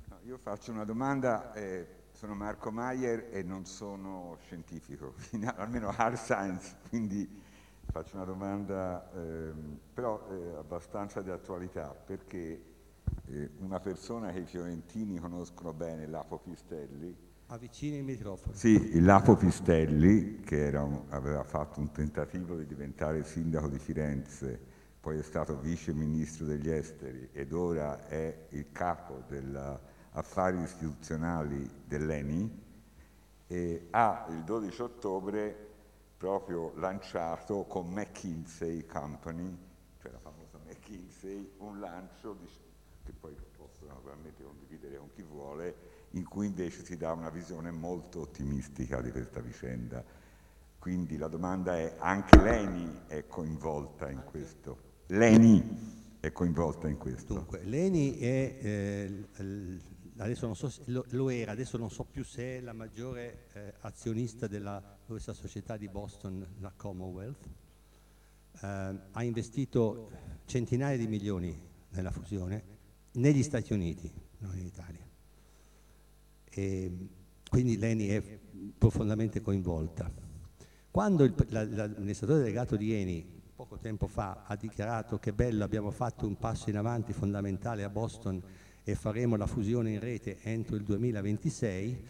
No, 0.08 0.20
io 0.24 0.38
faccio 0.38 0.72
una 0.72 0.86
domanda, 0.86 1.52
eh, 1.54 2.04
sono 2.12 2.36
Marco 2.36 2.70
Maier 2.70 3.30
e 3.32 3.42
non 3.42 3.66
sono 3.66 4.38
scientifico, 4.44 5.16
almeno 5.56 5.90
hard 5.90 6.16
science, 6.16 6.76
quindi 6.90 7.28
faccio 7.86 8.18
una 8.18 8.26
domanda 8.26 9.12
eh, 9.14 9.52
però 9.92 10.30
eh, 10.30 10.58
abbastanza 10.58 11.24
di 11.24 11.32
attualità, 11.32 11.90
perché 11.90 12.64
eh, 13.26 13.50
una 13.58 13.80
persona 13.80 14.32
che 14.32 14.40
i 14.42 14.46
fiorentini 14.46 15.18
conoscono 15.18 15.74
bene, 15.74 16.06
Lapo 16.06 16.38
Pistelli, 16.38 17.29
Avvicini 17.52 17.98
il 17.98 18.04
microfono. 18.04 18.54
Sì, 18.54 19.02
Lapo 19.02 19.36
Pistelli, 19.36 20.40
che 20.42 20.70
un, 20.76 21.06
aveva 21.10 21.44
fatto 21.44 21.80
un 21.80 21.92
tentativo 21.92 22.56
di 22.56 22.68
diventare 22.68 23.24
sindaco 23.24 23.68
di 23.68 23.80
Firenze, 23.80 24.60
poi 25.00 25.18
è 25.18 25.24
stato 25.24 25.58
vice 25.58 25.92
ministro 25.92 26.46
degli 26.46 26.70
esteri 26.70 27.28
ed 27.32 27.52
ora 27.52 28.06
è 28.08 28.46
il 28.50 28.72
capo 28.72 29.24
degli 29.28 29.58
affari 30.12 30.62
istituzionali 30.62 31.68
dell'ENI, 31.86 32.68
ha 33.90 34.28
il 34.30 34.44
12 34.44 34.82
ottobre 34.84 35.68
proprio 36.18 36.74
lanciato 36.76 37.64
con 37.64 37.88
McKinsey 37.88 38.86
Company, 38.86 39.58
cioè 40.00 40.12
la 40.12 40.20
famosa 40.20 40.60
McKinsey, 40.64 41.54
un 41.58 41.80
lancio 41.80 42.34
di, 42.34 42.48
che 43.04 43.14
poi 43.20 43.36
posso 43.58 43.88
naturalmente 43.88 44.44
condividere 44.44 44.98
con 44.98 45.10
chi 45.16 45.24
vuole, 45.24 45.89
in 46.12 46.28
cui 46.28 46.48
invece 46.48 46.84
si 46.84 46.98
dà 46.98 47.12
una 47.12 47.30
visione 47.30 47.72
molto 47.72 48.22
ottimistica 48.22 49.02
di 49.02 49.12
questa 49.12 49.40
vicenda. 49.42 50.04
Quindi 50.80 51.18
la 51.18 51.28
domanda 51.28 51.78
è, 51.78 51.96
anche 52.00 52.42
l'ENI 52.42 53.02
è 53.08 53.28
coinvolta 53.28 54.10
in 54.10 54.24
questo? 54.24 54.88
L'ENI 55.08 56.18
è 56.20 56.32
coinvolta 56.32 56.88
in 56.88 56.98
questo? 56.98 57.34
Dunque, 57.34 57.64
l'ENI 57.64 58.18
è, 58.18 58.58
eh, 58.62 59.26
adesso 60.18 60.46
non 60.46 60.56
so 60.56 60.70
se, 60.70 60.84
lo, 60.86 61.06
lo, 61.10 61.30
era, 61.30 61.52
adesso 61.52 61.78
non 61.78 61.92
so 61.92 62.06
più 62.06 62.24
se 62.24 62.58
è 62.58 62.62
la 62.62 62.74
maggiore 62.74 63.48
eh, 63.54 63.74
azionista 63.82 64.48
della 64.48 64.98
questa 65.06 65.34
società 65.34 65.76
di 65.76 65.88
Boston, 65.90 66.46
la 66.60 66.72
Commonwealth, 66.76 67.50
eh, 68.62 68.68
ha 69.12 69.24
investito 69.24 70.10
centinaia 70.46 70.98
di 70.98 71.08
milioni 71.08 71.68
nella 71.90 72.12
fusione 72.12 72.78
negli 73.14 73.44
Stati 73.44 73.74
Uniti, 73.74 74.12
non 74.40 74.58
in 74.58 74.66
Italia. 74.66 75.09
E 76.60 76.92
quindi 77.50 77.78
l'ENI 77.78 78.08
è 78.10 78.40
profondamente 78.78 79.40
coinvolta. 79.40 80.12
Quando 80.92 81.24
il, 81.24 81.34
la, 81.50 81.64
l'amministratore 81.64 82.40
delegato 82.40 82.76
di 82.76 82.94
ENI 82.94 83.38
poco 83.56 83.78
tempo 83.78 84.08
fa 84.08 84.44
ha 84.46 84.56
dichiarato 84.56 85.20
che 85.20 85.32
bello 85.32 85.64
abbiamo 85.64 85.92
fatto 85.92 86.28
un 86.28 86.38
passo 86.38 86.70
in 86.70 86.78
avanti 86.78 87.14
fondamentale 87.14 87.84
a 87.84 87.90
Boston 87.90 88.42
e 88.84 88.96
faremo 88.96 89.38
la 89.38 89.48
fusione 89.48 89.92
in 89.92 90.00
rete 90.00 90.40
entro 90.42 90.76
il 90.76 90.84
2026, 90.84 92.06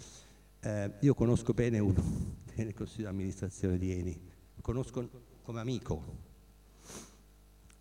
eh, 0.61 0.93
io 0.99 1.13
conosco 1.13 1.53
bene 1.53 1.77
uno 1.77 2.03
nel 2.55 2.73
consiglio 2.73 3.09
di 3.09 3.13
amministrazione 3.13 3.77
di 3.77 3.91
ENI, 3.91 4.21
conosco 4.61 5.09
come 5.43 5.59
amico. 5.59 6.27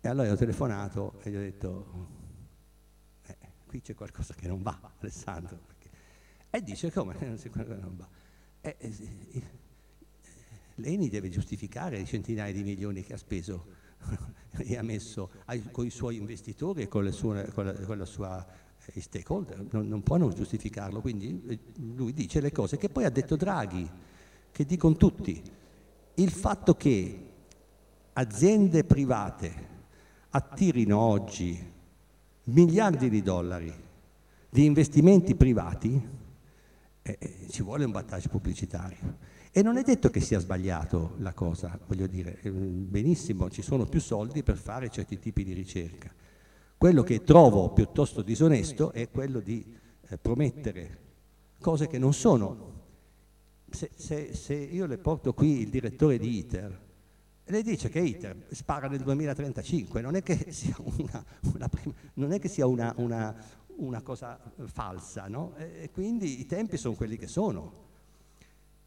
E 0.01 0.07
allora 0.07 0.31
ho 0.31 0.35
telefonato 0.35 1.19
e 1.23 1.31
gli 1.31 1.35
ho 1.35 1.39
detto, 1.39 2.07
eh, 3.25 3.37
qui 3.65 3.81
c'è 3.81 3.95
qualcosa 3.95 4.33
che 4.33 4.47
non 4.47 4.61
va, 4.61 4.79
Alessandro. 4.99 5.68
E 6.49 6.63
dice 6.63 6.91
come 6.91 7.15
L'ENI 10.75 11.09
deve 11.09 11.29
giustificare 11.29 11.99
i 11.99 12.05
centinaia 12.05 12.53
di 12.53 12.63
milioni 12.63 13.03
che 13.03 13.13
ha 13.13 13.17
speso. 13.17 13.77
e 14.57 14.77
ha 14.77 14.81
messo 14.81 15.29
con 15.71 15.85
i 15.85 15.89
suoi 15.89 16.15
investitori 16.17 16.83
e 16.83 16.87
con, 16.87 17.11
sue, 17.11 17.49
con, 17.53 17.65
la, 17.65 17.73
con 17.73 17.97
la, 17.97 18.05
sua 18.05 18.45
eh, 18.85 19.01
stakeholder, 19.01 19.65
non, 19.71 19.87
non 19.87 20.01
può 20.01 20.17
non 20.17 20.33
giustificarlo, 20.33 21.01
quindi 21.01 21.43
eh, 21.47 21.59
lui 21.95 22.13
dice 22.13 22.39
le 22.39 22.51
cose 22.51 22.77
che 22.77 22.89
poi 22.89 23.05
ha 23.05 23.09
detto 23.09 23.35
Draghi, 23.35 23.89
che 24.51 24.65
dicono 24.65 24.95
tutti. 24.95 25.41
Il 26.15 26.31
fatto 26.31 26.75
che 26.75 27.27
aziende 28.13 28.83
private 28.83 29.67
attirino 30.29 30.97
oggi 30.97 31.77
miliardi 32.43 33.09
di 33.09 33.21
dollari 33.21 33.87
di 34.49 34.65
investimenti 34.65 35.35
privati, 35.35 36.01
eh, 37.01 37.17
eh, 37.19 37.47
ci 37.49 37.63
vuole 37.63 37.85
un 37.85 37.91
vantaggio 37.91 38.29
pubblicitario. 38.29 39.37
E 39.51 39.63
non 39.63 39.77
è 39.77 39.83
detto 39.83 40.09
che 40.09 40.19
sia 40.19 40.39
sbagliato 40.39 41.15
la 41.17 41.33
cosa, 41.33 41.77
voglio 41.87 42.07
dire, 42.07 42.39
eh, 42.41 42.51
benissimo, 42.51 43.49
ci 43.49 43.61
sono 43.61 43.85
più 43.85 43.99
soldi 43.99 44.43
per 44.43 44.57
fare 44.57 44.89
certi 44.89 45.17
tipi 45.17 45.43
di 45.43 45.53
ricerca. 45.53 46.13
Quello 46.77 47.03
che 47.03 47.23
trovo 47.23 47.73
piuttosto 47.73 48.21
disonesto 48.21 48.91
è 48.91 49.09
quello 49.09 49.39
di 49.39 49.75
eh, 50.07 50.17
promettere 50.17 51.07
cose 51.59 51.87
che 51.87 51.97
non 51.97 52.13
sono. 52.13 52.77
Se, 53.69 53.91
se, 53.95 54.33
se, 54.33 54.53
io 54.53 54.85
le 54.85 54.97
porto 54.97 55.33
qui 55.33 55.61
il 55.61 55.69
direttore 55.69 56.17
di 56.17 56.37
ITER, 56.37 56.87
lei 57.45 57.63
dice 57.63 57.89
che 57.89 57.99
ITER 57.99 58.45
spara 58.51 58.87
nel 58.87 59.01
2035, 59.01 60.01
non 60.01 60.15
è 60.15 60.23
che 60.23 60.51
sia 60.51 60.75
una, 60.79 61.25
una, 61.53 61.69
non 62.13 62.31
è 62.31 62.39
che 62.39 62.47
sia 62.47 62.65
una, 62.65 62.93
una, 62.97 63.35
una 63.79 64.01
cosa 64.01 64.39
falsa, 64.65 65.27
no? 65.27 65.55
E 65.55 65.89
quindi 65.91 66.39
i 66.39 66.45
tempi 66.45 66.77
sono 66.77 66.95
quelli 66.95 67.17
che 67.17 67.27
sono. 67.27 67.87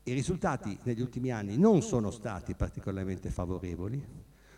I 0.05 0.13
risultati 0.13 0.77
negli 0.83 1.01
ultimi 1.01 1.31
anni 1.31 1.57
non 1.57 1.81
sono 1.83 2.11
stati 2.11 2.55
particolarmente 2.55 3.31
favorevoli, 3.31 4.05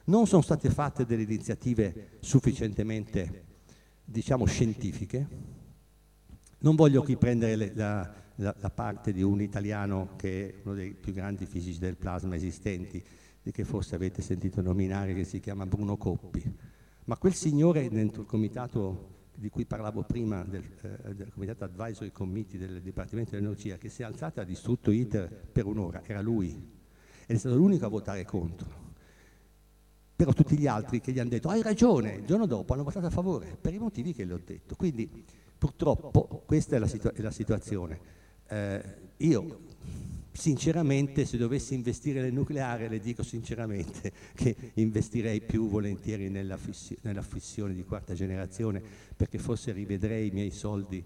non 0.05 0.27
sono 0.27 0.43
state 0.43 0.71
fatte 0.71 1.05
delle 1.05 1.23
iniziative 1.23 2.19
sufficientemente, 2.21 3.45
diciamo, 4.05 4.47
scientifiche. 4.47 5.27
Non 6.59 6.75
voglio 6.77 7.03
qui 7.03 7.17
prendere 7.17 7.57
le, 7.57 7.73
la, 7.75 8.15
la, 8.37 8.55
la, 8.59 8.71
parte 8.71 9.13
di 9.13 9.23
un 9.23 9.41
italiano 9.41 10.11
che 10.17 10.49
è 10.49 10.55
uno 10.65 10.75
dei 10.75 10.95
più 10.95 11.13
grandi 11.13 11.47
fisici 11.47 11.79
del 11.79 11.97
plasma 11.97 12.37
esistenti, 12.37 13.03
di 13.43 13.51
che 13.53 13.65
forse 13.65 13.95
avete 13.95 14.23
sentito 14.23 14.63
nominare, 14.63 15.15
che 15.15 15.25
si 15.25 15.41
chiama 15.41 15.67
Bruno 15.67 15.97
Coppi. 15.97 16.43
Ma 17.05 17.17
quel 17.19 17.35
signore 17.35 17.91
dentro 17.91 18.23
il 18.23 18.27
comitato 18.27 19.14
di 19.35 19.49
cui 19.49 19.65
parlavo 19.65 20.03
prima 20.03 20.45
del, 20.45 20.65
eh, 20.83 21.15
del 21.15 21.33
Comitato 21.33 21.65
Advisory 21.65 22.11
Committee 22.11 22.59
del 22.59 22.81
Dipartimento 22.81 23.33
dell'Energia, 23.33 23.77
che 23.77 23.89
si 23.89 24.03
è 24.03 24.05
alzato 24.05 24.39
e 24.39 24.43
ha 24.43 24.47
distrutto 24.47 24.91
ITER 24.91 25.29
per 25.29 25.67
un'ora, 25.67 26.03
era 26.05 26.21
lui, 26.21 26.51
ed 27.27 27.37
è 27.37 27.39
stato 27.39 27.57
l'unico 27.57 27.87
a 27.87 27.89
votare 27.89 28.25
contro. 28.25 28.83
Però 30.17 30.33
tutti 30.33 30.57
gli 30.57 30.67
altri 30.67 31.01
che 31.01 31.13
gli 31.13 31.19
hanno 31.19 31.31
detto 31.31 31.49
hai 31.49 31.63
ragione, 31.63 32.15
il 32.15 32.25
giorno 32.25 32.47
dopo 32.47 32.73
hanno 32.73 32.85
votato 32.85 33.07
a 33.07 33.11
favore, 33.11 33.57
per 33.61 33.75
i 33.75 33.79
motivi 33.79 34.13
che 34.13 34.25
le 34.25 34.35
ho 34.35 34.41
detto. 34.43 34.77
Quindi 34.77 35.25
purtroppo 35.59 36.43
questa 36.47 36.77
è 36.77 36.79
la, 36.79 36.87
situa- 36.87 37.13
è 37.13 37.21
la 37.21 37.33
situazione. 37.33 37.99
Eh, 38.47 38.83
io 39.19 39.61
sinceramente 40.37 41.25
se 41.25 41.37
dovessi 41.37 41.75
investire 41.75 42.21
nel 42.21 42.33
nucleare 42.33 42.89
le 42.89 42.99
dico 42.99 43.23
sinceramente 43.23 44.13
che 44.35 44.55
investirei 44.75 45.41
più 45.41 45.69
volentieri 45.69 46.29
nella, 46.29 46.57
fissi- 46.57 46.99
nella 47.03 47.23
fissione 47.23 47.73
di 47.73 47.85
quarta 47.85 48.15
generazione 48.15 48.83
perché 49.17 49.39
forse 49.39 49.73
rivedrei 49.73 50.29
i 50.29 50.33
miei 50.33 50.51
soldi 50.51 51.03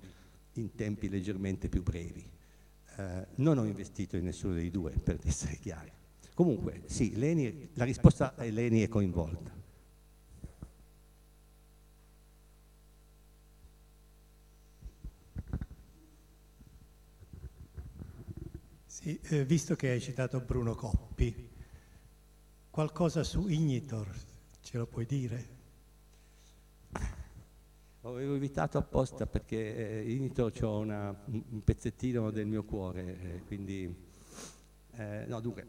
in 0.55 0.75
tempi 0.75 1.09
leggermente 1.09 1.69
più 1.69 1.83
brevi. 1.83 2.25
Eh, 2.97 3.27
non 3.37 3.59
ho 3.59 3.65
investito 3.65 4.17
in 4.17 4.25
nessuno 4.25 4.55
dei 4.55 4.71
due 4.71 4.93
per 4.93 5.19
essere 5.25 5.57
chiari. 5.57 5.93
Comunque 6.33 6.83
sì, 6.87 7.17
Leni, 7.17 7.69
la 7.75 7.85
risposta 7.85 8.35
è 8.35 8.51
Leni 8.51 8.81
è 8.81 8.89
coinvolta. 8.89 9.58
Sì, 19.01 19.17
eh, 19.29 19.45
visto 19.45 19.77
che 19.77 19.91
hai 19.91 20.01
citato 20.01 20.41
Bruno 20.41 20.75
Coppi, 20.75 21.49
qualcosa 22.69 23.23
su 23.23 23.47
Ignitor 23.47 24.09
ce 24.61 24.77
lo 24.77 24.87
puoi 24.87 25.07
dire? 25.07 25.49
Avevo 28.01 28.35
evitato 28.35 28.77
apposta 28.77 29.25
perché 29.27 30.01
eh, 30.01 30.11
Ignitor 30.11 30.53
ho 30.63 30.79
una, 30.79 31.17
un 31.27 31.63
pezzettino 31.63 32.33
del 32.33 32.47
mio 32.47 32.65
cuore, 32.65 33.21
eh, 33.21 33.43
quindi... 33.47 33.95
Eh, 34.95 35.27
no, 35.29 35.39
dunque, 35.39 35.69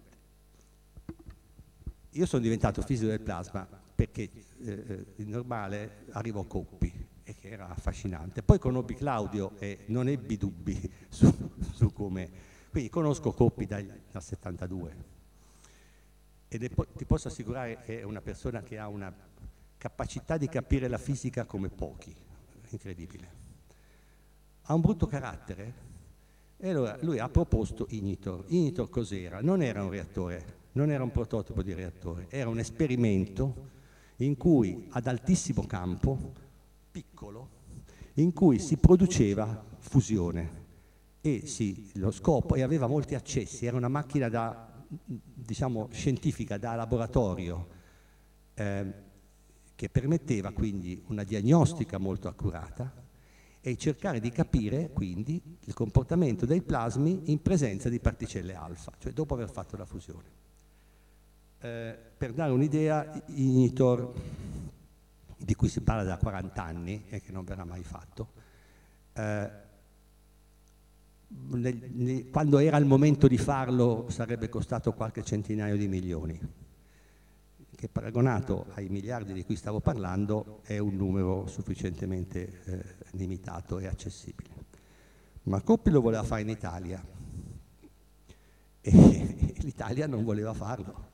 io 2.09 2.25
sono 2.25 2.41
diventato 2.41 2.81
fisico 2.81 3.11
del 3.11 3.21
plasma 3.21 3.63
perché 3.93 4.23
eh, 4.23 4.71
eh, 4.71 5.05
il 5.17 5.27
normale 5.27 6.05
arrivò 6.13 6.45
Coppi 6.45 6.91
e 7.23 7.35
che 7.35 7.49
era 7.49 7.69
affascinante. 7.69 8.41
Poi 8.41 8.57
conobbi 8.57 8.95
Claudio 8.95 9.51
e 9.59 9.83
non 9.89 10.07
ebbi 10.07 10.35
dubbi 10.35 10.91
su, 11.09 11.31
su 11.75 11.93
come 11.93 12.57
quindi 12.69 12.89
conosco 12.89 13.31
Coppi 13.31 13.65
dal, 13.65 13.85
dal 14.11 14.23
72 14.23 15.17
e 16.47 16.57
ti 16.57 17.05
posso 17.05 17.27
assicurare 17.27 17.79
che 17.83 17.99
è 17.99 18.03
una 18.03 18.21
persona 18.21 18.63
che 18.63 18.79
ha 18.79 18.87
una 18.87 19.13
capacità 19.77 20.35
di 20.35 20.49
capire 20.49 20.87
la 20.87 20.97
fisica 20.97 21.45
come 21.45 21.69
pochi, 21.69 22.13
incredibile. 22.69 23.37
Ha 24.63 24.73
un 24.73 24.81
brutto 24.81 25.05
carattere 25.05 25.87
e 26.57 26.69
allora 26.69 26.97
lui 27.01 27.19
ha 27.19 27.29
proposto 27.29 27.85
Ignitor. 27.89 28.45
Ignitor 28.47 28.89
cos'era? 28.89 29.41
Non 29.41 29.61
era 29.61 29.83
un 29.83 29.91
reattore, 29.91 30.57
non 30.73 30.89
era 30.89 31.03
un 31.03 31.11
prototipo 31.11 31.61
di 31.61 31.73
reattore, 31.73 32.25
era 32.29 32.49
un 32.49 32.57
esperimento 32.57 33.67
in 34.17 34.35
cui 34.35 34.87
ad 34.89 35.05
altissimo 35.05 35.65
campo, 35.67 36.33
piccolo, 36.91 37.49
in 38.15 38.33
cui 38.33 38.57
si 38.57 38.77
produceva 38.77 39.63
fusione 39.77 40.67
e 41.21 41.45
sì, 41.45 41.91
lo 41.95 42.11
scopo, 42.11 42.55
e 42.55 42.61
aveva 42.61 42.87
molti 42.87 43.15
accessi, 43.15 43.65
era 43.65 43.75
una 43.75 43.89
macchina 43.89 44.29
da, 44.29 44.83
diciamo, 44.87 45.89
scientifica 45.91 46.57
da 46.57 46.75
laboratorio 46.75 47.67
eh, 48.53 48.93
che 49.75 49.89
permetteva 49.89 50.51
quindi 50.51 51.01
una 51.07 51.23
diagnostica 51.23 51.97
molto 51.97 52.27
accurata 52.27 53.07
e 53.61 53.75
cercare 53.75 54.19
di 54.19 54.29
capire 54.29 54.89
quindi 54.91 55.41
il 55.65 55.73
comportamento 55.73 56.45
dei 56.45 56.61
plasmi 56.61 57.31
in 57.31 57.41
presenza 57.41 57.89
di 57.89 57.99
particelle 57.99 58.53
alfa, 58.53 58.93
cioè 58.97 59.11
dopo 59.11 59.33
aver 59.33 59.51
fatto 59.51 59.75
la 59.75 59.85
fusione. 59.85 60.37
Eh, 61.59 61.97
per 62.17 62.31
dare 62.31 62.51
un'idea, 62.51 63.21
Ignitor, 63.27 64.13
di 65.37 65.55
cui 65.55 65.67
si 65.67 65.81
parla 65.81 66.03
da 66.03 66.17
40 66.17 66.63
anni 66.63 67.05
e 67.09 67.21
che 67.21 67.31
non 67.31 67.43
verrà 67.43 67.65
mai 67.65 67.83
fatto, 67.83 68.31
eh, 69.13 69.67
quando 72.31 72.57
era 72.57 72.77
il 72.77 72.85
momento 72.85 73.27
di 73.27 73.37
farlo 73.37 74.07
sarebbe 74.09 74.49
costato 74.49 74.93
qualche 74.93 75.23
centinaio 75.23 75.77
di 75.77 75.87
milioni, 75.87 76.39
che 77.75 77.87
paragonato 77.87 78.65
ai 78.73 78.89
miliardi 78.89 79.33
di 79.33 79.45
cui 79.45 79.55
stavo 79.55 79.79
parlando 79.79 80.61
è 80.63 80.79
un 80.79 80.95
numero 80.95 81.45
sufficientemente 81.47 82.61
eh, 82.65 82.83
limitato 83.11 83.77
e 83.77 83.87
accessibile. 83.87 84.49
Ma 85.43 85.61
Coppi 85.61 85.91
lo 85.91 86.01
voleva 86.01 86.23
fare 86.23 86.41
in 86.41 86.49
Italia. 86.49 87.03
E 88.81 89.53
l'Italia 89.61 90.07
non 90.07 90.23
voleva 90.23 90.53
farlo 90.53 91.07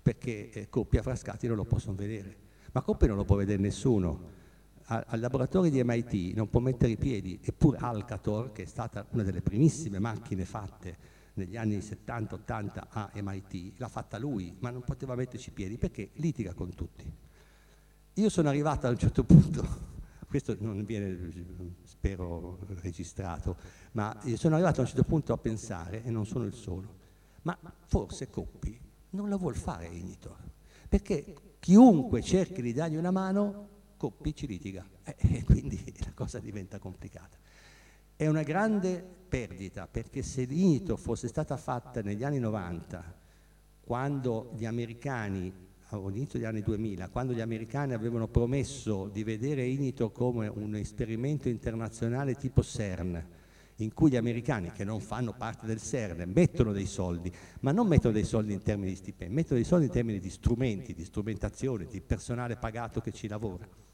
perché 0.00 0.50
eh, 0.50 0.68
Coppi 0.68 0.98
a 0.98 1.02
Frascati 1.02 1.48
non 1.48 1.56
lo 1.56 1.64
possono 1.64 1.96
vedere, 1.96 2.36
ma 2.70 2.82
Coppi 2.82 3.08
non 3.08 3.16
lo 3.16 3.24
può 3.24 3.34
vedere 3.34 3.60
nessuno 3.60 4.34
al 4.86 5.18
laboratorio 5.18 5.70
di 5.70 5.82
MIT 5.82 6.36
non 6.36 6.48
può 6.48 6.60
mettere 6.60 6.92
i 6.92 6.96
piedi, 6.96 7.40
eppure 7.42 7.78
Alcator, 7.78 8.52
che 8.52 8.62
è 8.62 8.66
stata 8.66 9.04
una 9.10 9.24
delle 9.24 9.42
primissime 9.42 9.98
macchine 9.98 10.44
fatte 10.44 11.14
negli 11.34 11.56
anni 11.56 11.78
70-80 11.78 12.82
a 12.88 13.10
MIT, 13.14 13.78
l'ha 13.78 13.88
fatta 13.88 14.16
lui, 14.18 14.54
ma 14.60 14.70
non 14.70 14.82
poteva 14.82 15.16
metterci 15.16 15.48
i 15.48 15.52
piedi 15.52 15.76
perché 15.76 16.10
litiga 16.14 16.54
con 16.54 16.72
tutti. 16.74 17.12
Io 18.14 18.28
sono 18.28 18.48
arrivato 18.48 18.86
a 18.86 18.90
un 18.90 18.96
certo 18.96 19.24
punto, 19.24 19.66
questo 20.28 20.56
non 20.60 20.84
viene, 20.84 21.32
spero, 21.82 22.58
registrato, 22.80 23.56
ma 23.92 24.16
sono 24.36 24.54
arrivato 24.54 24.80
a 24.80 24.82
un 24.84 24.88
certo 24.88 25.04
punto 25.04 25.32
a 25.32 25.36
pensare, 25.36 26.04
e 26.04 26.10
non 26.10 26.26
sono 26.26 26.44
il 26.44 26.54
solo, 26.54 26.94
ma 27.42 27.58
forse 27.86 28.30
Coppi 28.30 28.80
non 29.10 29.28
la 29.28 29.36
vuol 29.36 29.56
fare 29.56 29.88
Ignitor, 29.88 30.38
perché 30.88 31.34
chiunque 31.58 32.22
cerchi 32.22 32.62
di 32.62 32.72
dargli 32.72 32.96
una 32.96 33.10
mano 33.10 33.74
Coppi 33.96 34.34
ci 34.34 34.46
litiga 34.46 34.86
eh, 35.04 35.16
e 35.38 35.44
quindi 35.44 35.82
la 35.98 36.12
cosa 36.12 36.38
diventa 36.38 36.78
complicata. 36.78 37.36
È 38.14 38.26
una 38.26 38.42
grande 38.42 39.04
perdita 39.28 39.86
perché 39.86 40.22
se 40.22 40.44
l'INITO 40.44 40.96
fosse 40.96 41.28
stata 41.28 41.56
fatta 41.56 42.00
negli 42.00 42.24
anni 42.24 42.38
90, 42.38 43.14
quando 43.80 44.52
gli 44.56 44.64
americani, 44.64 45.52
all'inizio 45.88 46.38
degli 46.38 46.48
anni 46.48 46.62
2000, 46.62 47.08
quando 47.08 47.32
gli 47.32 47.40
americani 47.40 47.92
avevano 47.92 48.26
promesso 48.26 49.08
di 49.08 49.22
vedere 49.22 49.66
INITO 49.66 50.10
come 50.10 50.48
un 50.48 50.74
esperimento 50.76 51.48
internazionale 51.48 52.34
tipo 52.34 52.62
CERN, 52.62 53.24
in 53.76 53.92
cui 53.92 54.10
gli 54.10 54.16
americani 54.16 54.72
che 54.72 54.84
non 54.84 55.00
fanno 55.00 55.34
parte 55.34 55.66
del 55.66 55.80
CERN 55.80 56.30
mettono 56.32 56.72
dei 56.72 56.86
soldi, 56.86 57.30
ma 57.60 57.72
non 57.72 57.86
mettono 57.86 58.14
dei 58.14 58.24
soldi 58.24 58.54
in 58.54 58.62
termini 58.62 58.90
di 58.90 58.96
stipendi, 58.96 59.34
mettono 59.34 59.56
dei 59.56 59.68
soldi 59.68 59.86
in 59.86 59.92
termini 59.92 60.18
di 60.18 60.30
strumenti, 60.30 60.94
di 60.94 61.04
strumentazione, 61.04 61.86
di 61.86 62.00
personale 62.00 62.56
pagato 62.56 63.00
che 63.00 63.12
ci 63.12 63.28
lavora. 63.28 63.84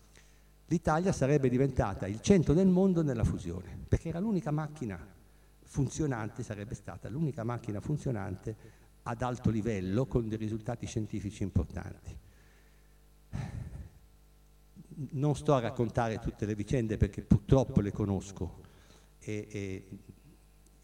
L'Italia 0.73 1.13
sarebbe 1.13 1.51
diventata 1.51 2.07
il 2.07 2.23
centro 2.23 2.55
del 2.55 2.67
mondo 2.67 3.03
nella 3.03 3.25
fusione, 3.25 3.77
perché 3.87 4.09
era 4.09 4.21
l'unica 4.21 4.51
macchina 4.51 4.99
funzionante, 5.65 6.43
sarebbe 6.43 6.75
stata 6.75 7.11
l'unica 7.11 7.45
macchina 7.45 7.79
funzionante 7.79 8.57
ad 9.03 9.21
alto 9.21 9.51
livello 9.51 10.07
con 10.07 10.31
dei 10.31 10.39
risultati 10.39 10.87
scientifici 10.87 11.43
importanti. 11.43 12.17
Non 15.11 15.37
sto 15.37 15.53
a 15.53 15.61
raccontare 15.61 16.19
tutte 16.21 16.47
le 16.47 16.55
vicende 16.55 16.97
perché 16.97 17.21
purtroppo 17.21 17.83
le 17.83 17.93
conosco 17.93 18.63
e, 19.19 19.47
e, 19.51 19.89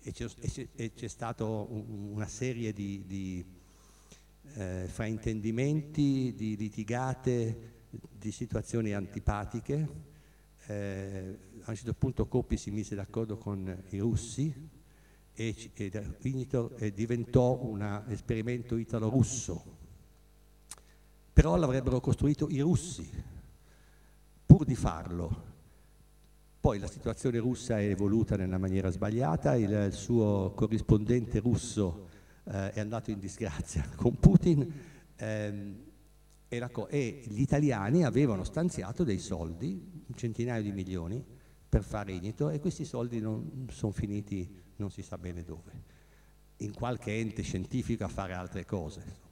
e, 0.02 0.12
c'è, 0.12 0.28
e 0.74 0.92
c'è, 0.92 1.08
stata 1.08 1.44
una 1.44 2.28
serie 2.28 2.74
di, 2.74 3.04
di 3.06 3.42
eh, 4.52 4.84
fraintendimenti, 4.86 6.34
di 6.36 6.58
litigate, 6.58 7.76
di 7.90 8.32
situazioni 8.32 8.92
antipatiche. 8.92 10.06
Eh, 10.66 11.38
a 11.62 11.70
un 11.70 11.76
certo 11.76 11.94
punto 11.94 12.26
Coppi 12.26 12.56
si 12.56 12.70
mise 12.70 12.94
d'accordo 12.94 13.38
con 13.38 13.84
i 13.90 13.98
russi 13.98 14.52
e, 15.34 15.70
e 15.74 16.92
diventò 16.92 17.58
un 17.62 18.04
esperimento 18.08 18.76
italo-russo. 18.76 19.76
Però 21.32 21.56
l'avrebbero 21.56 22.00
costruito 22.00 22.48
i 22.50 22.60
russi, 22.60 23.08
pur 24.44 24.64
di 24.64 24.74
farlo. 24.74 25.46
Poi 26.60 26.80
la 26.80 26.88
situazione 26.88 27.38
russa 27.38 27.78
è 27.78 27.84
evoluta 27.84 28.36
nella 28.36 28.58
maniera 28.58 28.90
sbagliata, 28.90 29.54
il, 29.54 29.70
il 29.70 29.92
suo 29.92 30.52
corrispondente 30.56 31.38
russo 31.38 32.08
eh, 32.44 32.72
è 32.72 32.80
andato 32.80 33.10
in 33.10 33.20
disgrazia 33.20 33.88
con 33.94 34.18
Putin 34.18 34.72
ehm, 35.16 35.76
e, 36.48 36.70
e, 36.88 37.22
gli 37.26 37.40
italiani 37.40 38.04
avevano 38.04 38.44
stanziato 38.44 39.04
dei 39.04 39.18
soldi, 39.18 40.04
un 40.06 40.14
centinaio 40.14 40.62
di 40.62 40.72
milioni, 40.72 41.24
per 41.68 41.82
fare 41.82 42.12
Inito 42.12 42.48
e 42.48 42.60
questi 42.60 42.84
soldi 42.84 43.20
non 43.20 43.66
sono 43.70 43.92
finiti 43.92 44.66
non 44.76 44.90
si 44.90 45.02
sa 45.02 45.18
bene 45.18 45.42
dove, 45.42 45.72
in 46.58 46.72
qualche 46.72 47.18
ente 47.18 47.42
scientifico 47.42 48.04
a 48.04 48.08
fare 48.08 48.32
altre 48.32 48.64
cose. 48.64 49.26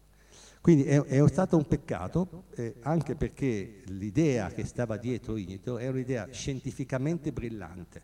Quindi 0.61 0.85
è, 0.85 1.01
è 1.01 1.29
stato 1.29 1.57
un 1.57 1.67
peccato, 1.67 2.45
eh, 2.57 2.77
anche 2.81 3.15
perché 3.15 3.83
l'idea 3.87 4.51
che 4.51 4.65
stava 4.65 4.97
dietro 4.97 5.37
Inito 5.37 5.79
è 5.79 5.87
un'idea 5.89 6.29
scientificamente 6.31 7.33
brillante, 7.33 8.03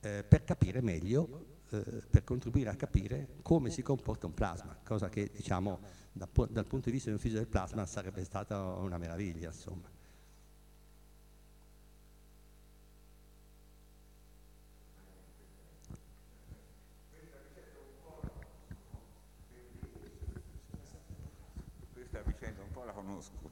eh, 0.00 0.24
per 0.26 0.44
capire 0.44 0.80
meglio, 0.80 1.44
eh, 1.70 2.02
per 2.08 2.24
contribuire 2.24 2.70
a 2.70 2.74
capire 2.74 3.28
come 3.42 3.70
si 3.70 3.82
comporta 3.82 4.26
un 4.26 4.32
plasma, 4.34 4.76
cosa 4.82 5.10
che 5.10 5.30
diciamo 5.34 5.78
da, 6.12 6.28
dal 6.48 6.66
punto 6.66 6.86
di 6.86 6.92
vista 6.92 7.10
fisico 7.18 7.40
del 7.40 7.48
plasma 7.48 7.86
sarebbe 7.86 8.24
stata 8.24 8.60
una 8.74 8.98
meraviglia. 8.98 9.48
Insomma. 9.48 9.96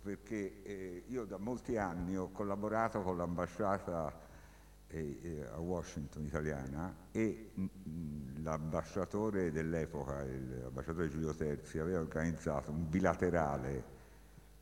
perché 0.07 0.63
eh, 0.63 1.05
io 1.09 1.25
da 1.25 1.37
molti 1.37 1.77
anni 1.77 2.17
ho 2.17 2.31
collaborato 2.31 3.03
con 3.03 3.17
l'ambasciata 3.17 4.13
eh, 4.89 5.19
eh 5.23 5.47
a 5.53 5.59
Washington 5.59 6.25
italiana 6.25 6.95
e 7.11 7.51
mh, 7.55 8.43
l'ambasciatore 8.43 9.51
dell'epoca, 9.51 10.25
l'ambasciatore 10.25 11.09
Giulio 11.09 11.35
Terzi, 11.35 11.79
aveva 11.79 12.01
organizzato 12.01 12.71
un 12.71 12.89
bilaterale 12.89 13.95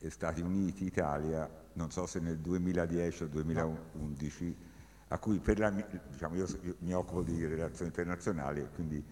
Stati 0.09 0.43
Uniti-Italia, 0.43 1.49
non 1.75 1.91
so 1.91 2.07
se 2.07 2.21
nel 2.21 2.39
2010 2.39 3.23
o 3.23 3.27
2011, 3.27 4.57
a 5.09 5.19
cui 5.19 5.39
per 5.39 5.59
la, 5.59 5.71
diciamo, 5.71 6.35
io, 6.35 6.47
io 6.63 6.75
mi 6.81 6.93
occupo 6.93 7.23
di 7.23 7.47
relazioni 7.47 7.87
internazionali 7.87 8.61
e 8.61 8.69
quindi 8.75 9.05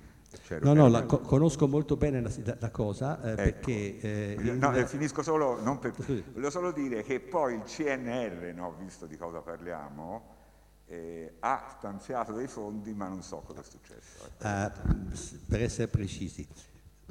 No, 0.62 0.72
no, 0.72 0.88
la, 0.88 1.04
co- 1.04 1.20
conosco 1.20 1.68
molto 1.68 1.96
bene 1.96 2.22
la, 2.22 2.30
la 2.58 2.70
cosa 2.70 3.20
eh, 3.22 3.30
ecco. 3.32 3.42
perché... 3.42 4.00
Eh, 4.00 4.36
no, 4.54 4.74
in... 4.74 4.86
finisco 4.86 5.22
solo, 5.22 5.60
per... 5.78 5.92
volevo 6.32 6.48
solo 6.48 6.72
dire 6.72 7.02
che 7.02 7.20
poi 7.20 7.56
il 7.56 7.62
CNR, 7.64 8.52
no, 8.54 8.74
visto 8.78 9.04
di 9.04 9.18
cosa 9.18 9.40
parliamo, 9.40 10.41
eh, 10.86 11.34
ha 11.40 11.74
stanziato 11.76 12.32
dei 12.32 12.48
fondi 12.48 12.92
ma 12.92 13.08
non 13.08 13.22
so 13.22 13.38
cosa 13.38 13.60
è 13.60 13.64
successo. 13.64 14.30
Uh, 14.40 15.40
per 15.46 15.62
essere 15.62 15.88
precisi, 15.88 16.46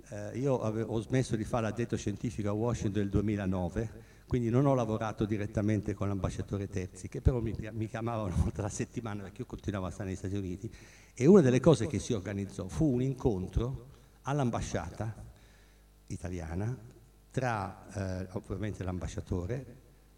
uh, 0.09 0.37
io 0.37 0.61
avevo, 0.61 0.93
ho 0.93 1.01
smesso 1.01 1.35
di 1.35 1.43
fare 1.43 1.67
addetto 1.67 1.97
scientifico 1.97 2.49
a 2.49 2.53
Washington 2.53 3.01
nel 3.01 3.09
2009 3.09 4.09
quindi 4.31 4.49
non 4.49 4.65
ho 4.65 4.73
lavorato 4.73 5.25
direttamente 5.25 5.93
con 5.93 6.07
l'ambasciatore 6.07 6.69
Terzi, 6.69 7.09
che 7.09 7.19
però 7.19 7.41
mi, 7.41 7.53
mi 7.73 7.85
chiamavano 7.85 8.49
tra 8.53 8.61
la 8.61 8.69
settimana 8.69 9.23
perché 9.23 9.41
io 9.41 9.45
continuavo 9.45 9.87
a 9.87 9.89
stare 9.89 10.07
negli 10.07 10.17
Stati 10.17 10.37
Uniti 10.37 10.73
e 11.13 11.25
una 11.25 11.41
delle 11.41 11.59
cose 11.59 11.85
che 11.85 11.99
si 11.99 12.13
organizzò 12.13 12.69
fu 12.69 12.93
un 12.93 13.01
incontro 13.01 13.87
all'ambasciata 14.21 15.13
italiana 16.07 16.73
tra 17.29 18.21
eh, 18.21 18.27
ovviamente 18.31 18.85
l'ambasciatore, 18.85 19.65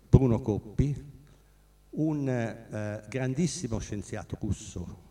Bruno 0.08 0.42
Coppi, 0.42 1.13
un 1.96 2.28
eh, 2.28 3.04
grandissimo 3.08 3.78
scienziato 3.80 4.38
russo 4.40 5.02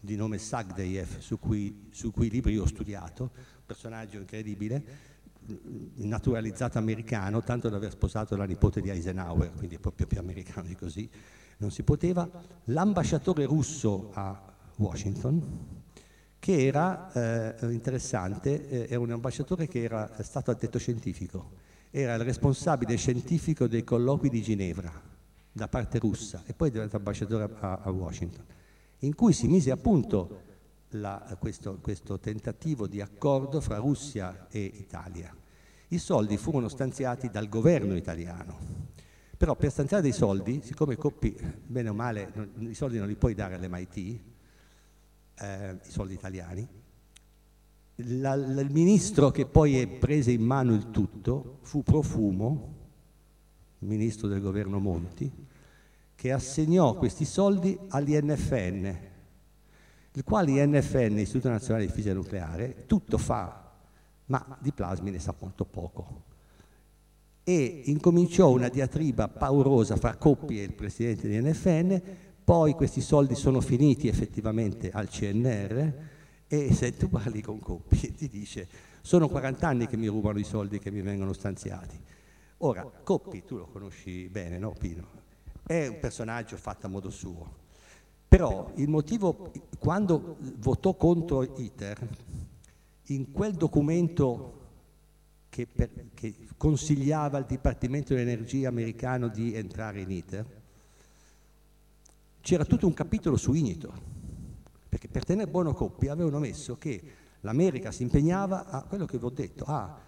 di 0.00 0.16
nome 0.16 0.38
Sagdeyev, 0.38 1.18
su 1.18 1.38
cui, 1.38 1.88
su 1.90 2.10
cui 2.12 2.28
libri 2.30 2.58
ho 2.58 2.66
studiato, 2.66 3.30
personaggio 3.64 4.18
incredibile, 4.18 5.06
naturalizzato 5.96 6.78
americano, 6.78 7.42
tanto 7.42 7.68
da 7.68 7.76
aver 7.76 7.92
sposato 7.92 8.36
la 8.36 8.44
nipote 8.44 8.80
di 8.80 8.90
Eisenhower, 8.90 9.52
quindi 9.54 9.78
proprio 9.78 10.06
più 10.06 10.18
americano 10.18 10.66
di 10.66 10.76
così, 10.76 11.08
non 11.58 11.70
si 11.70 11.82
poteva, 11.82 12.28
l'ambasciatore 12.64 13.44
russo 13.44 14.10
a 14.12 14.40
Washington, 14.76 15.66
che 16.38 16.66
era 16.66 17.56
eh, 17.58 17.72
interessante, 17.72 18.68
eh, 18.68 18.86
era 18.90 19.00
un 19.00 19.10
ambasciatore 19.10 19.66
che 19.66 19.82
era 19.82 20.22
stato 20.22 20.50
addetto 20.50 20.78
scientifico, 20.78 21.66
era 21.90 22.14
il 22.14 22.20
responsabile 22.20 22.96
scientifico 22.96 23.66
dei 23.66 23.82
colloqui 23.82 24.28
di 24.28 24.42
Ginevra 24.42 25.16
da 25.52 25.68
parte 25.68 25.98
russa 25.98 26.42
e 26.46 26.54
poi 26.54 26.68
è 26.68 26.70
diventato 26.70 26.98
ambasciatore 26.98 27.56
a, 27.60 27.80
a, 27.82 27.90
Washington, 27.90 28.44
in 29.00 29.14
cui 29.14 29.32
si 29.32 29.48
mise 29.48 29.70
a 29.70 29.76
punto 29.76 30.42
la, 30.90 31.36
questo, 31.38 31.78
questo 31.80 32.18
tentativo 32.18 32.86
di 32.86 33.00
accordo 33.00 33.60
fra 33.60 33.78
Russia 33.78 34.46
e 34.50 34.60
Italia. 34.60 35.34
I 35.88 35.98
soldi 35.98 36.36
furono 36.36 36.68
stanziati 36.68 37.30
dal 37.30 37.48
governo 37.48 37.96
italiano, 37.96 38.58
però 39.36 39.56
per 39.56 39.70
stanziare 39.70 40.02
dei 40.02 40.12
soldi, 40.12 40.60
siccome 40.62 40.96
Coppi, 40.96 41.36
bene 41.66 41.88
o 41.88 41.94
male, 41.94 42.30
non, 42.34 42.70
i 42.70 42.74
soldi 42.74 42.98
non 42.98 43.08
li 43.08 43.16
puoi 43.16 43.34
dare 43.34 43.54
all'MIT, 43.54 44.20
eh, 45.40 45.78
i 45.84 45.90
soldi 45.90 46.14
italiani, 46.14 46.68
la, 48.02 48.34
la, 48.34 48.60
il 48.60 48.70
ministro 48.70 49.30
che 49.30 49.46
poi 49.46 49.86
prese 49.98 50.30
in 50.30 50.42
mano 50.42 50.74
il 50.74 50.90
tutto 50.90 51.58
fu 51.62 51.82
Profumo, 51.82 52.76
ministro 53.80 54.28
del 54.28 54.40
governo 54.40 54.78
Monti, 54.78 55.30
che 56.14 56.32
assegnò 56.32 56.94
questi 56.94 57.24
soldi 57.24 57.78
all'INFN, 57.88 58.96
il 60.12 60.24
quale 60.24 60.62
INFN, 60.62 61.18
Istituto 61.18 61.48
Nazionale 61.48 61.86
di 61.86 61.92
Fisica 61.92 62.14
Nucleare, 62.14 62.84
tutto 62.86 63.18
fa, 63.18 63.72
ma 64.26 64.58
di 64.60 64.72
plasmi 64.72 65.10
ne 65.10 65.20
sa 65.20 65.34
molto 65.38 65.64
poco. 65.64 66.24
E 67.44 67.82
incominciò 67.86 68.50
una 68.50 68.68
diatriba 68.68 69.28
paurosa 69.28 69.96
fra 69.96 70.16
Coppi 70.16 70.60
e 70.60 70.64
il 70.64 70.74
presidente 70.74 71.28
di 71.28 71.40
NFN, 71.40 72.02
poi 72.44 72.74
questi 72.74 73.00
soldi 73.00 73.34
sono 73.34 73.60
finiti 73.60 74.08
effettivamente 74.08 74.90
al 74.90 75.08
CNR 75.08 75.92
e 76.48 76.74
se 76.74 76.96
tu 76.96 77.08
parli 77.08 77.42
con 77.42 77.60
Coppi 77.60 78.14
ti 78.14 78.28
dice 78.28 78.66
sono 79.08 79.28
40 79.28 79.66
anni 79.66 79.86
che 79.86 79.96
mi 79.96 80.06
rubano 80.06 80.38
i 80.38 80.44
soldi 80.44 80.78
che 80.78 80.90
mi 80.90 81.00
vengono 81.00 81.32
stanziati. 81.32 81.98
Ora, 82.58 82.82
Coppi, 83.04 83.44
tu 83.44 83.56
lo 83.56 83.66
conosci 83.66 84.28
bene, 84.28 84.58
no 84.58 84.72
Pino? 84.72 85.06
È 85.64 85.86
un 85.86 85.98
personaggio 86.00 86.56
fatto 86.56 86.86
a 86.86 86.88
modo 86.88 87.10
suo. 87.10 87.66
Però 88.26 88.72
il 88.74 88.88
motivo, 88.88 89.52
quando 89.78 90.36
votò 90.56 90.94
contro 90.94 91.42
ITER, 91.42 92.08
in 93.06 93.30
quel 93.30 93.52
documento 93.52 94.58
che, 95.48 95.66
per, 95.66 95.90
che 96.14 96.34
consigliava 96.56 97.38
al 97.38 97.46
Dipartimento 97.46 98.12
dell'Energia 98.12 98.68
americano 98.68 99.28
di 99.28 99.54
entrare 99.54 100.00
in 100.00 100.10
ITER, 100.10 100.46
c'era 102.40 102.64
tutto 102.64 102.86
un 102.86 102.94
capitolo 102.94 103.36
su 103.36 103.52
Inito, 103.52 103.92
perché 104.88 105.06
per 105.06 105.24
tenere 105.24 105.50
buono 105.50 105.74
coppia 105.74 106.12
avevano 106.12 106.38
messo 106.38 106.76
che 106.76 107.02
l'America 107.40 107.92
si 107.92 108.02
impegnava 108.02 108.66
a 108.66 108.82
quello 108.82 109.06
che 109.06 109.16
vi 109.16 109.24
ho 109.24 109.30
detto, 109.30 109.64
a 109.64 109.96
eh, 109.96 110.07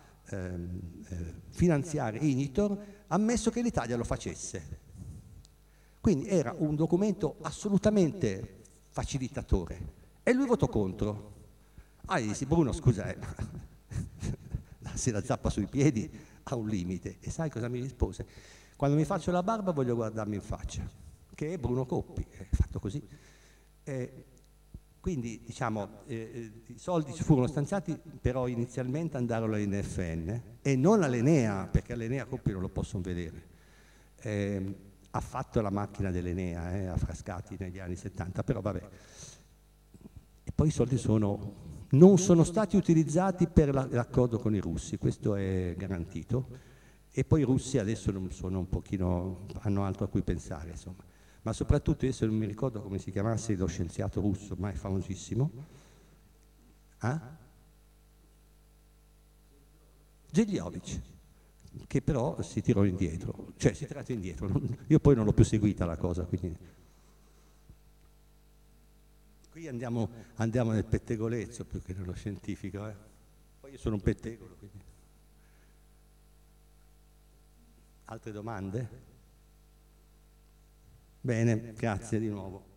finanziare 1.51 2.19
Initor, 2.19 2.79
ammesso 3.09 3.51
che 3.51 3.63
l'Italia 3.63 3.97
lo 3.97 4.05
facesse. 4.05 4.79
Quindi 6.01 6.29
era 6.29 6.55
un 6.57 6.77
documento 6.77 7.37
assolutamente 7.43 8.63
facilitatore. 8.89 9.99
E 10.23 10.33
lui 10.33 10.47
votò 10.47 10.69
contro. 10.69 11.39
Ah, 12.07 12.19
gli 12.19 12.29
dissi, 12.29 12.47
Bruno, 12.47 12.73
scusa, 12.73 13.07
eh, 13.07 13.19
se 14.95 15.11
la 15.13 15.23
zappa 15.23 15.51
sui 15.51 15.67
piedi 15.67 16.11
ha 16.45 16.55
un 16.55 16.69
limite. 16.69 17.19
E 17.21 17.31
sai 17.31 17.51
cosa 17.51 17.69
mi 17.69 17.81
rispose? 17.81 18.27
Quando 18.77 18.97
mi 18.97 19.05
faccio 19.05 19.31
la 19.31 19.43
barba 19.43 19.73
voglio 19.73 19.95
guardarmi 19.95 20.37
in 20.37 20.41
faccia, 20.41 20.89
che 21.35 21.53
è 21.53 21.59
Bruno 21.59 21.85
Coppi, 21.85 22.27
è 22.31 22.47
fatto 22.51 22.81
così. 22.81 23.07
Eh, 23.83 24.25
quindi 25.01 25.41
diciamo, 25.43 26.03
eh, 26.07 26.15
eh, 26.15 26.73
i 26.73 26.79
soldi 26.79 27.13
furono 27.13 27.47
stanziati, 27.47 27.99
però 28.21 28.47
inizialmente 28.47 29.17
andarono 29.17 29.55
all'INFN 29.55 30.43
e 30.61 30.77
non 30.77 31.03
all'Enea, 31.03 31.67
perché 31.69 31.95
all'Enea 31.95 32.27
Coppi 32.27 32.53
non 32.53 32.61
lo 32.61 32.69
possono 32.69 33.03
vedere. 33.03 33.49
Eh, 34.21 34.75
ha 35.13 35.21
fatto 35.21 35.63
la 35.63 35.71
macchina 35.71 36.11
dell'Enea, 36.11 36.73
eh, 36.77 36.87
a 36.87 36.97
Frascati 36.99 37.57
negli 37.59 37.79
anni 37.79 37.97
70, 37.97 38.45
però 38.45 38.61
vabbè. 38.61 38.89
E 40.45 40.53
poi 40.55 40.69
i 40.69 40.71
soldi 40.71 40.99
sono, 40.99 41.87
non 41.93 42.19
sono 42.19 42.45
stati 42.45 42.77
utilizzati 42.77 43.49
per 43.49 43.73
la, 43.73 43.89
l'accordo 43.91 44.39
con 44.39 44.55
i 44.55 44.61
russi, 44.61 44.99
questo 44.99 45.35
è 45.35 45.75
garantito. 45.79 46.69
E 47.11 47.25
poi 47.25 47.41
i 47.41 47.45
russi 47.45 47.79
adesso 47.79 48.13
sono 48.29 48.59
un 48.59 48.69
pochino, 48.69 49.47
hanno 49.61 49.83
altro 49.83 50.05
a 50.05 50.09
cui 50.09 50.23
pensare, 50.23 50.73
insomma 50.73 51.09
ma 51.43 51.53
soprattutto 51.53 52.11
se 52.13 52.27
non 52.27 52.37
mi 52.37 52.47
ricordo 52.47 52.83
come 52.83 52.99
si 52.99 53.11
chiamasse 53.11 53.57
lo 53.57 53.67
scienziato 53.67 54.21
russo, 54.21 54.53
ormai 54.53 54.75
famosissimo, 54.75 55.51
eh? 57.03 57.39
Zegliovic, 60.33 61.01
che 61.87 62.03
però 62.03 62.41
si 62.43 62.61
tirò 62.61 62.85
indietro, 62.85 63.53
cioè 63.57 63.73
si 63.73 63.85
è 63.85 63.87
tirato 63.87 64.13
indietro, 64.13 64.51
io 64.87 65.01
poi 65.01 65.15
non 65.15 65.25
l'ho 65.25 65.33
più 65.33 65.45
seguita 65.45 65.85
la 65.85 65.97
cosa, 65.97 66.25
quindi... 66.25 66.79
Qui 69.51 69.67
andiamo, 69.67 70.09
andiamo 70.37 70.71
nel 70.71 70.85
pettegolezzo 70.85 71.65
più 71.65 71.83
che 71.83 71.93
nello 71.95 72.13
scientifico, 72.13 72.87
eh? 72.87 72.95
poi 73.59 73.73
io 73.73 73.79
sono 73.79 73.97
un 73.97 74.03
pettegolo, 74.03 74.55
quindi... 74.57 74.85
Altre 78.05 78.33
domande? 78.33 79.10
Bene, 81.21 81.75
grazie 81.75 82.19
di 82.19 82.29
nuovo. 82.29 82.70